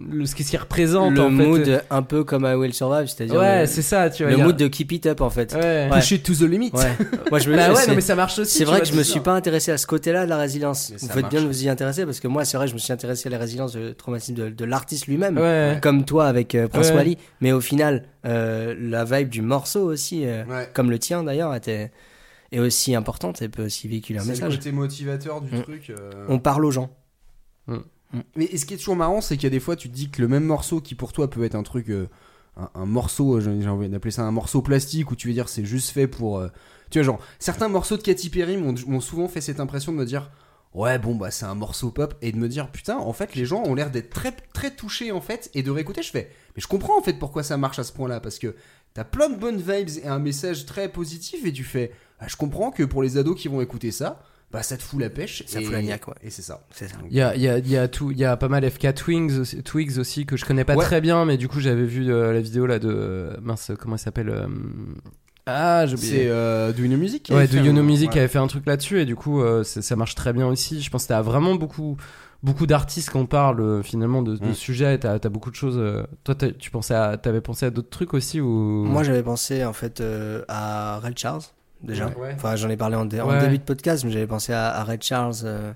[0.09, 1.31] le ce qui représente le en fait.
[1.33, 4.31] mood un peu comme I Will Survive, c'est-à-dire Ouais, le, c'est ça, tu vois.
[4.31, 5.53] le mood de Keep It Up en fait.
[5.53, 5.59] Ouais.
[5.61, 5.89] Ouais.
[5.99, 6.91] push it to the limit Ouais.
[7.29, 8.57] Moi je me Bah ouais, c'est- non, mais ça marche aussi.
[8.57, 10.91] C'est vrai vois, que je me suis pas intéressé à ce côté-là de la résilience.
[10.99, 12.91] Vous faites bien de vous y intéresser parce que moi, c'est vrai, je me suis
[12.93, 15.77] intéressé à la résilience de traumatisme de, de l'artiste lui-même, Ouais.
[15.81, 16.95] comme toi avec euh, Prince Ouais.
[16.95, 17.17] Wally.
[17.41, 20.69] Mais au final, euh, la vibe du morceau aussi, euh, Ouais.
[20.73, 21.91] comme le tien d'ailleurs, était
[22.51, 24.57] est aussi importante et peut aussi véhiculer un c'est le message.
[24.57, 25.61] côté motivateur du Mm.
[25.63, 26.25] truc euh.
[26.29, 26.89] On parle aux gens.
[28.35, 30.09] Mais ce qui est toujours marrant, c'est qu'il y a des fois, tu te dis
[30.09, 32.07] que le même morceau qui pour toi peut être un truc, euh,
[32.57, 35.47] un, un morceau, euh, j'ai envie d'appeler ça un morceau plastique, où tu veux dire
[35.47, 36.39] c'est juste fait pour.
[36.39, 36.49] euh,
[36.89, 39.97] tu vois, genre, certains morceaux de Katy Perry m'ont m'ont souvent fait cette impression de
[39.97, 40.31] me dire.
[40.75, 43.43] Ouais, bon, bah c'est un morceau pop, et de me dire, putain, en fait, les
[43.45, 46.61] gens ont l'air d'être très, très touchés, en fait, et de réécouter, je fais, mais
[46.61, 48.55] je comprends, en fait, pourquoi ça marche à ce point-là, parce que
[48.93, 52.35] t'as plein de bonnes vibes et un message très positif, et tu fais, ah, je
[52.35, 54.21] comprends que pour les ados qui vont écouter ça,
[54.51, 56.15] bah ça te fout la pêche, Ça et, fout la niaque, ouais.
[56.23, 56.65] Et c'est ça.
[56.71, 56.95] C'est ça.
[57.09, 58.67] Il y a, il y, a, il y, a tout, il y a pas mal
[58.69, 60.83] FK Twigs aussi, Twigs aussi que je connais pas Ouais.
[60.85, 62.89] très bien, mais du coup j'avais vu euh, la vidéo là de.
[62.91, 64.47] euh, mince, comment elle s'appelle euh,
[65.45, 66.11] Ah, j'ai oublié.
[66.23, 68.17] C'est euh, Do You Know Music qui Ouais, fait You un- Know Music ouais.
[68.19, 70.81] avait fait un truc là-dessus et du coup euh, ça marche très bien aussi.
[70.81, 71.97] Je pense que t'as vraiment beaucoup
[72.43, 74.53] beaucoup d'artistes qu'on parle euh, finalement de, de Mm.
[74.53, 74.97] sujets.
[74.99, 75.77] T'as as beaucoup de choses.
[75.77, 78.47] euh, Toi, t'as- tu pensais à, t'avais pensé à d'autres trucs aussi ou?
[78.85, 81.41] Moi, j'avais pensé en fait euh, à Red Charles
[81.81, 82.07] déjà.
[82.17, 82.33] Ouais.
[82.35, 84.83] Enfin, j'en ai parlé en, dé- en début de podcast, mais j'avais pensé à, à
[84.83, 85.33] Red Charles.
[85.43, 85.71] euh,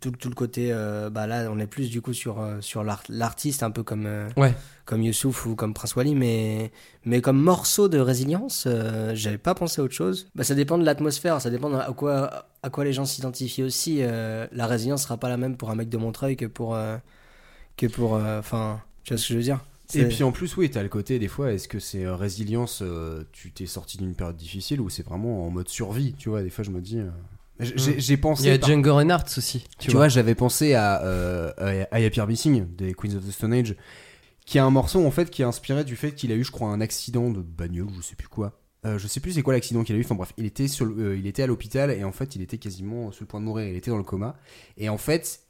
[0.00, 2.84] tout, tout le côté, euh, bah là, on est plus du coup sur euh, sur
[2.84, 4.54] l'art- l'artiste, un peu comme euh, Ouais.
[4.84, 6.70] comme Youssouf ou comme Prince Wally, mais
[7.04, 10.28] mais comme morceau de résilience, euh, j'avais pas pensé à autre chose.
[10.34, 14.00] Bah, ça dépend de l'atmosphère, ça dépend à quoi à quoi les gens s'identifient aussi.
[14.00, 16.76] la résilience sera pas la même pour un mec de Montreuil que pour
[17.76, 19.60] que pour, enfin, tu vois ce que je veux dire?
[19.94, 22.80] Et puis en plus, oui, t'as le côté des fois, est-ce que c'est euh, résilience,
[22.82, 26.42] euh, tu t'es sorti d'une période difficile ou c'est vraiment en mode survie, tu vois,
[26.42, 26.98] des fois je me dis...
[26.98, 27.08] euh,
[27.60, 28.44] J'ai j'ai pensé...
[28.44, 29.66] Il y a par- Django Reinhardt aussi.
[29.78, 31.52] Tu, vois, j'avais pensé à, euh,
[31.90, 33.74] à Missing des Queens of the Stone Age,
[34.46, 36.50] qui a un morceau en fait qui est inspiré du fait qu'il a eu, je
[36.52, 38.60] crois, un accident de bagnole, je sais plus quoi.
[38.86, 40.04] Euh, je sais plus c'est quoi l'accident qu'il a eu.
[40.04, 42.42] Enfin bref, il était sur, le- euh, il était à l'hôpital et en fait il
[42.42, 43.66] était quasiment sur le point de mourir.
[43.68, 44.36] Il était dans le coma
[44.76, 45.40] et en fait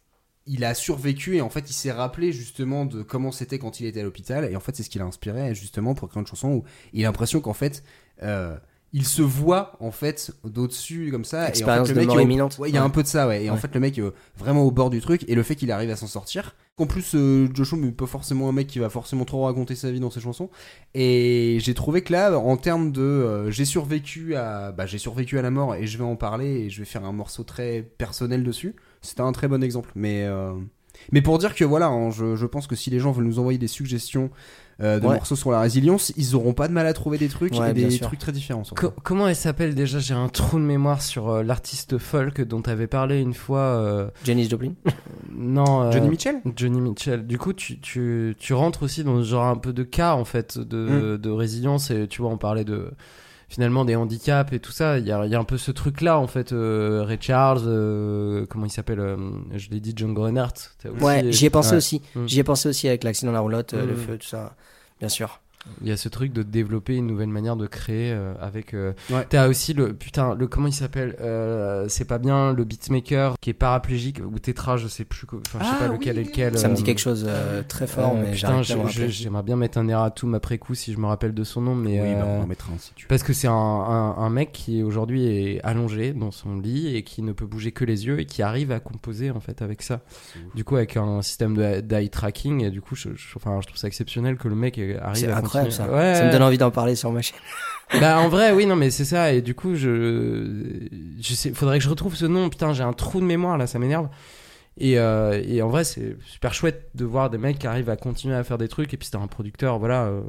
[0.47, 3.87] il a survécu et en fait il s'est rappelé justement de comment c'était quand il
[3.87, 6.27] était à l'hôpital et en fait c'est ce qui l'a inspiré justement pour créer une
[6.27, 7.85] chanson où il a l'impression qu'en fait
[8.23, 8.57] euh,
[8.95, 12.09] il se voit en fait d'au-dessus comme ça et en fait, Expérience le de mec
[12.09, 12.59] mort est au- imminente.
[12.59, 12.87] ouais, il y a Ouais.
[12.87, 13.45] un peu de ça ouais.
[13.45, 14.03] Et en fait le mec est
[14.39, 17.13] vraiment au bord du truc et le fait qu'il arrive à s'en sortir en plus
[17.15, 20.11] euh, Joshua n'est pas forcément un mec qui va forcément trop raconter sa vie dans
[20.11, 20.49] ses chansons.
[20.95, 25.39] Et j'ai trouvé que là en termes de euh, j'ai survécu à bah, j'ai survécu
[25.39, 27.83] à la mort et je vais en parler et je vais faire un morceau très
[27.99, 28.75] personnel dessus.
[29.03, 29.91] C'était un très bon exemple.
[29.97, 30.53] Mais euh,
[31.13, 33.39] mais pour dire que voilà hein, je, je pense que si les gens veulent nous
[33.39, 34.31] envoyer des suggestions
[34.81, 35.15] de Ouais.
[35.15, 37.75] morceaux sur la résilience ils auront pas de mal à trouver des trucs Ouais, et
[37.75, 38.07] des sûr.
[38.07, 38.63] trucs très différents.
[38.77, 39.99] Co- comment elle s'appelle déjà?
[39.99, 43.59] J'ai un trou de mémoire sur euh, l'artiste folk dont t'avais parlé une fois.
[43.61, 44.73] euh, Janis Joplin?
[45.37, 45.83] Non.
[45.83, 46.37] euh, Johnny Mitchell?
[46.57, 47.27] Johnny Mitchell.
[47.27, 50.25] Du coup, tu, tu, tu rentres aussi dans ce genre un peu de cas, en
[50.25, 51.19] fait, de, Mm.
[51.19, 51.91] de résilience.
[51.91, 52.91] Et tu vois, on parlait de
[53.49, 54.99] finalement des handicaps et tout ça.
[54.99, 56.53] Il y a, il y a un peu ce truc-là, en fait.
[56.53, 59.17] euh, Ray Charles, euh, comment il s'appelle euh,
[59.57, 59.95] Je l'ai dit.
[60.83, 61.77] T'as aussi- Ouais, j'y ai pensé Ouais.
[61.79, 62.03] aussi.
[62.15, 62.27] Mm.
[62.27, 63.97] J'y ai pensé aussi avec l'accident de la roulotte, euh, le Mm.
[63.97, 64.55] feu, tout ça.
[65.01, 65.41] Bien sûr.
[65.83, 68.75] Il y a ce truc de développer une nouvelle manière de créer euh, avec.
[68.75, 69.27] euh, Ouais.
[69.29, 73.51] T'as aussi le putain le comment il s'appelle euh, C'est pas bien le beatmaker qui
[73.51, 75.27] est paraplégique ou tétra, je sais plus.
[75.33, 76.59] Enfin, je sais Ah pas lequel oui, est lequel.
[76.59, 79.79] Ça me euh, dit quelque chose euh, très fort, euh, mais putain, j'aimerais bien mettre
[79.79, 82.41] un erratum après coup si je me rappelle de son nom, mais Oui, bah, on
[82.41, 83.09] euh, en mettra un si tu veux.
[83.09, 87.03] parce que c'est un, un, un mec qui aujourd'hui est allongé dans son lit et
[87.03, 89.83] qui ne peut bouger que les yeux et qui arrive à composer en fait avec
[89.83, 90.01] ça.
[90.55, 93.67] Du coup avec un système de- d'eye tracking et du coup je, je- enfin, je
[93.67, 95.85] trouve ça exceptionnel que le mec arrive à incroyable ça.
[95.85, 95.99] continuer.
[96.01, 97.39] Ouais, Ça me donne envie d'en parler sur ma chaîne.
[98.01, 100.89] bah en vrai oui non mais c'est ça et du coup je
[101.21, 103.67] je sais faudrait que je retrouve ce nom putain j'ai un trou de mémoire là
[103.67, 104.09] ça m'énerve
[104.77, 107.97] et, euh, et en vrai c'est super chouette de voir des mecs qui arrivent à
[107.97, 110.21] continuer à faire des trucs et puis c'était un producteur voilà euh,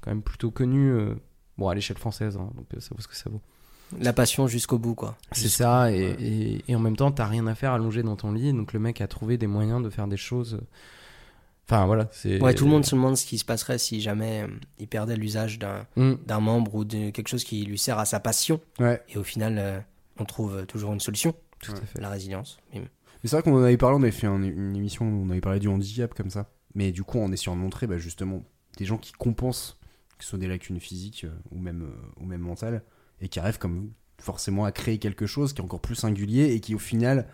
[0.00, 1.14] quand même plutôt connu euh,
[1.58, 3.42] bon à l'échelle française hein, donc ça vaut ce que ça vaut
[4.00, 5.14] La passion jusqu'au bout, quoi.
[5.32, 8.32] c'est ça et, et, et en même temps t'as rien à faire allongé dans ton
[8.32, 10.58] lit donc le mec a trouvé des moyens de faire des choses
[11.66, 14.42] enfin voilà c'est Ouais, tout le monde se demande ce qui se passerait si jamais
[14.42, 16.14] euh, il perdait l'usage d'un Mm.
[16.26, 18.60] d'un membre ou de quelque chose qui lui sert à sa passion.
[18.78, 19.02] Ouais.
[19.08, 19.78] Et au final, euh,
[20.18, 21.34] on trouve euh, toujours une solution.
[21.60, 22.58] tout à fait La résilience.
[22.74, 22.80] Mais
[23.24, 25.40] c'est vrai qu'on en avait parlé, on avait fait un- une émission où on avait
[25.40, 26.50] parlé du handicap comme ça.
[26.74, 28.42] Mais du coup, en essayant de montrer bah, justement
[28.76, 29.78] des gens qui compensent,
[30.18, 32.82] que ce soit des lacunes physiques euh, ou, même, euh, ou même mentales,
[33.22, 36.60] et qui arrivent comme forcément à créer quelque chose qui est encore plus singulier et
[36.60, 37.26] qui au final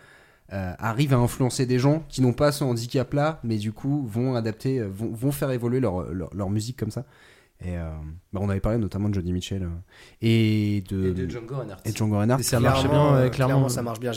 [0.53, 4.35] euh, arrive à influencer des gens qui n'ont pas ce handicap-là, mais du coup vont
[4.35, 7.05] adapter, euh, vont, vont faire évoluer leur, leur, leur musique comme ça.
[7.63, 7.89] Et euh,
[8.33, 9.67] bah, on avait parlé notamment de Johnny Mitchell euh,
[10.21, 12.41] et de, et de Django Reinhardt et de Django Reinhardt.
[12.41, 14.11] Et ça marche bien clairement ça marche bien.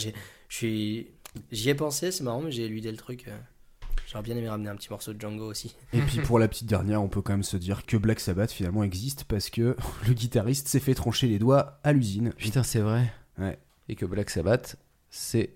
[1.51, 3.29] J'y ai pensé, c'est marrant, mais j'ai éludé le truc.
[4.07, 5.75] J'aurais bien aimé ramener un petit morceau de Django aussi.
[5.93, 8.51] Et puis pour la petite dernière, on peut quand même se dire que Black Sabbath
[8.51, 9.75] finalement existe parce que
[10.07, 12.31] le guitariste s'est fait trancher les doigts à l'usine.
[12.37, 13.11] Putain, c'est vrai.
[13.37, 13.57] Ouais.
[13.89, 14.77] Et que Black Sabbath,
[15.09, 15.51] c'est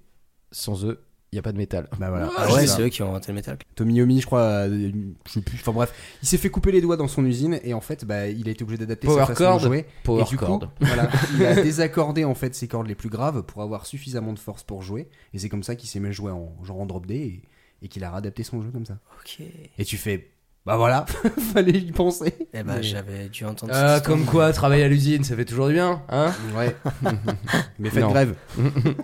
[0.52, 1.88] sans eux, il y a pas de métal.
[2.00, 2.30] Bah voilà.
[2.38, 3.58] Ah C'est ouais, c'est eux qui ont inventé le métal.
[3.76, 4.92] Tommy Yomi, je crois, euh,
[5.28, 5.58] je sais plus.
[5.60, 5.94] Enfin bref,
[6.24, 8.52] il s'est fait couper les doigts dans son usine et en fait, bah, il a
[8.52, 9.60] été obligé d'adapter sa façon chord.
[9.60, 9.86] de jouer.
[10.04, 13.44] Power et du coup, voilà, il a désaccordé en fait ses cordes les plus graves
[13.44, 15.08] pour avoir suffisamment de force pour jouer.
[15.34, 17.42] Et c'est comme ça qu'il s'est mis à jouer en genre en drop D et,
[17.86, 18.98] et qu'il a réadapté son jeu comme ça.
[19.20, 19.46] Ok.
[19.78, 20.32] Et tu fais,
[20.66, 21.06] bah voilà,
[21.54, 22.34] fallait y penser.
[22.54, 25.68] Eh ben, Mais- j'avais dû entendre Ah, comme quoi, travailler à l'usine, ça fait toujours
[25.68, 26.34] du bien, hein?
[26.58, 26.76] Ouais.
[27.80, 28.34] Mais faites grève.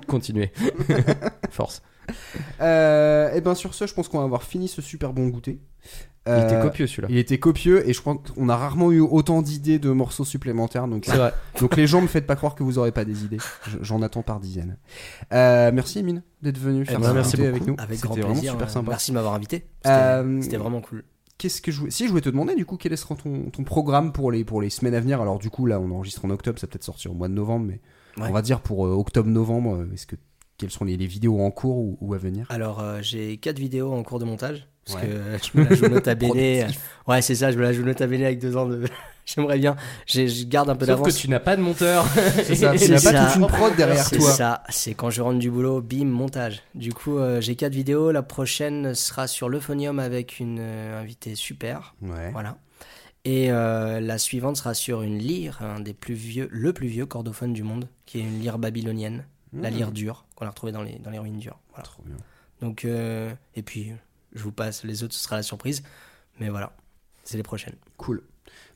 [0.07, 0.51] Continuez.
[1.53, 1.81] Force.
[2.61, 5.59] Euh, et ben sur ce, je pense qu'on va avoir fini ce super bon goûter.
[6.27, 7.07] Il Euh, était copieux celui-là.
[7.11, 10.87] Il était copieux et je crois qu'on a rarement eu autant d'idées de morceaux supplémentaires.
[10.87, 11.33] Donc, C'est vrai.
[11.59, 13.37] donc les gens me faites pas croire que vous aurez pas des idées.
[13.67, 14.77] Je- J'en attends par dizaines.
[15.33, 17.75] Euh, merci Emine d'être venu faire ben, ce merci avec nous.
[17.77, 18.53] Avec grand vraiment plaisir.
[18.53, 18.89] super euh, sympa.
[18.89, 19.65] Merci de m'avoir invité.
[19.83, 21.03] C'était Euh, vraiment cool.
[21.37, 21.91] Qu'est-ce que je voulais...
[21.91, 24.61] Si je voulais te demander du coup quel sera ton, ton programme pour les, pour
[24.61, 25.21] les semaines à venir?
[25.21, 27.65] Alors du coup là on enregistre en octobre, ça peut-être sortir au mois de novembre,
[27.67, 27.81] mais
[28.17, 28.29] Ouais.
[28.29, 30.15] on va dire pour euh, octobre-novembre, euh, est-ce que
[30.57, 33.59] quelles sont les, les vidéos en cours ou, ou à venir Alors, euh, j'ai quatre
[33.59, 34.67] vidéos en cours de montage.
[34.85, 35.07] Parce Ouais.
[35.09, 35.17] que
[35.53, 36.67] je me la joue nota bene.
[37.07, 38.85] Ouais, c'est ça, je me la joue nota bene avec deux ans de.
[39.25, 39.75] J'aimerais bien.
[40.05, 41.17] Je garde un peu Sauf que d'avance.
[41.17, 42.05] tu n'as pas de monteur.
[42.43, 44.29] C'est ça, Et tu c'est n'as pas toute une prod derrière C'est toi.
[44.31, 46.61] ça, c'est quand je rentre du boulot, bim, montage.
[46.75, 48.11] Du coup, euh, j'ai quatre vidéos.
[48.11, 51.95] La prochaine sera sur l'euphonium avec une euh, invitée super.
[52.03, 52.29] Ouais.
[52.33, 52.57] Voilà.
[53.23, 57.07] Et euh, la suivante sera sur une lyre, un des plus vieux, le plus vieux
[57.07, 59.25] cordophone du monde, qui est une lyre babylonienne,
[59.55, 59.73] la Mmh.
[59.73, 61.59] lyre dure, qu'on a retrouvée dans les, dans les ruines dures.
[61.69, 61.83] Voilà.
[61.83, 62.15] Trop bien.
[62.61, 63.91] Donc, euh, et puis,
[64.33, 65.83] je vous passe les autres, ce sera la surprise.
[66.39, 66.73] Mais voilà,
[67.23, 67.75] c'est les prochaines.
[67.97, 68.21] Cool.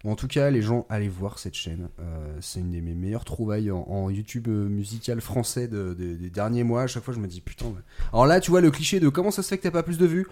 [0.04, 1.90] Bon, en tout cas, les gens, allez voir cette chaîne.
[2.00, 6.16] Euh, c'est une des mes meilleures trouvailles en, en YouTube euh, musical français de- de-
[6.16, 6.84] des derniers mois.
[6.84, 7.66] À chaque fois, je me dis putain.
[7.68, 7.82] ouais.
[8.14, 9.98] Alors là, tu vois le cliché de comment ça se fait que t'as pas plus
[9.98, 10.28] de vues?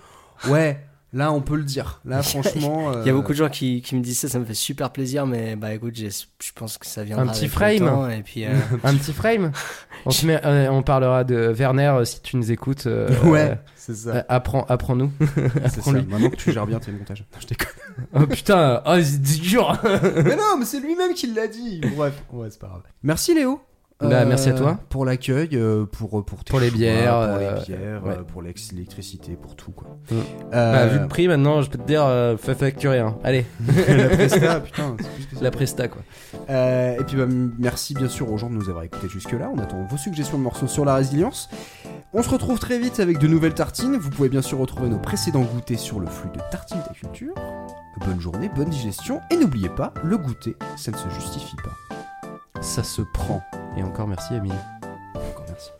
[0.48, 2.02] Ouais, là, on peut le dire.
[2.06, 2.92] Là, franchement.
[3.02, 4.54] Il y a euh, beaucoup de gens qui, qui me disent ça, ça me fait
[4.54, 7.26] super plaisir, mais bah écoute, je pense que ça viendra.
[7.26, 7.80] Un petit frame.
[7.80, 8.50] temps, et puis, euh,
[8.84, 9.52] Un petit frame.
[10.06, 12.86] On, se met- euh, on parlera de Werner euh, si tu nous écoutes.
[12.88, 14.10] euh, Ouais, c'est ça.
[14.16, 15.12] euh, apprends, apprends-nous.
[15.20, 15.66] c'est ça.
[15.80, 16.06] apprends-lui.
[16.06, 17.26] Maintenant que tu gères bien tes montages.
[17.34, 17.68] Non, je déconne.
[18.14, 19.78] oh putain, oh, c'est dur.
[19.84, 21.82] mais non, mais c'est lui-même qui l'a dit.
[21.96, 22.84] Bref, ouais, c'est pas grave.
[23.04, 23.60] Merci Léo.
[24.00, 24.78] Bah, merci à toi.
[24.90, 28.14] Pour l'accueil, euh, pour, pour, tes Pour les choix, bières, pour euh, les bières, ouais.
[28.20, 29.88] euh, pour l'électricité, pour tout quoi.
[30.12, 30.16] Mm.
[30.54, 33.00] Euh, Bah, vu le prix maintenant, je peux te dire, euh, fais facturer.
[33.00, 33.18] hein.
[33.24, 33.46] Allez,
[33.90, 36.04] la presta, putain, plus la presta quoi.
[36.50, 37.26] Euh, et puis bah,
[37.58, 39.50] merci bien sûr aux gens de nous avoir écoutés jusque-là.
[39.52, 41.50] On attend vos suggestions de morceaux sur la résilience.
[42.14, 43.98] On se retrouve très vite avec de nouvelles tartines.
[43.98, 47.34] Vous pouvez bien sûr retrouver nos précédents goûters sur le flux de Tartines ta culture.
[48.06, 51.87] Bonne journée, bonne digestion et n'oubliez pas, le goûter, ça ne se justifie pas
[52.62, 53.42] ça se prend.
[53.76, 54.54] Et encore merci Amine.
[55.14, 55.72] Encore merci.